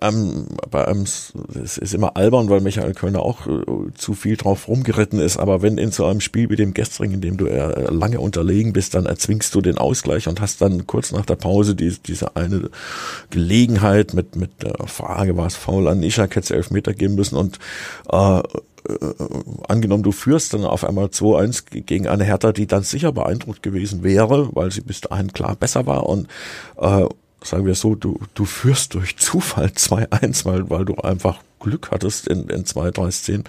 ähm, 0.00 0.46
bei 0.70 0.86
einem, 0.86 1.02
es 1.02 1.78
ist 1.78 1.94
immer 1.94 2.16
albern, 2.16 2.48
weil 2.48 2.60
Michael 2.60 2.94
Kölner 2.94 3.20
auch 3.20 3.46
äh, 3.46 3.62
zu 3.94 4.14
viel 4.14 4.36
drauf 4.36 4.68
rumgeritten 4.68 5.20
ist, 5.20 5.36
aber 5.36 5.62
wenn 5.62 5.78
in 5.78 5.90
so 5.90 6.06
einem 6.06 6.20
Spiel 6.20 6.48
wie 6.50 6.56
dem 6.56 6.74
gestrigen, 6.74 7.14
in 7.14 7.20
dem 7.20 7.36
du 7.36 7.46
äh, 7.46 7.92
lange 7.92 8.20
unterlegen 8.20 8.72
bist, 8.72 8.94
dann 8.94 9.06
erzwingst 9.06 9.54
du 9.54 9.60
den 9.60 9.78
Ausgleich 9.78 10.28
und 10.28 10.40
hast 10.40 10.60
dann 10.60 10.86
kurz 10.86 11.12
nach 11.12 11.26
der 11.26 11.36
Pause 11.36 11.74
die, 11.74 11.96
diese 12.06 12.36
eine 12.36 12.70
Gelegenheit 13.30 14.14
mit, 14.14 14.36
mit 14.36 14.62
der 14.62 14.86
Frage, 14.86 15.36
war 15.36 15.46
es 15.46 15.56
faul 15.56 15.88
an 15.88 16.02
Ishak, 16.02 16.36
hätte 16.36 16.56
es 16.56 16.70
Meter 16.70 16.94
geben 16.94 17.14
müssen 17.14 17.36
und 17.36 17.58
äh, 18.10 18.38
äh, 18.38 19.14
angenommen, 19.68 20.02
du 20.02 20.12
führst 20.12 20.52
dann 20.54 20.64
auf 20.64 20.84
einmal 20.84 21.06
2-1 21.06 21.82
gegen 21.82 22.06
eine 22.06 22.24
Hertha, 22.24 22.52
die 22.52 22.66
dann 22.66 22.82
sicher 22.82 23.12
beeindruckt 23.12 23.62
gewesen 23.62 24.02
wäre, 24.02 24.50
weil 24.54 24.70
sie 24.70 24.82
bis 24.82 25.00
dahin 25.00 25.32
klar 25.32 25.56
besser 25.56 25.86
war 25.86 26.06
und 26.06 26.28
äh, 26.78 27.06
sagen 27.44 27.66
wir 27.66 27.74
so, 27.74 27.94
du, 27.94 28.18
du 28.34 28.44
führst 28.44 28.94
durch 28.94 29.16
Zufall 29.16 29.66
2-1, 29.66 30.44
weil, 30.44 30.70
weil 30.70 30.84
du 30.84 30.96
einfach 30.96 31.40
Glück 31.60 31.90
hattest 31.90 32.28
in, 32.28 32.48
in 32.48 32.64
zwei, 32.64 32.90
drei 32.90 33.10
Szenen. 33.10 33.44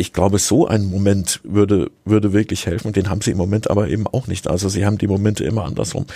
Ich 0.00 0.12
glaube, 0.12 0.38
so 0.38 0.68
ein 0.68 0.84
Moment 0.84 1.40
würde, 1.42 1.90
würde 2.04 2.32
wirklich 2.32 2.66
helfen. 2.66 2.92
Den 2.92 3.10
haben 3.10 3.20
sie 3.20 3.32
im 3.32 3.36
Moment 3.36 3.68
aber 3.68 3.88
eben 3.88 4.06
auch 4.06 4.28
nicht. 4.28 4.46
Also 4.46 4.68
sie 4.68 4.86
haben 4.86 4.96
die 4.96 5.08
Momente 5.08 5.42
immer 5.42 5.64
andersrum. 5.64 6.06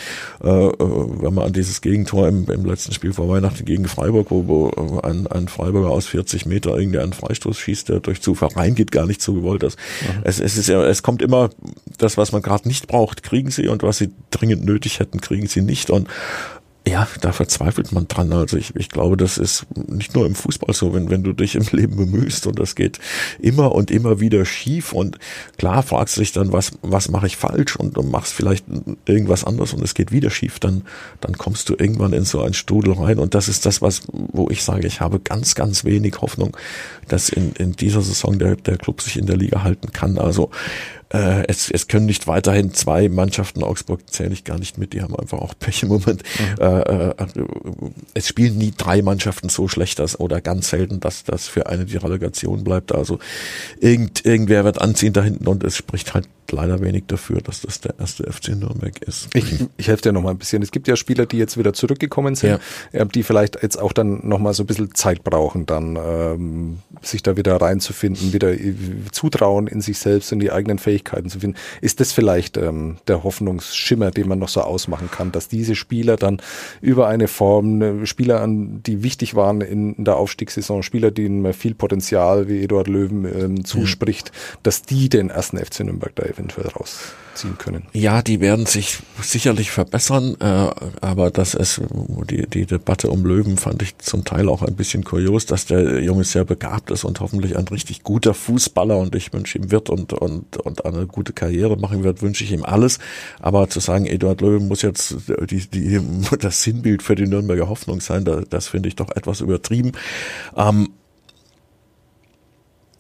Äh, 0.41 0.49
äh 0.49 0.77
wenn 0.79 1.35
man 1.35 1.47
an 1.47 1.53
dieses 1.53 1.81
Gegentor 1.81 2.29
im, 2.29 2.49
im 2.49 2.65
letzten 2.65 2.93
Spiel 2.93 3.13
vor 3.13 3.29
Weihnachten 3.29 3.65
gegen 3.65 3.87
Freiburg, 3.87 4.31
wo, 4.31 4.47
wo 4.47 5.01
ein, 5.01 5.27
ein 5.27 5.49
Freiburger 5.49 5.91
aus 5.91 6.07
40 6.07 6.47
Meter 6.47 6.79
irgendwie 6.79 7.01
einen 7.01 7.13
Freistoß 7.13 7.59
schießt, 7.59 7.89
der 7.89 7.99
durch 7.99 8.23
Zufall 8.23 8.51
reingeht, 8.55 8.93
gar 8.93 9.07
nicht 9.07 9.21
so 9.21 9.35
gewollt 9.35 9.65
ist. 9.65 9.77
Mhm. 10.03 10.21
Es, 10.23 10.39
es 10.39 10.57
ist 10.57 10.69
ja, 10.69 10.85
es 10.85 11.03
kommt 11.03 11.21
immer 11.21 11.51
das, 11.99 12.17
was 12.17 12.31
man 12.31 12.43
gerade 12.43 12.69
nicht 12.69 12.87
braucht, 12.87 13.25
kriegen 13.25 13.51
sie 13.51 13.67
und 13.67 13.83
was 13.83 13.99
sie 13.99 14.11
dringend 14.31 14.65
nötig 14.65 15.01
hätten, 15.01 15.21
kriegen 15.21 15.49
sie 15.49 15.61
nicht. 15.61 15.91
Und 15.91 16.07
ja, 16.87 17.07
da 17.21 17.33
verzweifelt 17.33 17.93
man 17.93 18.09
dran. 18.09 18.33
Also 18.33 18.57
ich, 18.57 18.75
ich 18.75 18.89
glaube, 18.89 19.17
das 19.17 19.39
ist 19.39 19.67
nicht 19.89 20.15
nur 20.15 20.27
im 20.27 20.35
Fußball 20.35 20.75
so, 20.75 20.93
wenn, 20.93 21.11
wenn 21.11 21.23
du 21.23 21.33
dich 21.33 21.55
im 21.55 21.65
Leben 21.73 21.97
bemühst 21.97 22.47
und 22.47 22.59
das 22.59 22.75
geht 22.75 22.99
immer 23.41 23.73
und 23.73 23.91
immer 23.91 24.19
wieder 24.19 24.45
schief 24.45 24.93
und 24.93 25.19
klar 25.59 25.83
fragst 25.83 26.17
du 26.17 26.21
dich 26.21 26.33
dann, 26.33 26.53
was, 26.53 26.73
was 26.83 27.09
mache 27.09 27.27
ich 27.27 27.37
falsch 27.37 27.77
und 27.77 27.97
du 27.97 28.03
machst 28.03 28.33
vielleicht 28.33 28.65
irgendwas 29.07 29.45
anderes 29.45 29.73
und 29.75 29.83
es 29.83 29.95
geht 29.95 30.11
wieder 30.11 30.31
schief, 30.31 30.59
dann, 30.59 30.83
dann 31.21 31.39
kommst 31.39 31.69
du 31.69 31.75
irgendwann 31.75 32.13
in 32.13 32.25
so 32.25 32.43
ein 32.43 32.55
Strudel 32.55 32.95
rein 32.95 33.19
und 33.19 33.35
das 33.35 33.49
ist 33.49 33.65
das, 33.65 33.81
was, 33.81 34.03
wo 34.13 34.49
ich 34.51 34.65
sage, 34.65 34.87
ich 34.87 35.01
habe 35.01 35.21
ganz, 35.21 35.55
ganz 35.55 35.85
wenig 35.85 36.21
Hoffnung, 36.21 36.57
dass 37.07 37.29
in, 37.29 37.53
in 37.53 37.73
dieser 37.73 38.03
Saison 38.03 38.39
der, 38.39 38.57
der 38.57 38.77
Club 38.77 39.03
sich 39.03 39.19
in 39.19 39.27
der 39.27 39.37
Liga 39.37 39.63
halten 39.63 39.93
kann. 39.93 40.19
Also 40.19 40.51
äh, 41.13 41.45
es, 41.49 41.71
es 41.71 41.89
können 41.89 42.07
nicht 42.07 42.27
weiterhin 42.27 42.73
zwei 42.73 43.09
Mannschaften, 43.09 43.63
Augsburg 43.63 44.09
zähle 44.11 44.33
ich 44.33 44.45
gar 44.45 44.59
nicht 44.59 44.79
mit, 44.79 44.93
die 44.93 45.03
haben 45.03 45.15
einfach 45.15 45.39
auch 45.39 45.55
Pech 45.59 45.83
im 45.83 45.91
Moment. 45.91 46.23
Mhm. 46.39 46.63
Äh, 46.63 47.09
äh, 47.09 47.15
es 48.15 48.29
spielen 48.29 48.57
nie 48.59 48.73
drei 48.77 49.03
Mannschaften 49.03 49.49
so 49.49 49.69
schlecht 49.69 49.99
dass, 49.99 50.19
oder 50.19 50.41
ganz 50.41 50.71
selten, 50.71 51.01
dass 51.01 51.25
das 51.25 51.49
für 51.49 51.67
eine 51.67 51.85
die 51.85 51.97
Relegation 51.97 52.65
bleibt. 52.65 52.93
Also 52.95 53.19
irgend, 53.81 54.25
irgendwer 54.25 54.65
wird 54.65 54.81
anziehen 54.81 55.13
da 55.13 55.23
hinten 55.23 55.47
und 55.47 55.65
es 55.65 55.77
spricht 55.77 56.15
halt 56.15 56.29
leider 56.51 56.81
wenig 56.81 57.05
dafür, 57.07 57.41
dass 57.41 57.63
das 57.63 57.81
der 57.81 57.95
erste 57.99 58.31
FC 58.31 58.51
Nürnberg 58.51 59.01
ist. 59.03 59.29
Ich, 59.35 59.67
ich 59.77 59.89
helfe 59.89 60.03
dir 60.03 60.13
noch 60.13 60.23
mal 60.23 60.31
ein 60.31 60.39
bisschen. 60.39 60.63
Es 60.63 60.71
gibt 60.71 60.87
ja 60.87 60.97
Spieler, 60.97 61.27
die 61.27 61.39
jetzt 61.39 61.57
wieder 61.57 61.73
zurückgekommen 61.73 62.35
sind, 62.35 62.61
ja. 62.93 63.01
äh, 63.01 63.07
die 63.07 63.23
vielleicht 63.23 63.63
jetzt 63.63 63.81
auch 63.81 63.93
dann 63.93 64.27
noch 64.27 64.39
mal 64.39 64.53
so 64.53 64.63
ein 64.63 64.67
bisschen 64.67 64.95
Zeit 64.95 65.25
brauchen, 65.25 65.67
dann 65.67 65.97
ähm, 65.97 66.79
sich 67.01 67.23
da 67.23 67.37
wieder 67.37 67.57
reinzufinden, 67.57 68.33
wieder 68.33 68.53
Zutrauen 69.11 69.67
in 69.67 69.81
sich 69.81 69.99
selbst, 69.99 70.33
in 70.33 70.41
die 70.41 70.53
eigenen 70.53 70.79
Fähigkeiten 70.79 71.02
zu 71.05 71.41
finden. 71.41 71.57
Ist 71.81 72.01
das 72.01 72.13
vielleicht 72.13 72.57
ähm, 72.57 72.97
der 73.09 73.25
Hoffnungsschimmer, 73.25 74.11
den 74.11 74.29
man 74.29 74.39
noch 74.39 74.49
so 74.49 74.61
ausmachen 74.61 75.11
kann, 75.11 75.33
dass 75.33 75.49
diese 75.49 75.75
Spieler 75.75 76.17
dann 76.17 76.41
über 76.81 77.09
eine 77.09 77.29
Form, 77.29 77.79
ne, 77.79 78.07
Spieler, 78.07 78.41
an, 78.41 78.83
die 78.83 79.03
wichtig 79.03 79.35
waren 79.35 79.61
in, 79.61 79.95
in 79.95 80.05
der 80.05 80.17
Aufstiegssaison, 80.17 80.83
Spieler, 80.83 81.11
denen 81.11 81.53
viel 81.53 81.75
Potenzial 81.75 82.49
wie 82.49 82.63
Eduard 82.63 82.89
Löwen 82.89 83.25
ähm, 83.25 83.65
zuspricht, 83.65 84.33
mhm. 84.33 84.59
dass 84.63 84.83
die 84.83 85.09
den 85.09 85.31
ersten 85.31 85.59
FC 85.59 85.81
Nürnberg 85.81 86.15
da 86.15 86.25
eventuell 86.25 86.69
rausziehen 86.69 87.59
können. 87.59 87.85
Ja, 87.93 88.23
die 88.23 88.41
werden 88.41 88.67
sich 88.67 88.99
sicherlich 89.21 89.71
verbessern, 89.71 90.37
äh, 90.41 90.71
aber 91.01 91.31
das 91.31 91.55
ist 91.55 91.81
die, 92.31 92.47
die 92.47 92.67
Debatte 92.67 93.09
um 93.09 93.25
Löwen 93.25 93.57
fand 93.57 93.83
ich 93.83 93.99
zum 93.99 94.25
Teil 94.25 94.49
auch 94.49 94.63
ein 94.63 94.75
bisschen 94.75 95.05
kurios, 95.05 95.47
dass 95.47 95.67
der 95.67 96.03
Junge 96.03 96.25
sehr 96.25 96.45
begabt 96.45 96.91
ist 96.91 97.05
und 97.05 97.21
hoffentlich 97.21 97.57
ein 97.57 97.69
richtig 97.69 98.03
guter 98.03 98.35
Fußballer 98.35 98.97
und 98.99 99.15
ich 99.15 99.33
wünsche 99.33 99.59
ihm 99.59 99.71
wird 99.71 99.91
und, 99.91 100.13
und, 100.13 100.57
und 100.57 100.85
eine 100.95 101.07
gute 101.07 101.33
Karriere 101.33 101.77
machen 101.77 102.05
wird, 102.05 102.23
wünsche 102.23 102.45
ich 102.45 102.53
ihm 102.53 102.65
alles. 102.65 102.99
Aber 103.41 103.69
zu 103.69 103.81
sagen, 103.81 104.07
Eduard 104.07 104.41
Löwen 104.41 104.69
muss 104.69 104.83
jetzt 104.83 105.17
die, 105.51 105.67
die, 105.69 106.01
das 106.41 106.63
Sinnbild 106.63 107.03
für 107.03 107.15
die 107.15 107.27
Nürnberger 107.27 107.69
Hoffnung 107.69 108.01
sein, 108.01 108.25
das, 108.25 108.45
das 108.49 108.69
finde 108.69 108.89
ich 108.89 108.97
doch 108.97 109.11
etwas 109.15 109.41
übertrieben. 109.41 109.93
Ähm, 110.57 110.91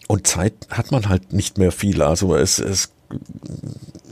und 0.08 0.26
Zeit 0.26 0.54
hat 0.68 0.90
man 0.90 1.08
halt 1.08 1.32
nicht 1.32 1.58
mehr 1.58 1.72
viel. 1.72 2.02
Also 2.02 2.34
es, 2.36 2.58
es 2.58 2.92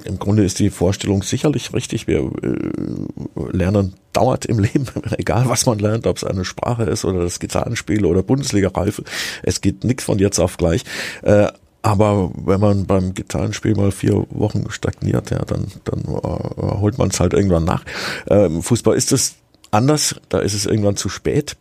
im 0.04 0.18
Grunde 0.18 0.44
ist 0.44 0.58
die 0.58 0.70
Vorstellung 0.70 1.22
sicherlich 1.22 1.72
richtig. 1.74 2.06
Wir 2.06 2.20
äh, 2.42 3.52
lernen 3.52 3.94
dauert 4.12 4.46
im 4.46 4.58
Leben, 4.58 4.86
egal 5.18 5.48
was 5.48 5.66
man 5.66 5.78
lernt, 5.78 6.06
ob 6.06 6.16
es 6.16 6.24
eine 6.24 6.44
Sprache 6.44 6.84
ist 6.84 7.04
oder 7.04 7.22
das 7.22 7.38
Gitarrenspiel 7.38 8.04
oder 8.04 8.22
Bundesliga-Reife. 8.22 9.04
Es 9.42 9.60
geht 9.60 9.84
nichts 9.84 10.04
von 10.04 10.18
jetzt 10.18 10.38
auf 10.38 10.56
gleich. 10.56 10.84
Äh, 11.22 11.48
aber 11.82 12.30
wenn 12.34 12.60
man 12.60 12.86
beim 12.86 13.14
Gitarrenspiel 13.14 13.74
mal 13.74 13.90
vier 13.90 14.26
Wochen 14.30 14.70
stagniert, 14.70 15.30
ja, 15.30 15.38
dann, 15.44 15.66
dann 15.84 16.00
äh, 16.00 16.78
holt 16.78 16.98
man 16.98 17.09
es 17.09 17.20
halt 17.20 17.32
irgendwann 17.32 17.64
nach. 17.64 17.84
Ähm, 18.28 18.62
Fußball 18.62 18.96
ist 18.96 19.12
es 19.12 19.36
anders, 19.70 20.16
da 20.28 20.40
ist 20.40 20.55
es 20.55 20.66
irgendwann 20.66 20.96
zu 20.96 21.09
spät. 21.09 21.57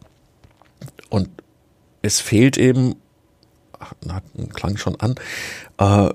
Und 1.09 1.29
es 2.01 2.19
fehlt 2.19 2.57
eben, 2.57 2.95
ach, 3.79 3.93
klang 4.53 4.77
schon 4.77 4.99
an, 4.99 5.15
äh, 5.77 6.13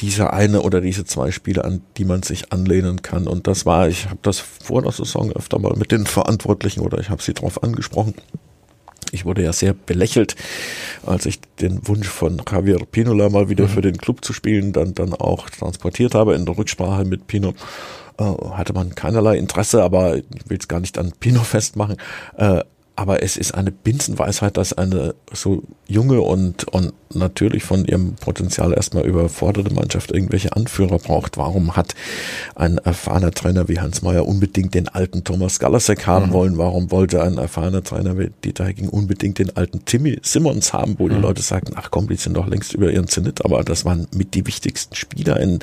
diese 0.00 0.32
eine 0.32 0.62
oder 0.62 0.80
diese 0.80 1.04
zwei 1.04 1.30
Spiele, 1.30 1.64
an 1.64 1.82
die 1.96 2.04
man 2.04 2.22
sich 2.22 2.52
anlehnen 2.52 3.02
kann. 3.02 3.26
Und 3.26 3.46
das 3.46 3.64
war, 3.64 3.88
ich 3.88 4.06
habe 4.06 4.18
das 4.22 4.38
vor 4.38 4.82
der 4.82 4.92
Saison 4.92 5.32
öfter 5.32 5.58
mal 5.58 5.74
mit 5.76 5.92
den 5.92 6.06
Verantwortlichen 6.06 6.80
oder 6.80 6.98
ich 6.98 7.10
habe 7.10 7.22
sie 7.22 7.32
darauf 7.32 7.62
angesprochen. 7.62 8.14
Ich 9.14 9.24
wurde 9.24 9.42
ja 9.42 9.52
sehr 9.52 9.74
belächelt, 9.74 10.36
als 11.06 11.26
ich 11.26 11.40
den 11.60 11.86
Wunsch 11.86 12.08
von 12.08 12.42
Javier 12.50 12.78
Pinola 12.90 13.28
mal 13.28 13.48
wieder 13.48 13.64
mhm. 13.64 13.68
für 13.68 13.80
den 13.80 13.96
Club 13.96 14.24
zu 14.24 14.32
spielen, 14.32 14.72
dann, 14.72 14.94
dann 14.94 15.14
auch 15.14 15.48
transportiert 15.48 16.14
habe 16.14 16.34
in 16.34 16.44
der 16.44 16.58
Rücksprache 16.58 17.04
mit 17.04 17.26
Pino. 17.26 17.54
äh, 18.18 18.24
hatte 18.24 18.72
man 18.72 18.94
keinerlei 18.94 19.38
Interesse, 19.38 19.82
aber 19.82 20.16
ich 20.16 20.24
will 20.46 20.58
es 20.58 20.68
gar 20.68 20.80
nicht 20.80 20.98
an 20.98 21.12
Pino 21.18 21.40
festmachen. 21.44 21.96
Äh, 22.36 22.60
aber 22.96 23.22
es 23.22 23.36
ist 23.36 23.54
eine 23.54 23.72
Binsenweisheit, 23.72 24.56
dass 24.56 24.72
eine 24.72 25.14
so 25.32 25.64
junge 25.86 26.20
und, 26.20 26.64
und 26.72 26.92
natürlich 27.12 27.64
von 27.64 27.84
ihrem 27.84 28.14
Potenzial 28.14 28.72
erstmal 28.72 29.04
überforderte 29.04 29.74
Mannschaft 29.74 30.12
irgendwelche 30.12 30.54
Anführer 30.54 30.98
braucht. 30.98 31.36
Warum 31.36 31.76
hat 31.76 31.94
ein 32.54 32.78
erfahrener 32.78 33.32
Trainer 33.32 33.68
wie 33.68 33.80
Hans 33.80 34.02
Meyer 34.02 34.26
unbedingt 34.26 34.74
den 34.74 34.88
alten 34.88 35.24
Thomas 35.24 35.58
Galasek 35.58 36.06
haben 36.06 36.28
mhm. 36.28 36.32
wollen? 36.32 36.58
Warum 36.58 36.92
wollte 36.92 37.22
ein 37.22 37.36
erfahrener 37.36 37.82
Trainer 37.82 38.16
wie 38.18 38.30
Dieter 38.44 38.64
Hecking 38.64 38.88
unbedingt 38.88 39.38
den 39.38 39.56
alten 39.56 39.84
Timmy 39.84 40.18
Simmons 40.22 40.72
haben, 40.72 40.96
wo 40.98 41.06
mhm. 41.06 41.14
die 41.14 41.20
Leute 41.20 41.42
sagten, 41.42 41.74
ach 41.76 41.90
komm, 41.90 42.08
die 42.08 42.16
sind 42.16 42.36
doch 42.36 42.46
längst 42.46 42.74
über 42.74 42.92
ihren 42.92 43.08
Zenit, 43.08 43.44
aber 43.44 43.64
das 43.64 43.84
waren 43.84 44.06
mit 44.14 44.34
die 44.34 44.46
wichtigsten 44.46 44.94
Spieler 44.94 45.40
in, 45.40 45.58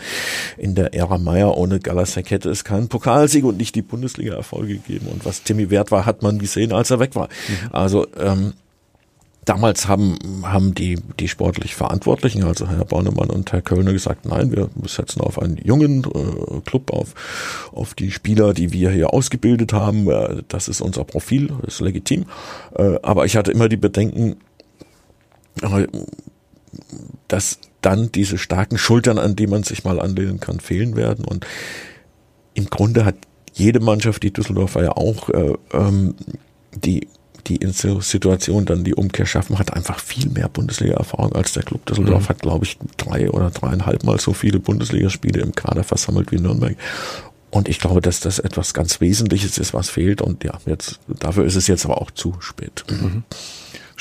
in 0.57 0.75
der 0.75 0.93
Ära 0.93 1.17
Meyer. 1.17 1.57
Ohne 1.57 1.79
Galasek 1.79 2.29
hätte 2.29 2.49
es 2.49 2.65
keinen 2.65 2.89
Pokalsieg 2.89 3.45
und 3.45 3.57
nicht 3.57 3.75
die 3.75 3.81
Bundesliga-Erfolge 3.81 4.73
gegeben. 4.75 5.07
Und 5.07 5.25
was 5.25 5.43
Timmy 5.43 5.69
wert 5.69 5.91
war, 5.91 6.05
hat 6.05 6.23
man 6.23 6.37
gesehen, 6.39 6.73
als 6.73 6.91
er 6.91 6.99
weg 6.99 7.15
war 7.15 7.20
war. 7.21 7.29
Mhm. 7.47 7.69
Also 7.71 8.07
ähm, 8.17 8.53
Damals 9.45 9.87
haben, 9.87 10.19
haben 10.43 10.75
die, 10.75 10.99
die 11.19 11.27
sportlich 11.27 11.73
Verantwortlichen, 11.73 12.43
also 12.43 12.67
Herr 12.67 12.85
Bornemann 12.85 13.31
und 13.31 13.51
Herr 13.51 13.63
Kölner, 13.63 13.91
gesagt, 13.91 14.25
nein, 14.25 14.51
wir 14.51 14.69
setzen 14.85 15.19
auf 15.19 15.41
einen 15.41 15.57
jungen 15.57 16.03
äh, 16.03 16.61
Club, 16.61 16.91
auf, 16.93 17.15
auf 17.71 17.95
die 17.95 18.11
Spieler, 18.11 18.53
die 18.53 18.71
wir 18.71 18.91
hier 18.91 19.15
ausgebildet 19.15 19.73
haben. 19.73 20.07
Äh, 20.07 20.43
das 20.47 20.67
ist 20.67 20.79
unser 20.79 21.05
Profil, 21.05 21.51
das 21.63 21.75
ist 21.75 21.79
legitim. 21.81 22.25
Äh, 22.75 22.99
aber 23.01 23.25
ich 23.25 23.35
hatte 23.35 23.51
immer 23.51 23.67
die 23.67 23.77
Bedenken, 23.77 24.35
äh, 25.63 25.87
dass 27.27 27.59
dann 27.81 28.11
diese 28.11 28.37
starken 28.37 28.77
Schultern, 28.77 29.17
an 29.17 29.35
die 29.35 29.47
man 29.47 29.63
sich 29.63 29.83
mal 29.83 29.99
anlehnen 29.99 30.39
kann, 30.39 30.59
fehlen 30.59 30.95
werden. 30.95 31.25
Und 31.25 31.47
im 32.53 32.69
Grunde 32.69 33.05
hat 33.05 33.15
jede 33.53 33.79
Mannschaft, 33.79 34.21
die 34.21 34.31
Düsseldorfer 34.31 34.83
ja 34.83 34.91
auch, 34.91 35.29
äh, 35.29 35.55
ähm, 35.73 36.13
die 36.75 37.07
die 37.47 37.59
Situation 37.71 38.65
dann 38.65 38.83
die 38.83 38.93
Umkehr 38.93 39.25
schaffen, 39.25 39.57
hat 39.57 39.73
einfach 39.73 39.99
viel 39.99 40.29
mehr 40.29 40.47
Bundesliga-Erfahrung 40.49 41.33
als 41.33 41.53
der 41.53 41.63
Club 41.63 41.85
Düsseldorf. 41.85 42.23
Mhm. 42.23 42.29
Hat, 42.29 42.39
glaube 42.39 42.65
ich, 42.65 42.77
drei 42.97 43.29
oder 43.29 43.49
dreieinhalb 43.49 44.03
Mal 44.03 44.19
so 44.19 44.33
viele 44.33 44.59
Bundesligaspiele 44.59 45.41
im 45.41 45.53
Kader 45.53 45.83
versammelt 45.83 46.31
wie 46.31 46.37
Nürnberg. 46.37 46.75
Und 47.49 47.67
ich 47.67 47.79
glaube, 47.79 48.01
dass 48.01 48.19
das 48.19 48.39
etwas 48.39 48.73
ganz 48.73 49.01
Wesentliches 49.01 49.57
ist, 49.57 49.73
was 49.73 49.89
fehlt. 49.89 50.21
Und 50.21 50.43
ja, 50.43 50.57
jetzt, 50.65 50.99
dafür 51.07 51.45
ist 51.45 51.55
es 51.55 51.67
jetzt 51.67 51.85
aber 51.85 52.01
auch 52.01 52.11
zu 52.11 52.35
spät. 52.39 52.85
Mhm. 52.89 53.23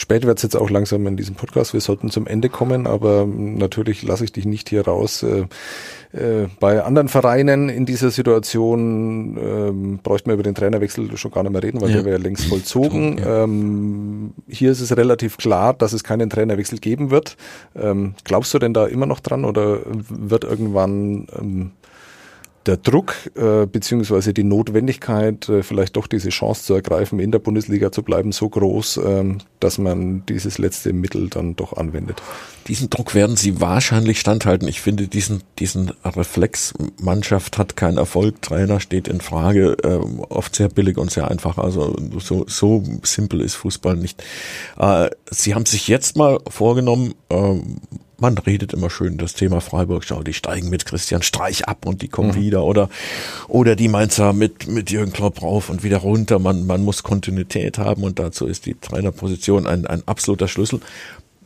Spät 0.00 0.24
wird 0.24 0.38
es 0.38 0.42
jetzt 0.42 0.56
auch 0.56 0.70
langsam 0.70 1.06
in 1.06 1.18
diesem 1.18 1.34
Podcast. 1.34 1.74
Wir 1.74 1.82
sollten 1.82 2.08
zum 2.08 2.26
Ende 2.26 2.48
kommen, 2.48 2.86
aber 2.86 3.26
natürlich 3.26 4.02
lasse 4.02 4.24
ich 4.24 4.32
dich 4.32 4.46
nicht 4.46 4.70
hier 4.70 4.86
raus. 4.86 5.22
Äh, 5.22 5.44
äh, 6.12 6.48
bei 6.58 6.82
anderen 6.82 7.08
Vereinen 7.08 7.68
in 7.68 7.84
dieser 7.84 8.10
Situation 8.10 9.36
ähm, 9.36 9.98
bräuchte 10.02 10.30
man 10.30 10.34
über 10.36 10.42
den 10.42 10.54
Trainerwechsel 10.54 11.14
schon 11.18 11.30
gar 11.30 11.42
nicht 11.42 11.52
mehr 11.52 11.62
reden, 11.62 11.82
weil 11.82 11.90
ja. 11.90 11.96
der 11.96 12.06
wäre 12.06 12.16
ja 12.16 12.22
längst 12.22 12.46
vollzogen. 12.46 13.18
Ja. 13.18 13.44
Ähm, 13.44 14.32
hier 14.48 14.72
ist 14.72 14.80
es 14.80 14.96
relativ 14.96 15.36
klar, 15.36 15.74
dass 15.74 15.92
es 15.92 16.02
keinen 16.02 16.30
Trainerwechsel 16.30 16.78
geben 16.78 17.10
wird. 17.10 17.36
Ähm, 17.76 18.14
glaubst 18.24 18.54
du 18.54 18.58
denn 18.58 18.72
da 18.72 18.86
immer 18.86 19.04
noch 19.04 19.20
dran 19.20 19.44
oder 19.44 19.80
wird 20.08 20.44
irgendwann 20.44 21.26
ähm, 21.38 21.72
der 22.70 22.76
Druck 22.76 23.14
äh, 23.34 23.66
beziehungsweise 23.66 24.32
die 24.32 24.44
Notwendigkeit, 24.44 25.48
äh, 25.48 25.64
vielleicht 25.64 25.96
doch 25.96 26.06
diese 26.06 26.28
Chance 26.28 26.62
zu 26.62 26.74
ergreifen, 26.74 27.18
in 27.18 27.32
der 27.32 27.40
Bundesliga 27.40 27.90
zu 27.90 28.04
bleiben, 28.04 28.30
so 28.30 28.48
groß, 28.48 29.00
ähm, 29.04 29.38
dass 29.58 29.78
man 29.78 30.24
dieses 30.26 30.58
letzte 30.58 30.92
Mittel 30.92 31.28
dann 31.28 31.56
doch 31.56 31.72
anwendet. 31.72 32.22
Diesen 32.68 32.88
Druck 32.88 33.16
werden 33.16 33.34
sie 33.34 33.60
wahrscheinlich 33.60 34.20
standhalten. 34.20 34.68
Ich 34.68 34.80
finde 34.80 35.08
diesen, 35.08 35.42
diesen 35.58 35.90
Reflex, 36.04 36.72
Mannschaft 37.00 37.58
hat 37.58 37.74
keinen 37.74 37.98
Erfolg, 37.98 38.40
Trainer 38.40 38.78
steht 38.78 39.08
in 39.08 39.20
Frage, 39.20 39.76
äh, 39.82 39.98
oft 40.28 40.54
sehr 40.54 40.68
billig 40.68 40.96
und 40.96 41.10
sehr 41.10 41.28
einfach. 41.28 41.58
Also 41.58 41.96
so, 42.18 42.44
so 42.46 42.84
simpel 43.02 43.40
ist 43.40 43.56
Fußball 43.56 43.96
nicht. 43.96 44.22
Äh, 44.78 45.10
sie 45.28 45.56
haben 45.56 45.66
sich 45.66 45.88
jetzt 45.88 46.16
mal 46.16 46.38
vorgenommen, 46.48 47.14
äh, 47.30 47.56
man 48.20 48.38
redet 48.38 48.72
immer 48.72 48.90
schön 48.90 49.18
das 49.18 49.34
Thema 49.34 49.60
Freiburg, 49.60 50.04
schau, 50.04 50.22
die 50.22 50.32
steigen 50.32 50.70
mit 50.70 50.86
Christian 50.86 51.22
Streich 51.22 51.66
ab 51.66 51.86
und 51.86 52.02
die 52.02 52.08
kommen 52.08 52.30
mhm. 52.30 52.36
wieder 52.36 52.64
oder 52.64 52.88
oder 53.48 53.76
die 53.76 53.88
Mainzer 53.88 54.32
mit 54.32 54.68
mit 54.68 54.90
Jürgen 54.90 55.12
Klopp 55.12 55.42
rauf 55.42 55.70
und 55.70 55.82
wieder 55.82 55.98
runter. 55.98 56.38
Man 56.38 56.66
man 56.66 56.84
muss 56.84 57.02
Kontinuität 57.02 57.78
haben 57.78 58.02
und 58.02 58.18
dazu 58.18 58.46
ist 58.46 58.66
die 58.66 58.74
Trainerposition 58.74 59.66
ein 59.66 59.86
ein 59.86 60.02
absoluter 60.06 60.48
Schlüssel. 60.48 60.80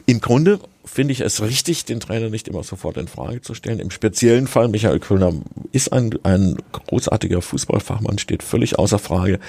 Im 0.06 0.20
Grunde 0.20 0.60
finde 0.84 1.12
ich 1.12 1.20
es 1.20 1.40
richtig, 1.40 1.86
den 1.86 1.98
Trainer 1.98 2.28
nicht 2.28 2.46
immer 2.46 2.62
sofort 2.62 2.98
in 2.98 3.08
Frage 3.08 3.40
zu 3.40 3.54
stellen. 3.54 3.78
Im 3.78 3.90
speziellen 3.90 4.46
Fall, 4.46 4.68
Michael 4.68 5.00
Kölner 5.00 5.32
ist 5.72 5.92
ein, 5.92 6.18
ein 6.24 6.58
großartiger 6.72 7.40
Fußballfachmann, 7.40 8.18
steht 8.18 8.42
völlig 8.42 8.78
außer 8.78 8.98
Frage. 8.98 9.40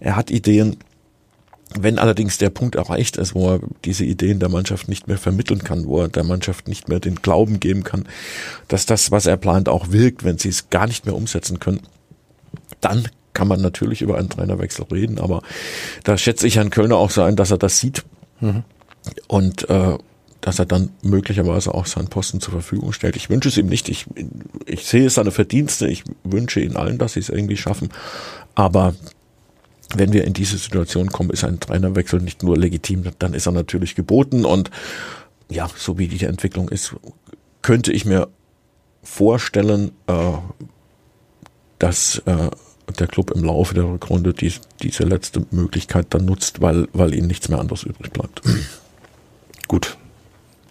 Er 0.00 0.16
hat 0.16 0.32
Ideen, 0.32 0.78
wenn 1.78 1.98
allerdings 1.98 2.38
der 2.38 2.50
Punkt 2.50 2.74
erreicht 2.74 3.16
ist, 3.16 3.34
wo 3.34 3.54
er 3.54 3.60
diese 3.84 4.04
Ideen 4.04 4.40
der 4.40 4.48
Mannschaft 4.48 4.88
nicht 4.88 5.06
mehr 5.06 5.18
vermitteln 5.18 5.62
kann, 5.62 5.86
wo 5.86 6.00
er 6.00 6.08
der 6.08 6.24
Mannschaft 6.24 6.68
nicht 6.68 6.88
mehr 6.88 7.00
den 7.00 7.16
Glauben 7.16 7.60
geben 7.60 7.84
kann, 7.84 8.08
dass 8.68 8.86
das, 8.86 9.10
was 9.10 9.26
er 9.26 9.36
plant, 9.36 9.68
auch 9.68 9.90
wirkt, 9.90 10.24
wenn 10.24 10.38
sie 10.38 10.48
es 10.48 10.70
gar 10.70 10.86
nicht 10.86 11.06
mehr 11.06 11.14
umsetzen 11.14 11.60
können, 11.60 11.80
dann 12.80 13.08
kann 13.32 13.46
man 13.46 13.60
natürlich 13.60 14.02
über 14.02 14.18
einen 14.18 14.28
Trainerwechsel 14.28 14.86
reden, 14.90 15.18
aber 15.18 15.42
da 16.02 16.18
schätze 16.18 16.46
ich 16.46 16.56
Herrn 16.56 16.70
Kölner 16.70 16.96
auch 16.96 17.10
so 17.10 17.22
ein, 17.22 17.36
dass 17.36 17.52
er 17.52 17.58
das 17.58 17.78
sieht 17.78 18.04
mhm. 18.40 18.64
und 19.28 19.70
äh, 19.70 19.96
dass 20.40 20.58
er 20.58 20.66
dann 20.66 20.90
möglicherweise 21.02 21.74
auch 21.74 21.86
seinen 21.86 22.08
Posten 22.08 22.40
zur 22.40 22.52
Verfügung 22.52 22.92
stellt. 22.92 23.16
Ich 23.16 23.28
wünsche 23.28 23.50
es 23.50 23.58
ihm 23.58 23.66
nicht. 23.66 23.88
Ich, 23.88 24.06
ich 24.64 24.86
sehe 24.86 25.10
seine 25.10 25.32
Verdienste. 25.32 25.86
Ich 25.86 26.04
wünsche 26.24 26.60
ihnen 26.60 26.76
allen, 26.76 26.96
dass 26.96 27.12
sie 27.12 27.20
es 27.20 27.28
irgendwie 27.28 27.58
schaffen. 27.58 27.90
Aber 28.54 28.94
wenn 29.94 30.12
wir 30.12 30.24
in 30.24 30.32
diese 30.32 30.58
Situation 30.58 31.08
kommen, 31.08 31.30
ist 31.30 31.44
ein 31.44 31.60
Trainerwechsel 31.60 32.20
nicht 32.20 32.42
nur 32.42 32.56
legitim, 32.56 33.04
dann 33.18 33.34
ist 33.34 33.46
er 33.46 33.52
natürlich 33.52 33.94
geboten 33.94 34.44
und 34.44 34.70
ja, 35.48 35.68
so 35.76 35.98
wie 35.98 36.08
die 36.08 36.24
Entwicklung 36.24 36.68
ist, 36.68 36.94
könnte 37.62 37.92
ich 37.92 38.04
mir 38.04 38.28
vorstellen, 39.02 39.92
äh, 40.06 40.32
dass 41.78 42.22
äh, 42.26 42.50
der 42.98 43.06
Club 43.06 43.30
im 43.30 43.44
Laufe 43.44 43.74
der 43.74 43.84
Rückrunde 43.84 44.34
die, 44.34 44.52
diese 44.82 45.04
letzte 45.04 45.46
Möglichkeit 45.50 46.06
dann 46.10 46.24
nutzt, 46.24 46.60
weil, 46.60 46.88
weil 46.92 47.14
ihnen 47.14 47.26
nichts 47.26 47.48
mehr 47.48 47.58
anderes 47.58 47.82
übrig 47.84 48.12
bleibt. 48.12 48.42
Gut, 49.68 49.96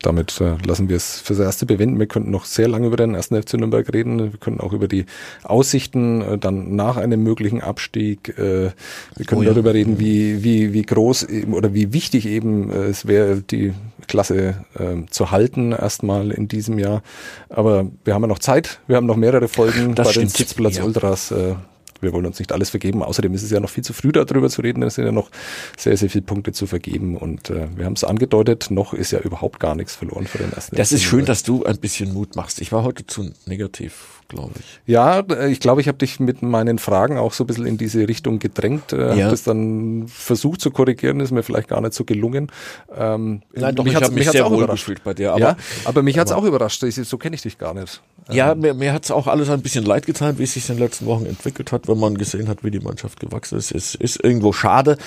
damit 0.01 0.39
äh, 0.41 0.55
lassen 0.65 0.89
wir 0.89 0.95
es 0.95 1.19
fürs 1.19 1.39
Erste 1.39 1.65
bewenden. 1.65 1.99
Wir 1.99 2.07
könnten 2.07 2.31
noch 2.31 2.45
sehr 2.45 2.67
lange 2.67 2.87
über 2.87 2.97
den 2.97 3.15
ersten 3.15 3.41
FC 3.41 3.55
Nürnberg 3.55 3.91
reden. 3.93 4.19
Wir 4.19 4.39
können 4.39 4.59
auch 4.59 4.73
über 4.73 4.87
die 4.87 5.05
Aussichten 5.43 6.21
äh, 6.21 6.37
dann 6.37 6.75
nach 6.75 6.97
einem 6.97 7.23
möglichen 7.23 7.61
Abstieg. 7.61 8.29
Äh, 8.37 8.71
wir 9.15 9.25
können 9.25 9.41
oh 9.41 9.43
ja. 9.43 9.51
darüber 9.51 9.73
reden, 9.73 9.99
wie, 9.99 10.43
wie, 10.43 10.73
wie 10.73 10.83
groß 10.83 11.23
eben, 11.23 11.53
oder 11.53 11.73
wie 11.73 11.93
wichtig 11.93 12.25
eben 12.25 12.71
äh, 12.71 12.85
es 12.85 13.07
wäre, 13.07 13.41
die 13.41 13.73
Klasse 14.07 14.65
äh, 14.77 15.09
zu 15.09 15.31
halten 15.31 15.71
erstmal 15.71 16.31
in 16.31 16.47
diesem 16.47 16.79
Jahr. 16.79 17.01
Aber 17.49 17.87
wir 18.03 18.13
haben 18.13 18.23
ja 18.23 18.27
noch 18.27 18.39
Zeit. 18.39 18.79
Wir 18.87 18.95
haben 18.95 19.05
noch 19.05 19.17
mehrere 19.17 19.47
Folgen 19.47 19.95
das 19.95 20.07
bei 20.07 20.11
stimmt. 20.13 20.25
den 20.25 20.37
Sitzplatz 20.37 20.77
ja. 20.77 20.83
Ultras. 20.83 21.31
Äh, 21.31 21.55
wir 22.01 22.13
wollen 22.13 22.25
uns 22.25 22.39
nicht 22.39 22.51
alles 22.51 22.69
vergeben. 22.69 23.03
Außerdem 23.03 23.33
ist 23.33 23.43
es 23.43 23.51
ja 23.51 23.59
noch 23.59 23.69
viel 23.69 23.83
zu 23.83 23.93
früh 23.93 24.11
darüber 24.11 24.49
zu 24.49 24.61
reden. 24.61 24.83
Es 24.83 24.95
sind 24.95 25.05
ja 25.05 25.11
noch 25.11 25.29
sehr, 25.77 25.95
sehr 25.97 26.09
viele 26.09 26.23
Punkte 26.23 26.51
zu 26.51 26.67
vergeben. 26.67 27.17
Und 27.17 27.49
äh, 27.49 27.67
wir 27.75 27.85
haben 27.85 27.93
es 27.93 28.03
angedeutet, 28.03 28.67
noch 28.69 28.93
ist 28.93 29.11
ja 29.11 29.19
überhaupt 29.19 29.59
gar 29.59 29.75
nichts 29.75 29.95
verloren 29.95 30.27
für 30.27 30.37
den 30.37 30.51
ersten. 30.53 30.75
Das 30.75 30.91
ist 30.91 31.03
schön, 31.03 31.25
dass 31.25 31.43
du 31.43 31.65
ein 31.65 31.77
bisschen 31.77 32.13
Mut 32.13 32.35
machst. 32.35 32.61
Ich 32.61 32.71
war 32.71 32.83
heute 32.83 33.05
zu 33.05 33.29
negativ, 33.45 34.21
glaube 34.27 34.53
ich. 34.59 34.79
Ja, 34.85 35.19
äh, 35.19 35.51
ich 35.51 35.59
glaube, 35.59 35.81
ich 35.81 35.87
habe 35.87 35.97
dich 35.97 36.19
mit 36.19 36.41
meinen 36.41 36.79
Fragen 36.79 37.17
auch 37.17 37.33
so 37.33 37.43
ein 37.43 37.47
bisschen 37.47 37.65
in 37.65 37.77
diese 37.77 38.07
Richtung 38.07 38.39
gedrängt. 38.39 38.93
Äh, 38.93 38.97
ja. 38.97 39.09
Habe 39.09 39.31
das 39.31 39.43
dann 39.43 40.07
versucht 40.07 40.61
zu 40.61 40.71
korrigieren, 40.71 41.19
ist 41.19 41.31
mir 41.31 41.43
vielleicht 41.43 41.67
gar 41.67 41.81
nicht 41.81 41.93
so 41.93 42.05
gelungen. 42.05 42.51
Ähm, 42.95 43.41
Nein, 43.53 43.75
doch, 43.75 43.83
mich 43.83 43.93
ich 43.93 44.01
habe 44.01 44.13
mich 44.13 44.29
sehr 44.29 44.49
wohl 44.49 44.67
gefühlt 44.67 45.03
bei 45.03 45.13
dir. 45.13 45.31
Aber, 45.31 45.39
ja, 45.39 45.57
aber 45.85 46.03
mich 46.03 46.17
hat 46.17 46.27
es 46.27 46.33
auch 46.33 46.43
überrascht. 46.43 46.83
So 46.89 47.17
kenne 47.17 47.35
ich 47.35 47.41
dich 47.41 47.57
gar 47.57 47.73
nicht. 47.73 48.01
Ja, 48.31 48.51
ähm, 48.51 48.59
mir, 48.59 48.73
mir 48.73 48.93
hat 48.93 49.05
es 49.05 49.11
auch 49.11 49.27
alles 49.27 49.49
ein 49.49 49.61
bisschen 49.61 49.85
leid 49.85 50.05
getan, 50.05 50.37
wie 50.37 50.43
es 50.43 50.53
sich 50.53 50.69
in 50.69 50.75
den 50.75 50.83
letzten 50.83 51.05
Wochen 51.05 51.25
entwickelt 51.25 51.71
hat, 51.71 51.87
wenn 51.89 51.99
man 51.99 52.17
gesehen 52.17 52.47
hat, 52.47 52.63
wie 52.63 52.71
die 52.71 52.79
Mannschaft 52.79 53.19
gewachsen 53.19 53.57
ist. 53.57 53.71
Es 53.71 53.95
ist 53.95 54.23
irgendwo 54.23 54.53
schade. 54.53 54.97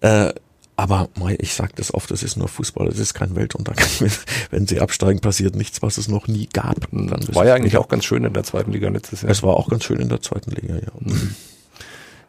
Äh, 0.00 0.32
aber 0.76 1.08
ich 1.38 1.54
sage 1.54 1.72
das 1.74 1.92
oft, 1.92 2.08
es 2.12 2.22
ist 2.22 2.36
nur 2.36 2.46
Fußball, 2.46 2.86
es 2.86 3.00
ist 3.00 3.12
kein 3.12 3.34
Weltuntergang. 3.34 3.84
Wenn 4.52 4.68
sie 4.68 4.80
absteigen, 4.80 5.18
passiert 5.18 5.56
nichts, 5.56 5.82
was 5.82 5.98
es 5.98 6.06
noch 6.06 6.28
nie 6.28 6.48
gab. 6.52 6.88
Dann 6.92 7.26
war 7.34 7.46
ja 7.46 7.54
eigentlich 7.54 7.76
auch 7.76 7.88
ganz 7.88 8.04
schön 8.04 8.22
in 8.22 8.32
der 8.32 8.44
zweiten 8.44 8.72
Liga 8.72 8.88
letztes 8.88 9.22
Jahr. 9.22 9.32
Es 9.32 9.42
war 9.42 9.56
auch 9.56 9.68
ganz 9.68 9.82
schön 9.82 9.98
in 9.98 10.08
der 10.08 10.22
zweiten 10.22 10.52
Liga, 10.52 10.76
ja. 10.76 11.12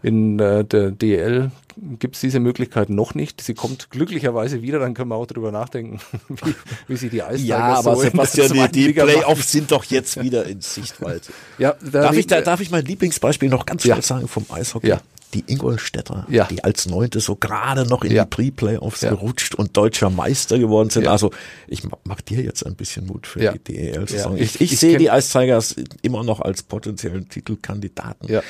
In 0.01 0.39
äh, 0.39 0.65
der 0.65 0.89
DL 0.89 1.51
gibt 1.99 2.15
es 2.15 2.21
diese 2.21 2.39
Möglichkeit 2.39 2.89
noch 2.89 3.13
nicht. 3.15 3.41
Sie 3.41 3.53
kommt 3.53 3.89
glücklicherweise 3.89 4.61
wieder, 4.61 4.79
dann 4.79 4.93
können 4.93 5.09
wir 5.09 5.15
auch 5.15 5.25
drüber 5.27 5.51
nachdenken, 5.51 5.99
wie, 6.29 6.55
wie 6.87 6.95
sie 6.97 7.09
die 7.09 7.23
Eisberger 7.23 7.43
Ja, 7.45 7.73
aber 7.79 7.95
so 7.95 8.01
Sebastian, 8.01 8.51
die, 8.71 8.87
die 8.87 8.93
Playoffs 8.93 9.51
sind 9.51 9.71
doch 9.71 9.83
jetzt 9.85 10.21
wieder 10.21 10.45
in 10.45 10.61
Sichtweite. 10.61 11.31
Ja, 11.57 11.75
darf, 11.91 12.15
ich, 12.15 12.27
da, 12.27 12.41
darf 12.41 12.61
ich 12.61 12.71
mein 12.71 12.85
Lieblingsbeispiel 12.85 13.49
noch 13.49 13.65
ganz 13.65 13.83
ja. 13.83 14.01
sagen 14.01 14.27
vom 14.27 14.45
Eishockey? 14.49 14.87
Ja. 14.87 15.01
die 15.33 15.43
Ingolstädter, 15.45 16.25
Ja. 16.29 16.45
die 16.45 16.63
als 16.63 16.85
Neunte 16.87 17.19
so 17.19 17.35
gerade 17.35 17.85
noch 17.85 18.03
in 18.03 18.11
Ja. 18.11 18.23
die 18.23 18.29
Pre-Playoffs 18.29 19.01
Ja. 19.01 19.09
gerutscht 19.09 19.53
und 19.55 19.75
deutscher 19.77 20.09
Meister 20.09 20.57
geworden 20.57 20.89
sind. 20.89 21.05
Also 21.07 21.31
ich 21.67 21.83
ma- 21.83 21.97
mach 22.03 22.21
dir 22.21 22.41
jetzt 22.41 22.65
ein 22.65 22.75
bisschen 22.75 23.05
Mut 23.05 23.27
für 23.27 23.39
die 23.51 23.59
DEL-Saison. 23.59 24.37
Ich, 24.37 24.41
Ich- 24.55 24.61
ich, 24.61 24.73
ich 24.73 24.79
sehe 24.79 24.97
die 24.97 25.07
Ice 25.07 25.31
Tigers 25.37 25.75
immer 26.01 26.23
noch 26.23 26.39
als 26.39 26.63
potenziellen 26.63 27.27
Titelkandidaten. 27.29 28.27
Ja. 28.31 28.41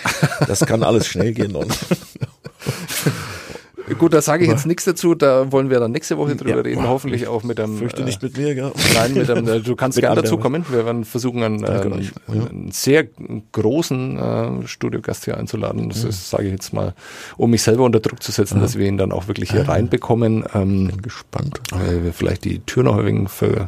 Das 0.48 0.60
kann 0.66 0.84
alles 0.84 1.08
schnell 1.08 1.34
gehen 1.34 1.56
und 1.56 1.74
Gut, 3.98 4.14
da 4.14 4.22
sage 4.22 4.44
ich 4.44 4.50
jetzt 4.52 4.68
nichts 4.68 4.86
dazu. 4.86 5.16
Da 5.16 5.52
wollen 5.52 5.70
wir 5.72 5.80
dann 5.80 5.92
nächste 5.92 6.18
Woche 6.18 6.36
drüber 6.36 6.58
Ja. 6.58 6.62
reden. 6.62 6.88
Hoffentlich 6.88 7.28
auch 7.28 7.42
mit 7.44 7.60
einem. 7.60 7.78
fürchte 7.78 8.04
äh, 8.04 8.06
nicht 8.06 8.22
mit 8.22 8.38
mir, 8.38 8.54
gell? 8.54 8.72
Nein, 8.94 9.14
mit 9.16 9.30
einem, 9.30 9.48
äh, 9.48 9.60
du 9.62 9.76
kannst 9.76 9.98
gerne 9.98 10.12
anderen. 10.12 10.26
dazu 10.26 10.38
kommen. 10.38 10.64
Wir 10.70 10.86
werden 10.86 11.06
versuchen, 11.06 11.42
einen, 11.42 11.64
ähm. 11.66 12.02
Ja. 12.28 12.34
einen 12.46 12.70
sehr 12.72 13.08
großen 13.52 14.18
äh, 14.18 14.68
Studiogast 14.68 15.26
hier 15.26 15.38
einzuladen. 15.38 15.90
Das 15.90 16.04
ist, 16.04 16.30
sage 16.30 16.46
ich 16.46 16.52
jetzt 16.52 16.72
mal, 16.72 16.94
um 17.38 17.50
mich 17.50 17.64
selber 17.64 17.84
unter 17.84 18.00
Druck 18.00 18.22
zu 18.22 18.32
setzen, 18.32 18.62
dass 18.62 18.78
wir 18.78 18.86
ihn 18.86 18.98
dann 18.98 19.12
auch 19.12 19.28
wirklich 19.28 19.52
hier 19.52 19.68
reinbekommen. 19.68 20.46
Ähm, 20.54 20.88
Bin 20.88 21.02
gespannt. 21.02 21.60
äh, 21.74 22.04
wir 22.04 22.14
vielleicht 22.14 22.46
die 22.46 22.60
Tür 22.60 22.84
noch 22.84 22.98
ein 22.98 23.06
wenig 23.06 23.30
für 23.30 23.66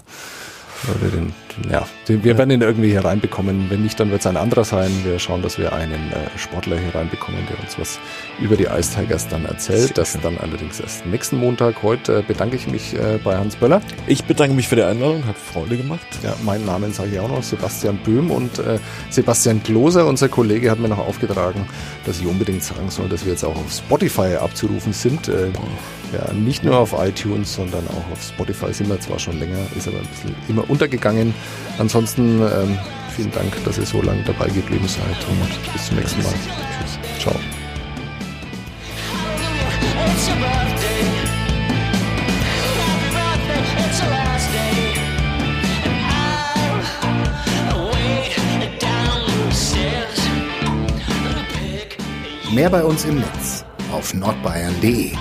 oder 0.99 1.09
den, 1.15 1.33
ja, 1.69 1.85
wir 2.07 2.37
werden 2.37 2.51
ihn 2.51 2.61
irgendwie 2.61 2.89
hier 2.89 3.05
reinbekommen. 3.05 3.69
Wenn 3.69 3.83
nicht, 3.83 3.99
dann 3.99 4.11
wird 4.11 4.21
es 4.21 4.27
ein 4.27 4.37
anderer 4.37 4.63
sein. 4.63 4.91
Wir 5.03 5.19
schauen, 5.19 5.41
dass 5.41 5.57
wir 5.57 5.73
einen 5.73 6.11
äh, 6.11 6.37
Sportler 6.37 6.77
hier 6.77 6.93
reinbekommen, 6.93 7.41
der 7.49 7.59
uns 7.59 7.77
was 7.79 7.99
über 8.39 8.57
die 8.57 8.65
Ice 8.65 8.95
Tigers 8.95 9.27
dann 9.27 9.45
erzählt. 9.45 9.97
Das 9.97 10.17
dann 10.21 10.37
allerdings 10.37 10.79
erst 10.79 11.05
nächsten 11.05 11.37
Montag. 11.37 11.83
Heute 11.83 12.23
bedanke 12.23 12.55
ich 12.55 12.67
mich 12.67 12.93
äh, 12.93 13.19
bei 13.23 13.37
Hans 13.37 13.55
Böller. 13.55 13.81
Ich 14.07 14.23
bedanke 14.23 14.55
mich 14.55 14.67
für 14.67 14.75
die 14.75 14.83
Einladung, 14.83 15.25
hat 15.25 15.37
Freude 15.37 15.77
gemacht. 15.77 16.05
Ja, 16.23 16.35
meinen 16.43 16.65
Namen 16.65 16.93
sage 16.93 17.11
ich 17.13 17.19
auch 17.19 17.29
noch, 17.29 17.43
Sebastian 17.43 17.97
Böhm 17.97 18.31
und 18.31 18.59
äh, 18.59 18.79
Sebastian 19.09 19.63
Kloser, 19.63 20.07
unser 20.07 20.29
Kollege, 20.29 20.71
hat 20.71 20.79
mir 20.79 20.89
noch 20.89 20.99
aufgetragen, 20.99 21.65
dass 22.05 22.19
ich 22.19 22.27
unbedingt 22.27 22.63
sagen 22.63 22.89
soll, 22.89 23.09
dass 23.09 23.25
wir 23.25 23.31
jetzt 23.31 23.43
auch 23.43 23.55
auf 23.55 23.71
Spotify 23.71 24.35
abzurufen 24.35 24.93
sind. 24.93 25.31
Ja, 26.13 26.33
nicht 26.33 26.63
nur 26.63 26.77
auf 26.77 26.93
iTunes, 26.97 27.53
sondern 27.53 27.87
auch 27.87 28.11
auf 28.11 28.21
Spotify 28.21 28.73
sind 28.73 28.89
wir 28.89 28.99
zwar 28.99 29.17
schon 29.17 29.39
länger, 29.39 29.59
ist 29.77 29.87
aber 29.87 29.99
ein 29.99 30.07
bisschen 30.07 30.35
immer 30.49 30.69
untergegangen. 30.69 31.33
Ansonsten 31.77 32.41
ähm, 32.41 32.77
vielen 33.15 33.31
Dank, 33.31 33.63
dass 33.65 33.77
ihr 33.77 33.85
so 33.85 34.01
lange 34.01 34.23
dabei 34.23 34.47
geblieben 34.47 34.87
seid 34.87 35.05
und 35.29 35.73
bis 35.73 35.87
zum 35.87 35.97
nächsten 35.97 36.21
Mal. 36.23 36.33
Tschüss. 36.33 36.99
Ciao. 37.19 37.35
Mehr 52.53 52.69
bei 52.69 52.83
uns 52.83 53.05
im 53.05 53.15
Netz 53.15 53.63
auf 53.93 54.13
nordbayern.de. 54.13 55.13